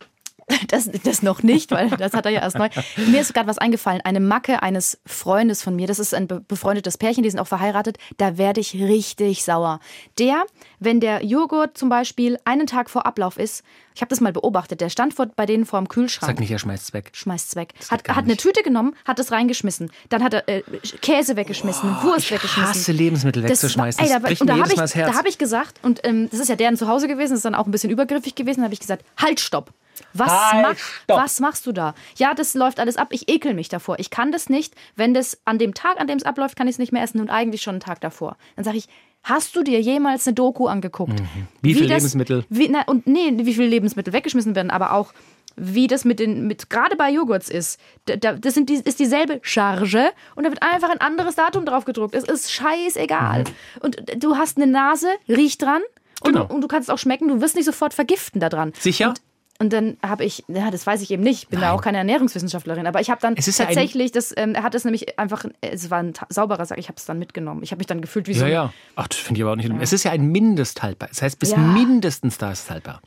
Das, 0.70 0.90
das 1.04 1.22
noch 1.24 1.44
nicht, 1.44 1.72
weil 1.72 1.90
das 1.90 2.14
hat 2.14 2.26
er 2.26 2.32
ja 2.32 2.40
erst 2.42 2.58
neu. 2.58 2.70
Mir 3.08 3.20
ist 3.22 3.34
gerade 3.34 3.48
was 3.48 3.58
eingefallen. 3.58 4.00
Eine 4.02 4.22
Macke 4.22 4.64
eines 4.64 4.98
Freundes 5.06 5.62
von 5.62 5.76
mir, 5.76 5.88
das 5.88 6.00
ist 6.00 6.14
ein 6.14 6.28
be- 6.28 6.40
befreundetes 6.40 6.98
Pärchen, 6.98 7.24
die 7.24 7.30
sind 7.30 7.40
auch 7.40 7.48
verheiratet, 7.48 7.98
da 8.18 8.38
werde 8.38 8.62
ich 8.62 8.74
richtig 8.76 9.44
sauer. 9.44 9.82
Der, 10.20 10.46
wenn 10.80 11.02
der 11.02 11.24
Joghurt 11.26 11.78
zum 11.78 11.90
Beispiel 11.90 12.38
einen 12.46 12.66
Tag 12.66 12.90
vor 12.90 13.06
Ablauf 13.06 13.38
ist, 13.38 13.62
ich 13.94 14.02
habe 14.02 14.10
das 14.10 14.22
mal 14.22 14.32
beobachtet, 14.32 14.80
der 14.80 14.90
stand 14.90 15.14
vor, 15.14 15.26
bei 15.26 15.46
denen 15.46 15.66
vor 15.66 15.80
dem 15.80 15.90
Kühlschrank. 15.90 16.32
Sag 16.32 16.40
nicht, 16.40 16.52
er 16.52 16.60
schmeißt 16.60 16.84
es 16.84 16.94
weg. 16.94 17.10
Schmeißt's 17.14 17.56
weg. 17.58 17.74
geht 17.78 17.92
Hat, 17.92 18.08
hat 18.08 18.24
eine. 18.26 18.38
Tüte 18.38 18.64
genommen, 18.64 18.96
hat 19.06 19.20
es 19.20 19.32
reingeschmissen. 19.34 19.92
Dann 20.10 20.24
hat 20.24 20.34
er 20.34 20.48
äh, 20.48 20.62
Käse 21.02 21.36
weggeschmissen, 21.36 21.90
Wurst 22.04 22.26
ich 22.26 22.32
weggeschmissen. 22.32 22.70
hasse 22.70 22.92
Lebensmittel 22.94 23.42
Das 23.42 23.52
wegzuschmeißen. 23.52 24.00
war- 24.00 24.06
ey, 24.08 24.14
Das 24.14 24.22
da, 24.22 24.28
bricht 24.28 24.42
und 24.42 24.48
da 24.48 24.58
habe 24.58 24.70
ich, 24.70 24.76
das 24.76 24.94
da 24.94 25.14
hab 25.14 25.26
ich 25.28 25.38
gesagt, 25.38 25.80
und 25.84 26.02
ähm, 26.06 26.30
das 26.32 26.40
ist 26.40 26.48
ja 26.48 26.56
deren 26.56 26.78
Zuhause 26.78 27.08
gewesen, 27.08 27.32
das 27.32 27.40
ist 27.40 27.46
dann 27.46 27.56
auch 27.56 27.66
ein 27.66 27.72
bisschen 27.72 27.90
übergriffig 27.90 28.36
gewesen, 28.36 28.60
da 28.62 28.66
habe 28.66 28.74
ich 28.74 28.80
gesagt, 28.80 29.04
halt, 29.22 29.40
stopp. 29.42 29.72
Was, 30.20 30.52
Halt, 30.52 30.78
mach, 31.08 31.18
was 31.18 31.40
machst 31.40 31.66
du 31.66 31.72
da? 31.72 31.94
Ja, 32.18 32.34
das 32.34 32.54
läuft 32.54 32.80
alles 32.80 32.98
ab. 32.98 33.08
Ich 33.12 33.30
ekel 33.30 33.54
mich 33.54 33.70
davor. 33.70 34.00
Ich 34.00 34.10
kann 34.10 34.32
das 34.32 34.50
nicht. 34.50 34.74
Wenn 34.96 35.14
das 35.14 35.40
an 35.46 35.58
dem 35.60 35.74
Tag, 35.74 36.00
an 36.00 36.08
dem 36.08 36.18
es 36.18 36.24
abläuft, 36.24 36.56
kann 36.56 36.68
ich 36.68 36.74
es 36.76 36.80
nicht 36.80 36.92
mehr 36.92 37.04
essen 37.04 37.20
und 37.22 37.30
eigentlich 37.30 37.62
schon 37.62 37.76
einen 37.76 37.82
Tag 37.82 38.02
davor. 38.02 38.38
Dann 38.56 38.66
sage 38.66 38.78
ich, 38.78 38.88
hast 39.24 39.56
du 39.56 39.64
dir 39.64 39.80
jemals 39.82 40.26
eine 40.28 40.36
Doku 40.36 40.68
angeguckt? 40.68 41.20
Mhm. 41.20 41.48
Wie 41.62 41.74
viel 41.74 41.84
das- 41.88 41.98
Lebensmittel? 42.04 42.46
Wie, 42.50 42.70
na, 42.70 42.84
und 42.88 43.08
nee, 43.08 43.32
wie 43.36 43.54
viele 43.54 43.68
Lebensmittel 43.68 44.14
weggeschmissen 44.14 44.56
werden, 44.56 44.72
aber 44.72 44.94
auch 44.94 45.14
wie 45.60 45.88
das 45.88 46.06
mit 46.06 46.20
den, 46.20 46.46
mit 46.46 46.70
gerade 46.70 46.96
bei 46.96 47.10
Joghurts 47.10 47.50
ist. 47.50 47.80
Da, 48.06 48.16
da, 48.16 48.34
das 48.34 48.54
sind 48.54 48.70
die, 48.70 48.76
ist 48.76 49.00
dieselbe 49.00 49.40
Charge 49.42 50.12
und 50.36 50.44
da 50.46 50.52
wird 50.52 50.62
einfach 50.62 50.90
ein 50.92 51.02
anderes 51.02 51.34
Datum 51.34 51.66
drauf 51.66 51.84
gedruckt. 51.84 52.14
Es 52.14 52.26
ist 52.26 52.52
scheißegal. 52.52 53.44
Und 53.80 53.98
du 54.24 54.38
hast 54.38 54.58
eine 54.58 54.68
Nase, 54.68 55.08
riech 55.28 55.58
dran 55.58 55.82
und, 56.22 56.34
Genau. 56.34 56.46
du, 56.46 56.54
und 56.54 56.62
du 56.62 56.68
kannst 56.68 56.90
es 56.90 56.94
auch 56.94 57.00
schmecken. 57.00 57.28
Du 57.28 57.42
wirst 57.42 57.56
nicht 57.56 57.66
sofort 57.66 57.94
vergiften 57.96 58.40
da 58.40 58.50
dran. 58.50 58.72
Sicher? 58.80 59.10
Und, 59.10 59.22
und 59.60 59.74
dann 59.74 59.98
habe 60.06 60.24
ich, 60.26 60.44
ja, 60.48 60.70
das 60.72 60.86
weiß 60.88 61.02
ich 61.02 61.12
eben 61.12 61.24
nicht, 61.24 61.44
ich 61.44 61.48
bin 61.50 61.60
da 61.62 61.72
auch 61.72 61.82
keine 61.82 61.98
Ernährungswissenschaftlerin, 61.98 62.86
aber 62.88 63.02
ich 63.02 63.10
habe 63.10 63.22
dann 63.22 63.36
Es 63.38 63.48
ist 63.48 63.60
ja 63.60 63.66
ein- 63.66 63.74
tatsächlich, 63.74 64.12
das, 64.12 64.34
ähm, 64.38 64.56
er 64.56 64.64
hat 64.64 64.76
es 64.76 64.84
nämlich 64.84 65.18
einfach, 65.20 65.46
es 65.62 65.90
war 65.90 66.00
ein 66.00 66.14
sauberer 66.30 66.66
Sack, 66.66 66.78
ich 66.78 66.88
habe 66.90 66.98
es 66.98 67.06
dann 67.06 67.20
mitgenommen. 67.20 67.64
Ich 67.64 67.72
habe 67.72 67.80
mich 67.80 67.88
dann 67.88 68.02
gefühlt 68.02 68.28
wie 68.28 68.34
so 68.34 68.46
Ja, 68.46 68.52
ja. 68.52 68.74
Ach, 68.96 69.08
das 69.08 69.18
finde 69.20 69.40
ich 69.40 69.44
aber 69.44 69.52
auch 69.52 69.56
nicht 69.56 69.66
schlimm. 69.66 69.80
Es 69.82 69.94
ist 69.94 70.04
ja 70.04 70.12
ein 70.12 70.28
Mindesthaltbar. 70.28 71.10
Das 71.10 71.22
heißt, 71.22 71.40
bis 71.40 71.52
Ja. 71.52 71.58
mindestens 71.58 72.38
da 72.38 72.52
ist 72.52 72.64
es 72.66 72.70
haltbar. 72.72 73.02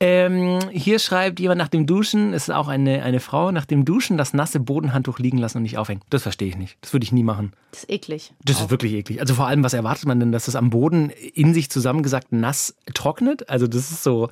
Ähm, 0.00 0.58
hier 0.72 0.98
schreibt 0.98 1.38
jemand 1.38 1.58
nach 1.58 1.68
dem 1.68 1.86
Duschen, 1.86 2.34
es 2.34 2.44
ist 2.48 2.50
auch 2.54 2.66
eine, 2.68 3.04
eine 3.04 3.20
Frau, 3.20 3.52
nach 3.52 3.64
dem 3.64 3.84
Duschen 3.84 4.18
das 4.18 4.34
nasse 4.34 4.58
Bodenhandtuch 4.58 5.18
liegen 5.20 5.38
lassen 5.38 5.58
und 5.58 5.62
nicht 5.62 5.78
aufhängen. 5.78 6.02
Das 6.10 6.22
verstehe 6.24 6.48
ich 6.48 6.56
nicht. 6.56 6.76
Das 6.80 6.92
würde 6.92 7.04
ich 7.04 7.12
nie 7.12 7.22
machen. 7.22 7.52
Das 7.70 7.84
ist 7.84 7.90
eklig. 7.90 8.32
Das 8.44 8.60
ist 8.60 8.70
wirklich 8.70 8.92
eklig. 8.92 9.20
Also 9.20 9.34
vor 9.34 9.46
allem, 9.46 9.62
was 9.62 9.72
erwartet 9.72 10.06
man 10.06 10.18
denn, 10.18 10.32
dass 10.32 10.46
das 10.46 10.56
am 10.56 10.70
Boden 10.70 11.10
in 11.10 11.54
sich 11.54 11.70
zusammengesagt 11.70 12.32
nass 12.32 12.74
trocknet? 12.92 13.48
Also 13.48 13.66
das 13.68 13.90
ist 13.92 14.02
so. 14.02 14.28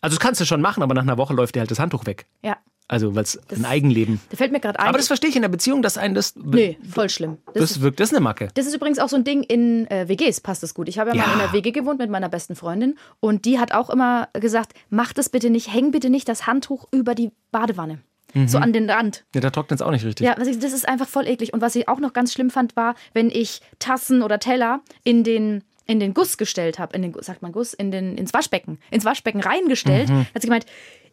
Also 0.00 0.16
das 0.16 0.20
kannst 0.20 0.40
du 0.40 0.44
schon 0.44 0.60
machen, 0.60 0.82
aber 0.82 0.94
nach 0.94 1.02
einer 1.02 1.18
Woche 1.18 1.34
läuft 1.34 1.54
dir 1.54 1.60
halt 1.60 1.70
das 1.70 1.78
Handtuch 1.78 2.06
weg. 2.06 2.26
Ja. 2.42 2.56
Also 2.88 3.14
weil 3.14 3.22
es 3.22 3.38
ein 3.54 3.64
Eigenleben. 3.64 4.20
Da 4.30 4.36
fällt 4.36 4.50
mir 4.50 4.58
gerade 4.58 4.80
ein. 4.80 4.88
Aber 4.88 4.98
das 4.98 5.06
verstehe 5.06 5.30
ich 5.30 5.36
in 5.36 5.42
der 5.42 5.48
Beziehung, 5.48 5.80
dass 5.80 5.96
ein 5.96 6.12
das. 6.14 6.34
nee, 6.34 6.76
voll 6.90 7.08
schlimm. 7.08 7.38
Das, 7.54 7.74
Das 7.74 7.80
wirkt, 7.82 8.00
das 8.00 8.08
ist 8.10 8.16
eine 8.16 8.24
Macke. 8.24 8.48
Das 8.54 8.66
ist 8.66 8.74
übrigens 8.74 8.98
auch 8.98 9.08
so 9.08 9.14
ein 9.14 9.22
Ding 9.22 9.44
in 9.44 9.88
äh, 9.90 10.08
WGs, 10.08 10.40
passt 10.40 10.64
das 10.64 10.74
gut. 10.74 10.88
Ich 10.88 10.98
habe 10.98 11.10
ja, 11.10 11.16
Ja. 11.16 11.26
mal 11.26 11.34
in 11.34 11.40
einer 11.40 11.52
WG 11.52 11.70
gewohnt 11.70 12.00
mit 12.00 12.10
meiner 12.10 12.28
besten 12.28 12.56
Freundin 12.56 12.98
und 13.20 13.44
die 13.44 13.60
hat 13.60 13.72
auch 13.72 13.90
immer 13.90 14.28
gesagt, 14.32 14.72
mach 14.88 15.12
das 15.12 15.28
bitte 15.28 15.50
nicht, 15.50 15.72
häng 15.72 15.92
bitte 15.92 16.10
nicht 16.10 16.28
das 16.28 16.48
Handtuch 16.48 16.88
über 16.90 17.14
die 17.14 17.30
Badewanne. 17.52 18.00
So 18.46 18.58
an 18.58 18.72
den 18.72 18.88
Rand. 18.88 19.24
Ja, 19.34 19.40
da 19.40 19.50
trocknet 19.50 19.80
es 19.80 19.82
auch 19.86 19.90
nicht 19.90 20.04
richtig. 20.04 20.24
Ja, 20.24 20.34
das 20.36 20.46
ist 20.48 20.88
einfach 20.88 21.08
voll 21.08 21.26
eklig. 21.26 21.52
Und 21.52 21.60
was 21.62 21.74
ich 21.74 21.88
auch 21.88 21.98
noch 21.98 22.12
ganz 22.12 22.32
schlimm 22.32 22.50
fand, 22.50 22.76
war, 22.76 22.94
wenn 23.12 23.28
ich 23.28 23.60
Tassen 23.80 24.22
oder 24.22 24.38
Teller 24.38 24.80
in 25.02 25.24
den 25.24 25.64
in 25.86 25.98
den 26.00 26.14
Guss 26.14 26.36
gestellt 26.38 26.78
habe, 26.78 26.94
in 26.96 27.02
den 27.02 27.14
sagt 27.20 27.42
man 27.42 27.52
Guss, 27.52 27.74
in 27.74 27.90
den 27.90 28.16
ins 28.16 28.32
Waschbecken, 28.32 28.78
ins 28.90 29.04
Waschbecken 29.04 29.40
reingestellt, 29.40 30.08
Mhm. 30.08 30.26
hat 30.34 30.42
sie 30.42 30.46
gemeint, 30.48 30.66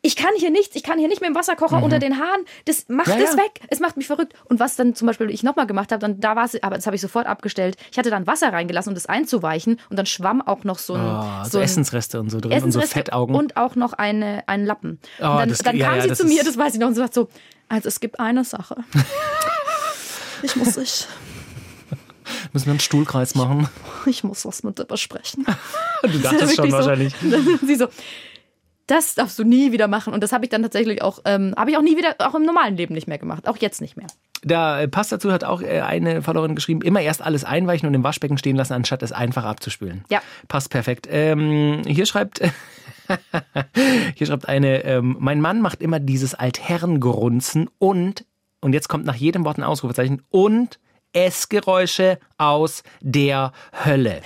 ich 0.03 0.15
kann 0.15 0.30
hier 0.38 0.51
nichts, 0.51 0.75
ich 0.75 0.84
kann 0.84 0.99
hier 0.99 1.08
nicht 1.08 1.21
mit 1.21 1.30
dem 1.30 1.36
Wasserkocher 1.36 1.82
unter 1.82 1.97
den 1.97 2.19
Haaren, 2.19 2.45
das 2.65 2.86
macht 2.88 3.08
Ja, 3.08 3.15
das 3.17 3.32
ja. 3.32 3.38
weg, 3.38 3.62
es 3.69 3.80
macht 3.80 3.97
mich 3.97 4.06
verrückt. 4.06 4.34
Und 4.45 4.60
was 4.60 4.75
dann 4.75 4.93
zum 4.93 5.08
Beispiel 5.08 5.32
ich 5.32 5.41
nochmal 5.41 5.65
gemacht 5.65 5.91
habe, 5.91 5.99
dann 5.99 6.19
da 6.19 6.36
war 6.36 6.45
es, 6.45 6.62
aber 6.62 6.75
das 6.75 6.86
habe 6.86 6.95
ich 6.95 7.01
sofort 7.01 7.25
abgestellt. 7.25 7.77
Ich 7.91 7.97
hatte 7.97 8.12
dann 8.12 8.27
Wasser 8.27 8.53
reingelassen, 8.53 8.91
um 8.91 8.93
das 8.95 9.08
einzuweichen 9.08 9.80
und 9.89 9.97
dann 9.97 10.06
schwamm 10.06 10.41
auch 10.43 10.63
noch 10.63 10.77
so 10.77 10.93
ein, 10.93 11.01
Oh, 11.01 11.43
so 11.45 11.49
so 11.51 11.60
Essensreste 11.62 12.19
und 12.19 12.30
so 12.30 12.39
drin 12.39 12.51
und 12.51 12.60
so 12.60 12.67
Essensreste 12.80 12.93
Fettaugen. 12.93 13.36
und 13.36 13.58
auch 13.58 13.75
noch 13.75 13.93
eine, 13.93 14.43
einen 14.47 14.67
Lappen. 14.67 14.99
Oh, 15.19 15.23
und 15.25 15.38
dann, 15.38 15.49
das- 15.49 15.58
dann 15.60 15.75
ja, 15.75 15.89
kam 15.89 16.01
sie 16.01 16.13
zu 16.13 16.25
mir, 16.27 16.43
das 16.43 16.56
weiß 16.58 16.75
ich 16.75 16.80
noch, 16.80 16.88
und 16.89 16.93
sie 16.93 17.01
sagt 17.01 17.15
so, 17.15 17.27
also 17.67 17.88
es 17.88 17.99
gibt 17.99 18.19
eine 18.19 18.43
Sache. 18.45 18.75
Ich 20.43 20.56
muss, 20.56 20.77
ich, 20.77 21.08
Müssen 22.53 22.65
wir 22.65 22.71
einen 22.71 22.79
Stuhlkreis 22.79 23.35
machen? 23.35 23.69
ich 24.05 24.23
muss 24.23 24.45
was 24.45 24.63
mit 24.63 24.79
dir 24.79 24.85
besprechen. 24.85 25.45
Du 26.03 26.19
dachtest 26.19 26.55
schon 26.55 26.69
so. 26.69 26.77
wahrscheinlich. 26.77 27.13
Sie 27.65 27.75
so, 27.75 27.87
das 28.87 29.15
darfst 29.15 29.37
du 29.37 29.43
nie 29.43 29.71
wieder 29.71 29.87
machen. 29.87 30.13
Und 30.13 30.23
das 30.23 30.31
habe 30.31 30.45
ich 30.45 30.49
dann 30.49 30.63
tatsächlich 30.63 31.01
auch, 31.01 31.19
ähm, 31.25 31.53
habe 31.57 31.71
ich 31.71 31.77
auch 31.77 31.81
nie 31.81 31.97
wieder, 31.97 32.15
auch 32.19 32.35
im 32.35 32.43
normalen 32.43 32.77
Leben 32.77 32.93
nicht 32.93 33.07
mehr 33.07 33.17
gemacht. 33.17 33.47
Auch 33.47 33.57
jetzt 33.57 33.81
nicht 33.81 33.97
mehr. 33.97 34.07
Da 34.43 34.81
äh, 34.81 34.87
passt 34.87 35.11
dazu, 35.11 35.31
hat 35.31 35.43
auch 35.43 35.61
äh, 35.61 35.81
eine 35.81 36.21
Followerin 36.21 36.55
geschrieben, 36.55 36.81
immer 36.81 37.01
erst 37.01 37.21
alles 37.21 37.43
einweichen 37.43 37.87
und 37.87 37.93
im 37.93 38.03
Waschbecken 38.03 38.37
stehen 38.37 38.55
lassen, 38.55 38.73
anstatt 38.73 39.03
es 39.03 39.11
einfach 39.11 39.43
abzuspülen. 39.43 40.05
Ja. 40.09 40.21
Passt 40.47 40.69
perfekt. 40.69 41.07
Ähm, 41.11 41.81
hier 41.85 42.05
schreibt. 42.05 42.41
Hier 44.15 44.27
schreibt 44.27 44.49
eine, 44.49 44.83
ähm, 44.83 45.15
mein 45.19 45.39
Mann 45.39 45.61
macht 45.61 45.81
immer 45.81 46.01
dieses 46.01 46.35
Altherrengrunzen 46.35 47.69
und, 47.79 48.25
und 48.59 48.73
jetzt 48.73 48.89
kommt 48.89 49.05
nach 49.05 49.15
jedem 49.15 49.45
Wort 49.45 49.57
ein 49.57 49.63
Ausrufezeichen, 49.63 50.23
und 50.29 50.77
Essgeräusche 51.13 52.20
aus 52.38 52.84
der 53.02 53.52
Hölle. 53.86 54.22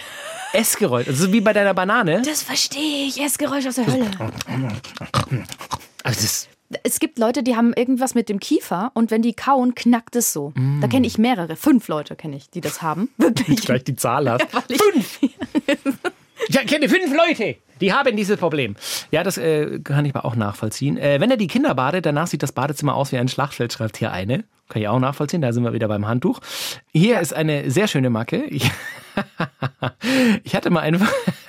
Essgeräusche, 0.54 1.10
also 1.10 1.32
wie 1.32 1.42
bei 1.42 1.54
deiner 1.54 1.74
Banane. 1.74 2.22
Das 2.24 2.44
verstehe 2.44 3.08
ich. 3.08 3.22
Essgeräusch 3.22 3.66
aus 3.68 3.76
der 3.76 3.88
Hölle. 3.88 4.08
Also 6.04 6.22
das, 6.22 6.48
Es 6.84 7.00
gibt 7.00 7.20
Leute, 7.20 7.44
die 7.44 7.56
haben 7.56 7.74
irgendwas 7.74 8.16
mit 8.16 8.28
dem 8.28 8.40
Kiefer 8.40 8.92
und 8.94 9.12
wenn 9.12 9.22
die 9.22 9.34
kauen, 9.34 9.76
knackt 9.76 10.16
es 10.16 10.34
so. 10.34 10.54
Da 10.82 10.88
kenne 10.88 11.08
ich 11.08 11.18
mehrere. 11.18 11.56
Fünf 11.56 11.88
Leute 11.88 12.16
kenne 12.16 12.36
ich, 12.36 12.50
die 12.50 12.62
das 12.62 12.82
haben. 12.82 13.10
Wirklich. 13.18 13.62
gleich 13.62 13.84
die 13.84 13.96
Zahl 13.96 14.30
hast. 14.30 14.46
Fünf. 14.68 15.20
Ich 16.48 16.58
kenne 16.66 16.90
fünf 16.90 17.16
Leute, 17.16 17.58
die 17.82 17.94
haben 17.94 18.18
dieses 18.18 18.40
Problem. 18.40 18.76
Ja, 19.12 19.22
das 19.24 19.38
äh, 19.38 19.80
kann 19.80 20.06
ich 20.06 20.16
aber 20.16 20.26
auch 20.26 20.36
nachvollziehen. 20.36 20.98
Äh, 20.98 21.20
wenn 21.22 21.30
er 21.30 21.38
die 21.38 21.46
Kinder 21.46 21.76
badet, 21.76 22.08
danach 22.08 22.26
sieht 22.26 22.42
das 22.42 22.52
Badezimmer 22.52 22.96
aus 22.96 23.12
wie 23.12 23.18
ein 23.20 23.28
Schlachtfeld, 23.28 23.72
schreibt 23.72 23.98
hier 23.98 24.12
eine. 24.12 24.44
Kann 24.72 24.82
ich 24.82 24.88
auch 24.88 25.00
nachvollziehen, 25.00 25.42
da 25.42 25.52
sind 25.52 25.64
wir 25.66 25.74
wieder 25.74 25.90
beim 25.90 26.08
Handtuch. 26.08 26.40
Hier 26.94 27.20
ist 27.20 27.34
eine 27.34 27.70
sehr 27.70 27.88
schöne 27.90 28.10
Macke. 28.10 28.44
Ich, 28.46 28.72
ich, 30.44 30.56
hatte 30.56 30.70
mal 30.70 30.80
einen, 30.80 31.06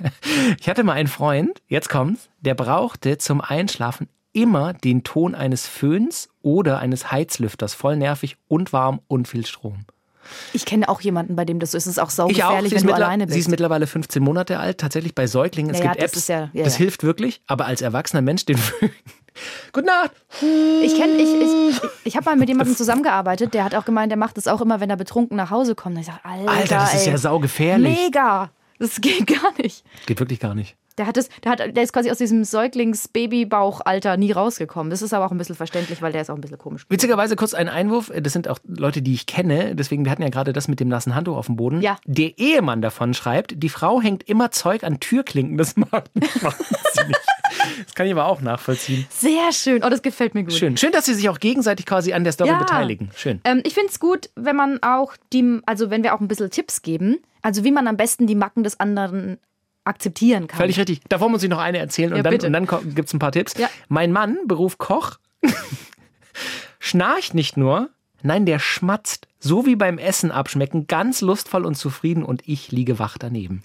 ich 0.61 0.69
hatte 0.69 0.83
mal 0.83 0.95
einen 0.95 1.07
Freund, 1.09 1.63
jetzt 1.69 1.89
kommt's, 1.89 2.29
der 2.41 2.55
brauchte 2.55 3.19
zum 3.19 3.41
Einschlafen 3.41 4.09
immer 4.33 4.73
den 4.73 5.05
Ton 5.05 5.35
eines 5.37 5.67
Föhns 5.69 6.31
oder 6.43 6.79
eines 6.81 7.13
Heizlüfters. 7.13 7.75
Voll 7.75 7.97
nervig 7.97 8.39
und 8.49 8.73
warm 8.73 9.01
und 9.07 9.29
viel 9.29 9.47
Strom. 9.47 9.85
Ich 10.53 10.65
kenne 10.65 10.89
auch 10.89 11.01
jemanden, 11.01 11.37
bei 11.37 11.45
dem 11.45 11.59
das 11.61 11.73
so 11.73 11.79
ist. 11.79 11.87
Es 11.87 11.93
ist 11.93 11.99
auch 11.99 12.31
Ich 12.31 12.43
auch. 12.43 12.49
saugefährlich, 12.51 12.73
wenn 12.75 12.87
du 12.89 12.95
alleine 12.95 13.27
bist. 13.27 13.35
sie 13.35 13.41
ist 13.41 13.49
mittlerweile 13.49 13.87
15 13.87 14.23
Monate 14.23 14.59
alt, 14.59 14.79
tatsächlich 14.79 15.15
bei 15.15 15.27
Säuglingen. 15.27 15.73
Es 15.75 15.79
Ja, 15.81 15.85
ja, 15.87 15.91
gibt 15.93 16.03
das 16.05 16.11
Apps, 16.13 16.19
ist 16.19 16.29
ja- 16.29 16.51
ja, 16.53 16.65
das 16.65 16.75
ja. 16.75 16.79
hilft 16.79 17.03
wirklich, 17.05 17.43
aber 17.47 17.67
als 17.67 17.83
erwachsener 17.83 18.23
Mensch 18.23 18.45
den 18.47 18.57
Föhn. 18.59 18.91
Gute 19.73 19.87
Nacht. 19.87 20.11
Ich 20.83 20.97
kenne, 20.97 21.15
ich, 21.15 21.31
ich, 21.41 21.81
ich 22.05 22.17
habe 22.17 22.27
mal 22.27 22.37
mit 22.37 22.49
jemandem 22.49 22.77
zusammengearbeitet, 22.77 23.55
der 23.55 23.65
hat 23.65 23.75
auch 23.75 23.85
gemeint, 23.85 24.11
der 24.11 24.19
macht 24.19 24.37
das 24.37 24.49
auch 24.49 24.61
immer, 24.61 24.81
wenn 24.81 24.91
er 24.91 24.97
betrunken 24.97 25.37
nach 25.37 25.51
Hause 25.51 25.75
kommt. 25.75 25.97
Und 25.97 26.03
ich 26.03 26.07
sage, 26.07 26.21
Alter, 26.25 26.51
Alter, 26.51 26.75
das 26.77 26.95
ist 26.95 27.07
ey, 27.07 27.13
ja 27.13 27.19
saugefährlich. 27.19 27.99
Mega. 27.99 28.51
Das 28.79 29.01
geht 29.01 29.27
gar 29.27 29.53
nicht. 29.59 29.85
Geht 30.07 30.19
wirklich 30.19 30.41
gar 30.41 30.55
nicht. 30.55 30.77
Der, 30.99 31.07
hat 31.07 31.17
das, 31.17 31.29
der, 31.43 31.53
hat, 31.53 31.61
der 31.61 31.83
ist 31.83 31.93
quasi 31.93 32.11
aus 32.11 32.19
diesem 32.19 32.45
Säuglings-Babybauchalter 32.45 34.17
nie 34.17 34.33
rausgekommen. 34.33 34.91
Das 34.91 35.01
ist 35.01 35.15
aber 35.15 35.27
auch 35.27 35.31
ein 35.31 35.39
bisschen 35.39 35.55
verständlich, 35.55 36.03
weil 36.03 36.13
der 36.13 36.23
ist 36.23 36.31
auch 36.31 36.35
ein 36.35 36.41
bisschen 36.41 36.59
komisch. 36.59 36.85
Witzigerweise 36.89 37.37
kurz 37.37 37.55
ein 37.55 37.69
Einwurf. 37.69 38.13
Das 38.15 38.33
sind 38.33 38.49
auch 38.49 38.59
Leute, 38.65 39.01
die 39.01 39.15
ich 39.15 39.27
kenne. 39.27 39.75
Deswegen, 39.75 40.05
wir 40.05 40.13
hatten 40.13 40.23
ja 40.23 40.29
gerade 40.29 40.53
das 40.53 40.69
mit 40.69 40.81
dem 40.81 40.89
nassen 40.89 41.15
Handtuch 41.15 41.37
auf 41.37 41.47
dem 41.47 41.57
Boden. 41.57 41.81
Ja. 41.81 41.97
Der 42.05 42.39
Ehemann 42.39 42.83
davon 42.83 43.15
schreibt, 43.15 43.63
die 43.63 43.69
Frau 43.69 44.03
hängt 44.03 44.29
immer 44.29 44.51
Zeug 44.51 44.85
an 44.85 45.01
Türklinken. 45.01 45.57
Das 45.57 45.77
mag 45.77 46.05
nicht 46.15 46.43
wahnsinnig. 46.43 47.17
Das 47.85 47.95
kann 47.95 48.07
ich 48.07 48.13
aber 48.13 48.27
auch 48.27 48.41
nachvollziehen. 48.41 49.07
Sehr 49.11 49.53
schön. 49.53 49.83
Oh, 49.85 49.89
das 49.91 50.03
gefällt 50.03 50.35
mir 50.35 50.45
gut. 50.45 50.53
Schön. 50.55 50.77
Schön, 50.77 50.93
dass 50.93 51.05
sie 51.07 51.15
sich 51.15 51.29
auch 51.29 51.39
gegenseitig 51.41 51.87
quasi 51.87 52.13
an 52.13 52.25
der 52.25 52.33
Story 52.33 52.51
Ja. 52.51 52.59
beteiligen. 52.59 53.11
Schön. 53.17 53.41
Ähm, 53.45 53.63
ich 53.65 53.75
finde 53.75 53.91
es 53.91 54.01
gut, 54.01 54.31
wenn 54.37 54.57
man 54.57 54.83
auch 54.83 55.15
die, 55.33 55.61
also 55.67 55.91
wenn 55.91 56.03
wir 56.03 56.15
auch 56.15 56.21
ein 56.21 56.29
bisschen 56.29 56.51
Tipps 56.51 56.83
geben, 56.83 57.19
also 57.43 57.65
wie 57.65 57.73
man 57.73 57.87
am 57.89 57.97
besten 57.97 58.27
die 58.27 58.35
Macken 58.35 58.63
des 58.65 58.79
anderen 58.81 59.39
akzeptieren 59.85 60.47
kann. 60.47 60.59
Völlig 60.59 60.79
richtig. 60.79 61.01
Davor 61.09 61.29
muss 61.29 61.43
ich 61.43 61.49
noch 61.51 61.59
eine 61.59 61.79
erzählen 61.79 62.11
und 62.13 62.17
Ja, 62.19 62.23
dann, 62.23 62.31
bitte. 62.33 62.47
und 62.47 62.53
dann 62.53 62.67
gibt 62.95 63.09
es 63.09 63.15
ein 63.15 63.19
paar 63.19 63.33
Tipps. 63.33 63.55
Ja. 63.59 63.69
Mein 63.89 64.13
Mann, 64.13 64.39
Beruf 64.47 64.79
Koch, 64.79 65.19
schnarcht 66.79 67.35
nicht 67.35 67.57
nur, 67.57 67.91
nein, 68.23 68.47
der 68.47 68.59
schmatzt. 68.59 69.27
So 69.41 69.67
wie 69.67 69.75
beim 69.75 69.99
Essen 69.99 70.31
abschmecken, 70.31 70.87
ganz 70.87 71.21
lustvoll 71.21 71.67
und 71.67 71.75
zufrieden 71.75 72.23
und 72.23 72.47
ich 72.47 72.71
liege 72.71 73.01
wach 73.01 73.19
daneben. 73.19 73.65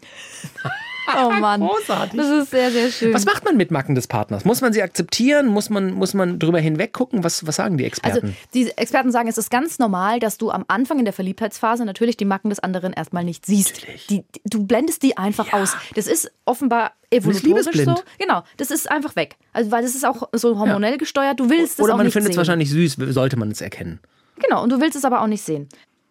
Oh 1.16 1.32
Mann. 1.40 1.62
Großartig. 1.62 2.20
Das 2.20 2.30
ist 2.30 2.52
sehr, 2.52 2.72
sehr 2.72 2.92
schön. 2.92 3.14
Was 3.14 3.26
macht 3.26 3.46
man 3.46 3.56
mit 3.58 3.72
Macken 3.72 3.96
des 3.96 4.08
Partners? 4.08 4.44
Muss 4.46 4.62
man 4.62 4.74
sie 4.74 4.82
akzeptieren? 4.82 5.48
Muss 5.48 5.70
man, 5.70 5.94
muss 5.94 6.14
man 6.14 6.40
drüber 6.40 6.60
hinweg 6.60 6.94
gucken? 6.94 7.24
Was, 7.24 7.46
was 7.48 7.56
sagen 7.56 7.78
die 7.78 7.86
Also 7.86 8.02
Experten? 8.02 8.38
die 8.54 8.70
Experten 8.78 9.12
sagen, 9.12 9.28
es 9.30 9.38
ist 9.38 9.50
ganz 9.50 9.80
normal, 9.80 10.20
dass 10.20 10.38
du 10.38 10.52
am 10.52 10.66
Anfang 10.68 11.00
in 11.00 11.06
der 11.06 11.14
Verliebtheitsphase 11.14 11.86
natürlich 11.86 12.18
die 12.18 12.26
Macken 12.26 12.50
des 12.50 12.60
anderen 12.60 12.94
erstmal 12.94 13.24
nicht 13.24 13.46
siehst. 13.46 13.82
Die, 14.10 14.24
du 14.46 14.66
blendest 14.66 15.04
die 15.04 15.18
einfach 15.18 15.54
aus. 15.54 15.76
Das 15.96 16.08
ist 16.08 16.32
offenbar 16.46 16.92
evolutorisch 17.10 17.44
liebesblind. 17.66 17.98
so. 18.00 18.04
Genau, 18.20 18.44
das 18.58 18.72
ist 18.72 18.92
einfach 18.92 19.16
weg. 19.16 19.38
Also 19.54 19.72
weil 19.72 19.82
das 19.84 19.96
ist 19.96 20.06
auch 20.06 20.28
so 20.34 20.60
hormonell 20.60 20.98
gesteuert. 20.98 21.40
Du 21.40 21.50
willst 21.50 21.80
es 21.80 21.84
Oder 21.86 21.94
auch 21.94 21.98
man 21.98 22.12
findet 22.12 22.32
es 22.32 22.38
wahrscheinlich 22.38 22.70
süß, 22.70 22.98
sollte 23.10 23.38
man 23.38 23.52
es 23.52 23.62
erkennen. 23.62 24.00
Genau, 24.40 24.62
und 24.62 24.72
du 24.72 24.80
willst 24.82 24.96
es 24.98 25.06
aber 25.06 25.22
auch 25.22 25.28
nicht 25.28 25.42
sehen. 25.42 25.68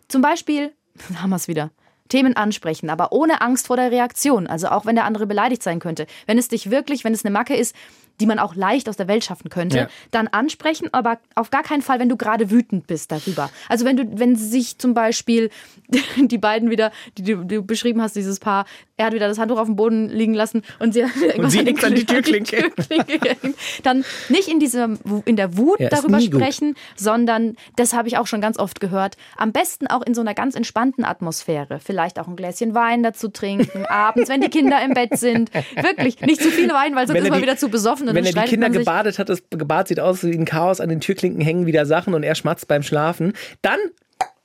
Zum 0.09 0.23
Beispiel, 0.23 0.73
da 1.11 1.23
haben 1.23 1.31
wir 1.31 1.37
es 1.37 1.49
wieder. 1.49 1.71
Themen 2.09 2.37
ansprechen, 2.37 2.91
aber 2.91 3.13
ohne 3.13 3.41
Angst 3.41 3.67
vor 3.67 3.77
der 3.77 3.91
Reaktion. 3.91 4.47
Also 4.47 4.69
auch 4.69 4.87
wenn 4.87 4.97
der 4.97 5.05
andere 5.05 5.27
beleidigt 5.27 5.63
sein 5.63 5.81
könnte. 5.81 6.07
Wenn 6.27 6.39
es 6.39 6.49
dich 6.49 6.71
wirklich, 6.71 7.05
wenn 7.05 7.15
es 7.15 7.25
eine 7.25 7.33
Macke 7.33 7.57
ist, 7.57 7.75
die 8.21 8.27
man 8.27 8.39
auch 8.39 8.55
leicht 8.55 8.89
aus 8.89 8.97
der 8.97 9.09
Welt 9.09 9.25
schaffen 9.25 9.51
könnte, 9.51 9.77
Ja. 9.79 9.89
dann 10.11 10.29
ansprechen, 10.29 10.89
aber 10.93 11.19
auf 11.35 11.51
gar 11.51 11.63
keinen 11.63 11.83
Fall, 11.83 11.99
wenn 12.01 12.09
du 12.09 12.17
gerade 12.17 12.51
wütend 12.51 12.87
bist 12.87 13.13
darüber. 13.13 13.51
Also 13.69 13.85
wenn 13.85 13.97
du, 13.97 14.05
wenn 14.19 14.37
sich 14.37 14.79
zum 14.79 14.95
Beispiel 14.95 15.51
die 16.17 16.39
beiden 16.39 16.71
wieder, 16.71 16.93
die 17.19 17.23
du, 17.23 17.45
die 17.45 17.55
du 17.57 17.63
beschrieben 17.63 18.01
hast, 18.03 18.17
dieses 18.17 18.41
Paar, 18.41 18.67
er 18.97 19.07
hat 19.07 19.13
wieder 19.13 19.29
das 19.29 19.39
Handtuch 19.39 19.59
auf 19.59 19.67
dem 19.67 19.77
Boden 19.77 20.09
liegen 20.09 20.35
lassen 20.35 20.63
und 20.79 20.93
sie, 20.95 21.01
irgendwas 21.01 21.53
sie 21.53 21.61
an 21.61 21.95
die 21.95 22.05
Türklinke. 22.07 22.71
Dann 23.83 24.05
nicht 24.29 24.49
in 24.49 24.59
dieser, 24.59 24.89
in 25.25 25.37
der 25.37 25.57
Wut 25.57 25.81
Ja, 25.81 25.89
darüber 25.91 26.19
nie 26.19 26.31
gut. 26.31 26.41
sprechen, 26.41 26.75
sondern, 26.97 27.57
das 27.77 27.93
habe 27.93 28.09
ich 28.09 28.17
auch 28.19 28.27
schon 28.27 28.41
ganz 28.41 28.59
oft 28.59 28.81
gehört, 28.81 29.17
am 29.37 29.53
besten 29.53 29.87
auch 29.87 30.03
in 30.03 30.15
so 30.15 30.21
einer 30.21 30.35
ganz 30.35 30.55
entspannten 30.55 31.05
Atmosphäre. 31.05 31.79
Vielleicht 31.83 32.19
auch 32.19 32.27
ein 32.29 32.37
Gläschen 32.37 32.75
Wein 32.75 33.03
dazu 33.03 33.29
trinken, 33.29 33.85
abends, 33.87 34.29
wenn 34.29 34.41
die 34.41 34.49
Kinder 34.49 34.83
im 34.83 34.95
Bett 34.95 35.19
sind. 35.19 35.51
Wirklich, 35.75 36.21
nicht 36.23 36.43
zu 36.43 36.51
viel 36.51 36.69
Wein, 36.71 36.95
weil 36.97 37.07
sonst 37.07 37.21
ist 37.21 37.31
man 37.31 37.43
wieder 37.43 37.57
zu 37.57 37.69
besoffen 37.69 38.06
und 38.09 38.15
Wenn 38.15 38.25
er 38.25 38.33
die 38.33 38.49
Kinder 38.49 38.71
gebadet 38.71 39.19
hat, 39.19 39.29
das 39.29 39.43
Gebad 39.51 39.89
sieht 39.89 40.01
aus 40.01 40.23
wie 40.25 40.33
ein 40.33 40.45
Chaos, 40.45 40.81
an 40.81 40.89
den 40.89 41.01
Türklinken 41.01 41.41
hängen 41.41 41.67
wieder 41.67 41.87
Sachen 41.87 42.15
und 42.15 42.23
er 42.23 42.35
schmatzt 42.35 42.69
beim 42.69 42.83
Schlafen, 42.83 43.33
dann 43.63 43.79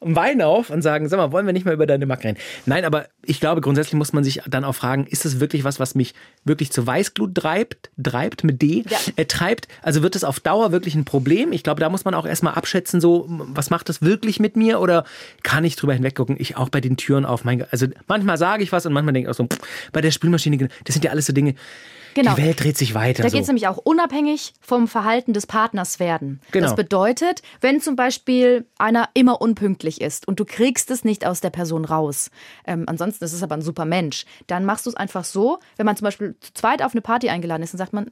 Wein 0.03 0.41
auf 0.41 0.71
und 0.71 0.81
sagen, 0.81 1.07
sag 1.07 1.17
mal, 1.17 1.31
wollen 1.31 1.45
wir 1.45 1.53
nicht 1.53 1.63
mal 1.63 1.75
über 1.75 1.85
deine 1.85 2.07
Macke 2.07 2.29
reden? 2.29 2.39
Nein, 2.65 2.85
aber 2.85 3.05
ich 3.23 3.39
glaube, 3.39 3.61
grundsätzlich 3.61 3.93
muss 3.93 4.13
man 4.13 4.23
sich 4.23 4.41
dann 4.49 4.63
auch 4.63 4.73
fragen, 4.73 5.05
ist 5.05 5.25
das 5.25 5.39
wirklich 5.39 5.63
was, 5.63 5.79
was 5.79 5.93
mich 5.93 6.15
wirklich 6.43 6.71
zu 6.71 6.87
Weißglut 6.87 7.35
treibt, 7.35 7.91
treibt 8.01 8.43
mit 8.43 8.63
D, 8.63 8.83
Ja. 8.89 8.97
äh, 9.15 9.25
treibt, 9.25 9.67
also 9.83 10.01
wird 10.01 10.15
es 10.15 10.23
auf 10.23 10.39
Dauer 10.39 10.71
wirklich 10.71 10.95
ein 10.95 11.05
Problem? 11.05 11.51
Ich 11.53 11.61
glaube, 11.61 11.79
da 11.81 11.89
muss 11.89 12.03
man 12.03 12.15
auch 12.15 12.25
erstmal 12.25 12.55
abschätzen, 12.55 12.99
so, 12.99 13.27
was 13.29 13.69
macht 13.69 13.89
das 13.89 14.01
wirklich 14.01 14.39
mit 14.39 14.55
mir 14.55 14.79
oder 14.79 15.05
kann 15.43 15.63
ich 15.63 15.75
drüber 15.75 15.93
hinweggucken? 15.93 16.35
Ich 16.39 16.57
auch 16.57 16.69
bei 16.69 16.81
den 16.81 16.97
Türen 16.97 17.23
auf, 17.23 17.43
mein 17.43 17.63
also 17.69 17.85
manchmal 18.07 18.39
sage 18.39 18.63
ich 18.63 18.71
was 18.71 18.87
und 18.87 18.93
manchmal 18.93 19.13
denke 19.13 19.29
ich 19.29 19.31
auch 19.31 19.37
so, 19.37 19.45
pff, 19.45 19.59
bei 19.91 20.01
der 20.01 20.09
Spülmaschine, 20.09 20.57
das 20.83 20.93
sind 20.95 21.05
ja 21.05 21.11
alles 21.11 21.27
so 21.27 21.33
Dinge, 21.33 21.53
Genau. 22.13 22.35
die 22.35 22.43
Welt 22.43 22.61
dreht 22.63 22.77
sich 22.77 22.93
weiter. 22.93 23.23
Da 23.23 23.29
so. 23.29 23.33
geht 23.35 23.41
es 23.43 23.47
nämlich 23.47 23.67
auch 23.67 23.77
unabhängig 23.77 24.53
vom 24.61 24.87
Verhalten 24.87 25.33
des 25.33 25.47
Partners 25.47 25.99
werden. 25.99 26.41
Genau. 26.51 26.65
Das 26.67 26.75
bedeutet, 26.75 27.41
wenn 27.61 27.81
zum 27.81 27.95
Beispiel 27.95 28.65
einer 28.77 29.09
immer 29.13 29.41
unpünktlich 29.41 30.01
ist 30.01 30.27
und 30.27 30.39
du 30.39 30.45
kriegst 30.45 30.91
es 30.91 31.03
nicht 31.03 31.25
aus 31.25 31.41
der 31.41 31.49
Person 31.49 31.85
raus, 31.85 32.31
ähm, 32.65 32.85
ansonsten 32.87 33.23
ist 33.23 33.33
es 33.33 33.43
aber 33.43 33.55
ein 33.55 33.61
super 33.61 33.85
Mensch, 33.85 34.25
dann 34.47 34.65
machst 34.65 34.85
du 34.85 34.89
es 34.89 34.95
einfach 34.95 35.23
so, 35.23 35.59
wenn 35.77 35.85
man 35.85 35.95
zum 35.95 36.05
Beispiel 36.05 36.35
zu 36.41 36.53
zweit 36.53 36.81
auf 36.81 36.93
eine 36.93 37.01
Party 37.01 37.29
eingeladen 37.29 37.63
ist, 37.63 37.73
dann 37.73 37.79
sagt 37.79 37.93
man, 37.93 38.11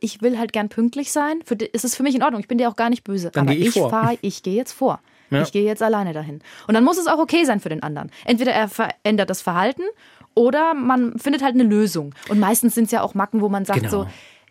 ich 0.00 0.20
will 0.20 0.38
halt 0.38 0.52
gern 0.52 0.68
pünktlich 0.68 1.12
sein, 1.12 1.40
für, 1.44 1.56
di- 1.56 1.70
es 1.72 1.84
ist 1.84 1.94
für 1.96 2.02
mich 2.02 2.14
in 2.14 2.22
Ordnung, 2.22 2.40
ich 2.40 2.48
bin 2.48 2.58
dir 2.58 2.68
auch 2.68 2.76
gar 2.76 2.90
nicht 2.90 3.04
böse, 3.04 3.30
Dann 3.30 3.48
aber 3.48 3.56
ich 3.56 3.74
ich 3.76 3.82
fahre, 3.82 4.18
ich 4.20 4.42
gehe 4.42 4.54
jetzt 4.56 4.72
vor. 4.72 5.00
Ja. 5.30 5.40
Ich 5.40 5.52
gehe 5.52 5.64
jetzt 5.64 5.82
alleine 5.82 6.12
dahin. 6.12 6.42
Und 6.68 6.74
dann 6.74 6.84
muss 6.84 6.98
es 6.98 7.06
auch 7.06 7.18
okay 7.18 7.44
sein 7.46 7.58
für 7.58 7.70
den 7.70 7.82
anderen. 7.82 8.10
Entweder 8.26 8.52
er 8.52 8.68
verändert 8.68 9.30
das 9.30 9.40
Verhalten 9.40 9.80
oder 10.34 10.74
man 10.74 11.18
findet 11.18 11.42
halt 11.42 11.54
eine 11.54 11.64
Lösung. 11.64 12.14
Und 12.28 12.38
meistens 12.38 12.74
sind 12.74 12.84
es 12.84 12.90
ja 12.90 13.02
auch 13.02 13.14
Macken, 13.14 13.40
wo 13.40 13.48
man 13.48 13.64
sagt 13.64 13.80
Genau. 13.80 13.90
so, 13.90 14.06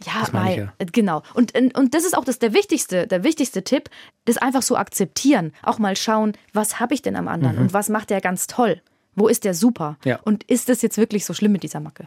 ja, 0.06 0.28
mei, 0.32 0.58
ja. 0.58 0.86
genau. 0.92 1.22
Und, 1.34 1.54
und, 1.56 1.94
das 1.94 2.06
ist 2.06 2.18
auch 2.18 2.26
das, 2.26 2.40
der, 2.40 2.54
wichtigste, 2.54 3.08
der 3.08 3.24
wichtigste 3.24 3.64
Tipp, 3.64 3.90
das 4.26 4.38
einfach 4.38 4.62
so 4.62 4.76
akzeptieren. 4.76 5.54
Auch 5.64 5.80
mal 5.80 5.96
schauen, 5.96 6.34
was 6.54 6.80
habe 6.80 6.94
ich 6.94 7.02
denn 7.02 7.16
am 7.16 7.28
anderen 7.28 7.58
und 7.58 7.74
was 7.74 7.90
macht 7.90 8.10
der 8.10 8.22
ganz 8.22 8.48
toll? 8.48 8.82
Wo 9.22 9.28
ist 9.28 9.44
der 9.46 9.54
super? 9.54 9.98
Ja. 10.04 10.20
Und 10.24 10.44
ist 10.46 10.68
das 10.68 10.82
jetzt 10.82 10.98
wirklich 10.98 11.26
so 11.26 11.36
schlimm 11.36 11.52
mit 11.52 11.62
dieser 11.62 11.80
Macke? 11.80 12.06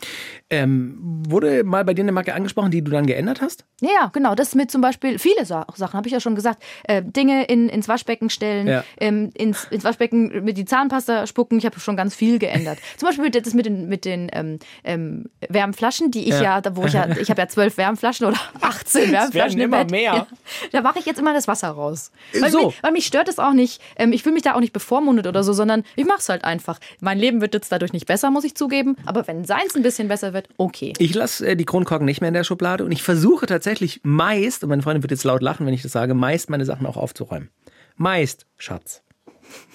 Ähm, 0.51 1.23
wurde 1.29 1.63
mal 1.63 1.85
bei 1.85 1.95
dir 1.95 2.03
eine 2.03 2.11
Macke 2.11 2.35
angesprochen, 2.35 2.73
die 2.73 2.83
du 2.83 2.91
dann 2.91 3.07
geändert 3.07 3.41
hast? 3.41 3.65
Ja, 3.81 4.11
genau. 4.13 4.35
Das 4.35 4.57
mit 4.57 4.69
zum 4.71 4.81
Beispiel, 4.81 5.19
viele 5.21 5.45
Sa 5.45 5.65
Sachen, 5.77 5.97
habe 5.97 6.09
ich 6.09 6.13
ja 6.13 6.19
schon 6.19 6.35
gesagt. 6.35 6.61
Äh, 6.85 7.03
Dinge 7.05 7.45
in, 7.45 7.69
ins 7.69 7.87
Waschbecken 7.87 8.31
stellen, 8.31 8.67
Ja. 8.67 8.83
ähm, 8.99 9.31
ins, 9.35 9.65
ins 9.71 9.85
Waschbecken 9.85 10.45
mit 10.45 10.57
die 10.59 10.65
Zahnpasta 10.65 11.27
spucken. 11.29 11.59
Ich 11.59 11.67
habe 11.67 11.79
schon 11.79 11.97
ganz 11.97 12.15
viel 12.17 12.39
geändert. 12.41 12.79
zum 12.97 13.09
Beispiel 13.09 13.31
das 13.31 13.55
mit 13.55 13.67
den, 13.67 13.89
mit 13.89 14.05
den 14.05 14.29
ähm, 14.33 14.59
ähm, 14.83 15.27
Wärmflaschen, 15.49 16.11
die 16.11 16.25
ich 16.25 16.41
ja, 16.41 16.61
Ja. 16.61 16.63
wo 16.77 16.85
ich 16.87 16.95
ja, 16.95 17.09
ich 17.17 17.31
habe 17.31 17.41
ja 17.41 17.49
zwölf 17.49 17.77
Wärmflaschen 17.77 18.27
oder 18.27 18.39
18 18.61 19.13
Wärmflaschen 19.13 19.61
im 19.61 19.67
immer 19.67 19.79
Bett. 19.85 19.91
mehr. 19.93 20.27
Da 20.73 20.81
mache 20.81 20.99
ich 20.99 21.07
jetzt 21.07 21.19
immer 21.21 21.33
das 21.33 21.47
Wasser 21.47 21.69
raus. 21.69 22.11
Weil, 22.39 22.51
So. 22.51 22.67
mich, 22.67 22.83
weil 22.83 22.93
mich 22.93 23.07
stört 23.07 23.29
es 23.29 23.39
auch 23.39 23.53
nicht. 23.53 23.81
Ähm, 23.97 24.13
ich 24.13 24.23
fühle 24.23 24.35
mich 24.35 24.43
da 24.43 24.55
auch 24.55 24.61
nicht 24.61 24.73
bevormundet 24.73 25.27
oder 25.27 25.45
so, 25.45 25.53
sondern 25.53 25.85
ich 25.97 26.05
mache 26.07 26.19
es 26.19 26.29
halt 26.29 26.45
einfach. 26.45 26.79
Mein 27.05 27.19
Leben 27.19 27.41
wird 27.43 27.53
jetzt 27.53 27.71
dadurch 27.71 27.93
nicht 27.93 28.07
besser, 28.07 28.31
muss 28.31 28.45
ich 28.45 28.55
zugeben. 28.55 28.97
Aber 29.05 29.27
wenn 29.29 29.45
seins 29.45 29.77
ein 29.77 29.83
bisschen 29.83 30.09
besser 30.09 30.33
wird, 30.33 30.49
okay. 30.57 30.95
Ich 30.99 31.15
lasse 31.15 31.47
äh, 31.47 31.55
die 31.57 31.67
Kronkorken 31.67 32.07
nicht 32.07 32.21
mehr 32.23 32.29
in 32.29 32.35
der 32.35 32.45
Schublade 32.45 32.83
und 32.85 32.93
ich 32.93 33.03
versuche 33.03 33.45
tatsächlich 33.47 34.01
meist, 34.05 34.63
und 34.65 34.71
meine 34.71 34.83
Freundin 34.83 35.03
wird 35.03 35.11
jetzt 35.11 35.25
laut 35.25 35.43
lachen, 35.43 35.67
wenn 35.67 35.75
ich 35.75 35.83
das 35.83 35.93
sage, 35.93 36.15
meist 36.15 36.49
meine 36.49 36.65
Sachen 36.65 36.87
auch 36.87 36.97
aufzuräumen. 36.97 37.51
Meist, 37.97 38.47
Schatz. 38.57 39.03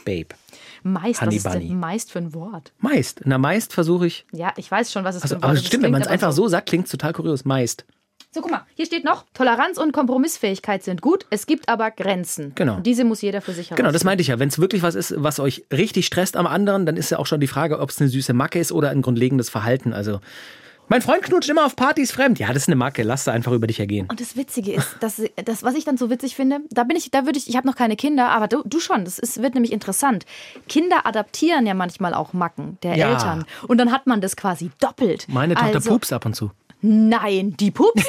Babe. 0.06 0.30
Meist, 0.82 1.22
was 1.22 1.28
Honey 1.28 1.36
ist 1.36 1.44
Bunny. 1.44 1.68
denn 1.68 1.80
meist 1.80 2.12
für 2.12 2.20
ein 2.20 2.34
Wort? 2.34 2.74
Meist. 2.80 3.22
Na, 3.26 3.38
meist 3.38 3.74
versuche 3.74 4.08
ich. 4.08 4.26
Ja, 4.32 4.52
ich 4.58 4.70
weiß 4.72 4.92
schon, 4.92 5.04
was 5.04 5.16
es 5.16 5.22
Also, 5.22 5.36
für 5.36 5.40
ein 5.40 5.44
aber 5.44 5.50
Wort 5.52 5.58
es 5.58 5.62
ist. 5.64 5.68
stimmt, 5.68 5.84
wenn 5.84 5.92
man 5.92 6.02
es 6.02 6.08
aber 6.08 6.14
einfach 6.14 6.32
so 6.32 6.48
sagt, 6.48 6.68
klingt 6.68 6.86
es 6.86 6.92
total 6.92 7.14
kurios. 7.14 7.46
Meist. 7.46 7.86
So, 8.32 8.42
guck 8.42 8.52
mal, 8.52 8.66
hier 8.76 8.86
steht 8.86 9.06
noch, 9.06 9.26
Toleranz 9.34 9.80
und 9.80 9.92
Kompromissfähigkeit 9.92 10.84
sind 10.84 11.02
gut, 11.02 11.26
es 11.32 11.48
gibt 11.48 11.68
aber 11.68 11.90
Grenzen. 11.90 12.52
Genau. 12.54 12.76
Und 12.76 12.86
diese 12.86 13.04
muss 13.04 13.22
jeder 13.22 13.42
für 13.42 13.54
sich 13.54 13.70
Genau, 13.70 13.92
das 13.92 14.04
meinte 14.04 14.22
ich 14.22 14.28
ja. 14.28 14.38
Wenn 14.38 14.50
es 14.50 14.60
wirklich 14.60 14.84
was 14.84 14.94
ist, 14.94 15.16
was 15.18 15.40
euch 15.40 15.66
richtig 15.74 16.06
stresst 16.06 16.38
am 16.38 16.46
anderen, 16.46 16.86
dann 16.86 16.96
ist 16.96 17.10
ja 17.10 17.18
auch 17.18 17.26
schon 17.26 17.40
die 17.40 17.48
Frage, 17.48 17.80
ob 17.80 17.90
es 17.90 18.00
eine 18.00 18.10
süße 18.10 18.34
Macke 18.34 18.60
ist 18.60 18.72
oder 18.72 18.92
ein 18.92 19.02
grundlegendes 19.02 19.50
Verhalten. 19.50 19.94
Also, 19.94 20.20
mein 20.90 21.02
Freund 21.02 21.24
knutscht 21.24 21.50
immer 21.50 21.66
auf 21.66 21.76
Partys 21.76 22.12
fremd. 22.12 22.38
Ja, 22.38 22.48
das 22.48 22.64
ist 22.64 22.68
eine 22.68 22.76
Macke. 22.76 23.02
Lass 23.02 23.24
sie 23.24 23.32
einfach 23.32 23.52
über 23.52 23.66
dich 23.66 23.80
ergehen. 23.80 24.08
Und 24.10 24.22
das 24.22 24.36
Witzige 24.36 24.74
ist, 24.74 24.98
dass, 25.00 25.22
das, 25.44 25.64
was 25.64 25.74
ich 25.74 25.86
dann 25.86 25.98
so 25.98 26.12
witzig 26.12 26.36
finde, 26.36 26.60
da 26.70 26.84
bin 26.84 26.98
ich, 26.98 27.10
da 27.10 27.26
würde 27.26 27.40
ich, 27.40 27.48
ich 27.50 27.56
habe 27.56 27.68
noch 27.68 27.76
keine 27.76 27.96
Kinder, 27.96 28.30
aber 28.30 28.48
du, 28.48 28.62
du 28.64 28.80
schon, 28.80 29.06
das 29.06 29.18
ist, 29.18 29.42
wird 29.42 29.56
nämlich 29.56 29.72
interessant. 29.72 30.26
Kinder 30.68 31.06
adaptieren 31.08 31.66
ja 31.66 31.74
manchmal 31.74 32.14
auch 32.14 32.34
Macken 32.34 32.78
der 32.84 32.96
Ja. 32.96 33.10
Eltern. 33.12 33.46
Und 33.68 33.80
dann 33.80 33.92
hat 33.92 34.06
man 34.06 34.22
das 34.22 34.36
quasi 34.36 34.70
doppelt. 34.80 35.26
Meine 35.30 35.56
Tochter 35.56 35.76
also, 35.76 35.90
pupst 35.90 36.14
ab 36.14 36.26
und 36.26 36.36
zu. 36.36 36.52
Nein, 36.82 37.56
die 37.58 37.72
pups, 37.72 38.04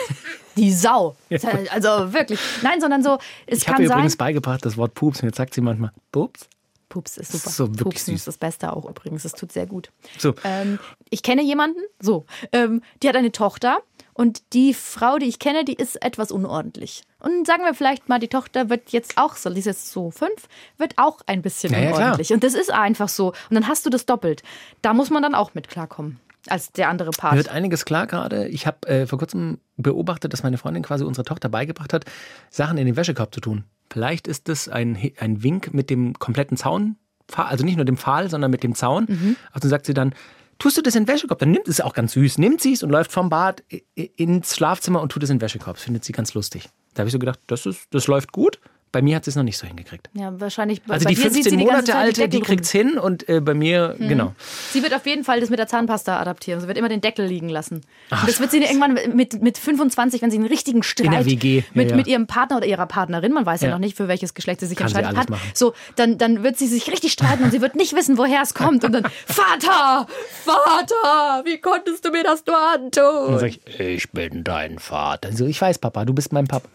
die 0.57 0.73
Sau. 0.73 1.17
Also 1.71 2.13
wirklich. 2.13 2.39
Nein, 2.63 2.81
sondern 2.81 3.03
so, 3.03 3.19
es 3.47 3.59
Ich 3.59 3.69
habe 3.69 3.79
kann 3.79 3.87
sein. 3.89 3.97
übrigens 3.99 4.17
beigebracht, 4.17 4.65
das 4.65 4.77
Wort 4.77 4.95
Pups. 4.95 5.23
Und 5.23 5.29
jetzt 5.29 5.37
sagt 5.37 5.55
sie 5.55 5.61
manchmal, 5.61 5.93
Pups? 6.13 6.49
Pups 6.89 7.17
ist 7.19 7.33
super. 7.33 7.51
so 7.51 7.69
wirklich 7.69 7.85
Pupsen 7.85 8.15
süß. 8.15 8.21
ist 8.23 8.27
das 8.29 8.37
Beste 8.39 8.73
auch 8.73 8.85
übrigens. 8.89 9.23
Das 9.23 9.33
tut 9.33 9.53
sehr 9.53 9.67
gut. 9.67 9.91
So. 10.19 10.35
Ähm, 10.45 10.79
ich 11.09 11.23
kenne 11.23 11.43
jemanden, 11.43 11.79
so, 12.01 12.27
ähm, 12.53 12.83
die 13.03 13.09
hat 13.09 13.15
eine 13.17 13.31
Tochter 13.31 13.79
und 14.13 14.43
die 14.53 14.75
Frau, 14.75 15.19
die 15.19 15.27
ich 15.27 15.39
kenne, 15.39 15.65
die 15.65 15.75
ist 15.75 16.03
etwas 16.03 16.33
unordentlich. 16.33 17.03
Und 17.21 17.47
sagen 17.47 17.63
wir 17.65 17.75
vielleicht 17.75 18.09
mal, 18.09 18.19
die 18.19 18.27
Tochter 18.29 18.71
wird 18.71 18.91
jetzt 18.91 19.19
auch 19.19 19.37
so, 19.37 19.51
die 19.51 19.61
ist 19.61 19.67
jetzt 19.67 19.93
so 19.93 20.11
fünf, 20.11 20.49
wird 20.79 20.95
auch 20.99 21.21
ein 21.27 21.43
bisschen 21.43 21.73
Ja, 21.73 21.79
ja, 21.81 21.95
unordentlich. 21.95 22.33
Und 22.33 22.43
das 22.43 22.55
ist 22.55 22.73
einfach 22.73 23.09
so. 23.09 23.29
Und 23.29 23.55
dann 23.55 23.69
hast 23.69 23.87
du 23.87 23.91
das 23.91 24.05
doppelt. 24.05 24.43
Da 24.83 24.93
muss 24.93 25.11
man 25.11 25.23
dann 25.23 25.37
auch 25.37 25.55
mit 25.55 25.69
klarkommen. 25.69 26.19
Als 26.49 26.73
der 26.73 26.89
andere 26.89 27.11
Mir 27.11 27.17
Part. 27.19 27.37
wird 27.37 27.49
einiges 27.49 27.85
klar 27.85 28.07
gerade. 28.07 28.49
Ich 28.49 28.67
habe 28.67 28.89
äh, 28.89 29.07
vor 29.07 29.19
kurzem 29.19 29.59
beobachtet, 29.77 30.33
dass 30.33 30.43
meine 30.43 30.59
Freundin 30.59 30.83
quasi 30.83 31.05
unserer 31.05 31.25
Tochter 31.25 31.49
beigebracht 31.49 31.93
hat, 31.93 32.05
Sachen 32.51 32.79
in 32.79 32.87
den 32.87 32.97
Wäschekorb 32.97 33.35
zu 33.35 33.41
tun. 33.41 33.65
Vielleicht 33.93 34.29
ist 34.29 34.49
das 34.49 34.69
ein, 34.69 34.97
ein 35.19 35.43
Wink 35.43 35.75
mit 35.75 35.91
dem 35.91 36.15
kompletten 36.19 36.57
Zaun, 36.57 36.97
also 37.35 37.65
nicht 37.65 37.77
nur 37.77 37.85
dem 37.85 37.97
Pfahl, 37.97 38.31
sondern 38.31 38.51
mit 38.51 38.63
dem 38.63 38.75
Zaun. 38.75 39.07
Mhm. 39.09 39.37
Also 39.53 39.69
sagt 39.69 39.87
sie 39.87 39.95
dann, 39.95 40.15
tust 40.59 40.77
du 40.77 40.83
das 40.83 40.95
in 40.95 41.05
den 41.05 41.09
Wäschekorb? 41.09 41.39
Dann 41.41 41.51
nimmt 41.51 41.69
es 41.69 41.81
auch 41.81 41.95
ganz 41.95 42.13
süß, 42.13 42.39
nimmt 42.39 42.61
sie 42.61 42.73
es 42.73 42.83
und 42.83 42.91
läuft 42.91 43.13
vom 43.13 43.29
Bad 43.29 43.65
ins 43.95 44.55
Schlafzimmer 44.57 45.01
und 45.01 45.11
tut 45.11 45.23
es 45.23 45.31
in 45.31 45.37
den 45.37 45.43
Wäschekorb. 45.43 45.77
Das 45.77 45.85
findet 45.85 46.05
sie 46.05 46.13
ganz 46.13 46.35
lustig. 46.35 46.69
Da 46.95 47.01
habe 47.01 47.09
ich 47.09 47.13
so 47.13 47.19
gedacht, 47.19 47.41
das, 47.47 47.67
ist, 47.67 47.89
das 47.91 48.07
läuft 48.07 48.33
gut. 48.33 48.61
Bei 48.93 49.03
mir 49.03 49.15
hat 49.17 49.25
sie 49.25 49.31
es 49.31 49.37
noch 49.37 49.45
nicht 49.45 49.57
so 49.57 49.67
hingekriegt. 49.69 50.11
Ja, 50.15 50.39
wahrscheinlich. 50.41 50.83
Also 50.89 51.05
bei 51.05 51.11
die 51.11 51.15
dir 51.17 51.31
sieht 51.31 51.45
15 51.45 51.51
sie 51.53 51.57
die 51.59 51.65
Monate 51.65 51.95
alte, 51.95 52.23
die 52.29 52.39
Deckel 52.39 52.41
kriegt's 52.47 52.71
hin 52.73 52.99
und 52.99 53.29
äh, 53.29 53.41
bei 53.41 53.55
mir, 53.55 53.95
genau. 53.99 54.35
Sie 54.73 54.83
wird 54.83 54.93
auf 54.95 55.07
jeden 55.07 55.23
Fall 55.23 55.39
das 55.41 55.49
mit 55.49 55.61
der 55.61 55.69
Zahnpasta 55.69 56.19
adaptieren. 56.19 56.61
Sie 56.61 56.67
wird 56.67 56.77
immer 56.77 56.89
den 56.89 57.01
Deckel 57.01 57.25
liegen 57.27 57.49
lassen. 57.49 57.83
Und 58.11 58.29
das 58.29 58.41
wird 58.41 58.51
sie 58.51 58.59
irgendwann 58.59 58.95
mit, 59.15 59.41
mit 59.43 59.59
25, 59.59 60.23
wenn 60.23 60.31
sie 60.33 60.39
einen 60.39 60.47
richtigen 60.49 60.83
Streit 60.83 61.25
WG, 61.25 61.63
mit, 61.73 61.91
ja. 61.91 61.97
mit 61.97 62.09
ihrem 62.09 62.27
Partner 62.27 62.57
oder 62.57 62.67
ihrer 62.67 62.87
Partnerin, 62.87 63.33
man 63.33 63.47
weiß 63.47 63.61
ja, 63.61 63.69
Ja. 63.69 63.75
noch 63.75 63.81
nicht, 63.81 63.97
für 63.97 64.09
welches 64.09 64.35
Geschlecht 64.35 64.59
sie 64.61 64.67
sich 64.67 64.77
Kann 64.77 64.89
entscheidet 64.89 65.17
hat, 65.17 65.31
machen. 65.31 65.51
so, 65.55 65.73
dann, 65.95 66.19
dann 66.19 66.43
wird 66.43 66.59
sie 66.59 66.67
sich 66.67 66.91
richtig 66.91 67.13
streiten 67.13 67.45
und 67.45 67.53
sie 67.53 67.61
wird 67.61 67.77
nicht 67.77 67.95
wissen, 67.95 68.19
woher 68.19 68.43
es 68.43 68.55
kommt. 68.55 68.83
Und 68.85 68.93
dann, 68.93 69.05
Vater, 69.27 70.09
Vater, 70.45 71.45
wie 71.45 71.59
konntest 71.59 72.05
du 72.05 72.11
mir 72.11 72.25
das 72.25 72.45
nur 72.47 72.57
Und 72.57 72.99
antun? 72.99 73.31
dann 73.33 73.39
sag 73.39 73.49
ich, 73.51 73.61
ich 73.81 74.11
bin 74.11 74.43
dein 74.45 74.79
Vater. 74.79 75.33
So, 75.33 75.47
ich 75.47 75.61
weiß, 75.61 75.79
Papa, 75.79 76.05
du 76.05 76.13
bist 76.13 76.33
mein 76.33 76.47
Papa. 76.47 76.69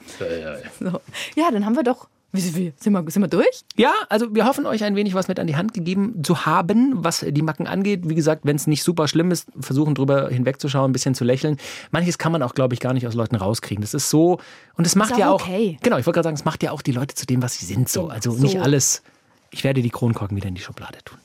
So. 0.79 1.01
Ja, 1.35 1.51
dann 1.51 1.65
haben 1.65 1.75
wir 1.75 1.83
doch. 1.83 2.04
Sind, 2.41 2.93
wir, 2.93 3.03
sind 3.11 3.21
wir 3.21 3.27
durch? 3.27 3.61
Ja, 3.77 3.93
also 4.09 4.33
wir 4.33 4.45
hoffen 4.45 4.65
euch 4.65 4.83
ein 4.83 4.95
wenig 4.95 5.13
was 5.13 5.27
mit 5.27 5.39
an 5.39 5.47
die 5.47 5.55
Hand 5.55 5.73
gegeben 5.73 6.23
zu 6.23 6.45
haben, 6.45 7.03
was 7.03 7.25
die 7.27 7.41
Macken 7.41 7.67
angeht. 7.67 8.07
Wie 8.09 8.15
gesagt, 8.15 8.41
wenn 8.45 8.55
es 8.55 8.67
nicht 8.67 8.83
super 8.83 9.07
schlimm 9.07 9.31
ist, 9.31 9.47
versuchen 9.59 9.95
drüber 9.95 10.29
hinwegzuschauen, 10.29 10.89
ein 10.89 10.93
bisschen 10.93 11.15
zu 11.15 11.23
lächeln. 11.23 11.57
Manches 11.91 12.17
kann 12.17 12.31
man 12.31 12.41
auch, 12.43 12.53
glaube 12.53 12.73
ich, 12.73 12.79
gar 12.79 12.93
nicht 12.93 13.07
aus 13.07 13.13
Leuten 13.13 13.35
rauskriegen. 13.35 13.81
Das 13.81 13.93
ist 13.93 14.09
so 14.09 14.39
und 14.75 14.85
es 14.87 14.95
macht 14.95 15.13
auch 15.13 15.17
ja 15.17 15.31
auch 15.31 15.41
okay. 15.41 15.77
genau. 15.81 15.97
Ich 15.97 16.05
wollte 16.05 16.17
gerade 16.17 16.27
sagen, 16.27 16.35
es 16.35 16.45
macht 16.45 16.63
ja 16.63 16.71
auch 16.71 16.81
die 16.81 16.91
Leute 16.91 17.15
zu 17.15 17.25
dem, 17.25 17.41
was 17.41 17.57
sie 17.57 17.65
sind. 17.65 17.89
So, 17.89 18.07
also 18.07 18.31
So. 18.31 18.41
nicht 18.43 18.59
alles. 18.59 19.03
Ich 19.51 19.63
werde 19.63 19.81
die 19.81 19.89
Kronkorken 19.89 20.35
wieder 20.35 20.47
in 20.49 20.55
die 20.55 20.61
Schublade 20.61 20.97
tun. 21.05 21.17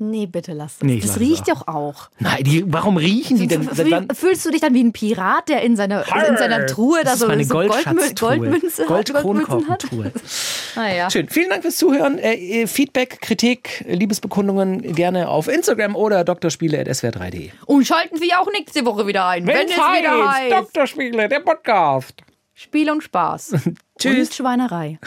Nee, 0.00 0.26
bitte 0.26 0.54
lass 0.54 0.78
das. 0.78 0.86
Nee, 0.86 0.94
ich 0.94 1.02
das 1.02 1.10
lass 1.10 1.20
riecht 1.20 1.48
doch 1.48 1.68
auch. 1.68 2.08
Nein, 2.18 2.42
die, 2.42 2.64
warum 2.66 2.96
riechen 2.96 3.38
die 3.38 3.46
denn? 3.46 3.62
Fühl, 3.64 3.90
Dann, 3.90 4.08
fühlst 4.14 4.46
du 4.46 4.50
dich 4.50 4.62
dann 4.62 4.72
wie 4.72 4.82
ein 4.82 4.92
Pirat, 4.92 5.50
der 5.50 5.60
in 5.60 5.76
seiner, 5.76 6.04
in 6.26 6.36
seiner 6.38 6.66
Truhe 6.66 7.02
da 7.04 7.16
so, 7.16 7.26
ist 7.26 7.28
meine 7.28 7.44
so. 7.44 7.54
Goldmünze 7.54 8.08
hat, 8.08 8.18
Goldmünzen 8.18 9.68
hat? 9.68 9.86
Naja. 10.76 11.10
Schön. 11.10 11.28
Vielen 11.28 11.50
Dank 11.50 11.62
fürs 11.62 11.76
Zuhören. 11.76 12.18
Äh, 12.18 12.66
Feedback, 12.66 13.20
Kritik, 13.20 13.84
Liebesbekundungen 13.86 14.94
gerne 14.94 15.28
auf 15.28 15.48
Instagram 15.48 15.96
oder 15.96 16.24
drspiele.swr3.de. 16.24 17.50
Und 17.66 17.86
schalten 17.86 18.16
Sie 18.18 18.32
auch 18.34 18.50
nächste 18.52 18.86
Woche 18.86 19.06
wieder 19.06 19.26
ein, 19.26 19.46
wenn, 19.46 19.66
es 19.66 19.74
wieder 19.74 20.30
heißt 20.30 20.52
Doktorspiele, 20.52 21.28
der 21.28 21.40
Podcast. 21.40 22.22
Spiel 22.54 22.90
und 22.90 23.02
Spaß. 23.02 23.54
Tschüss. 23.98 24.28
Und 24.28 24.34
Schweinerei. 24.34 24.98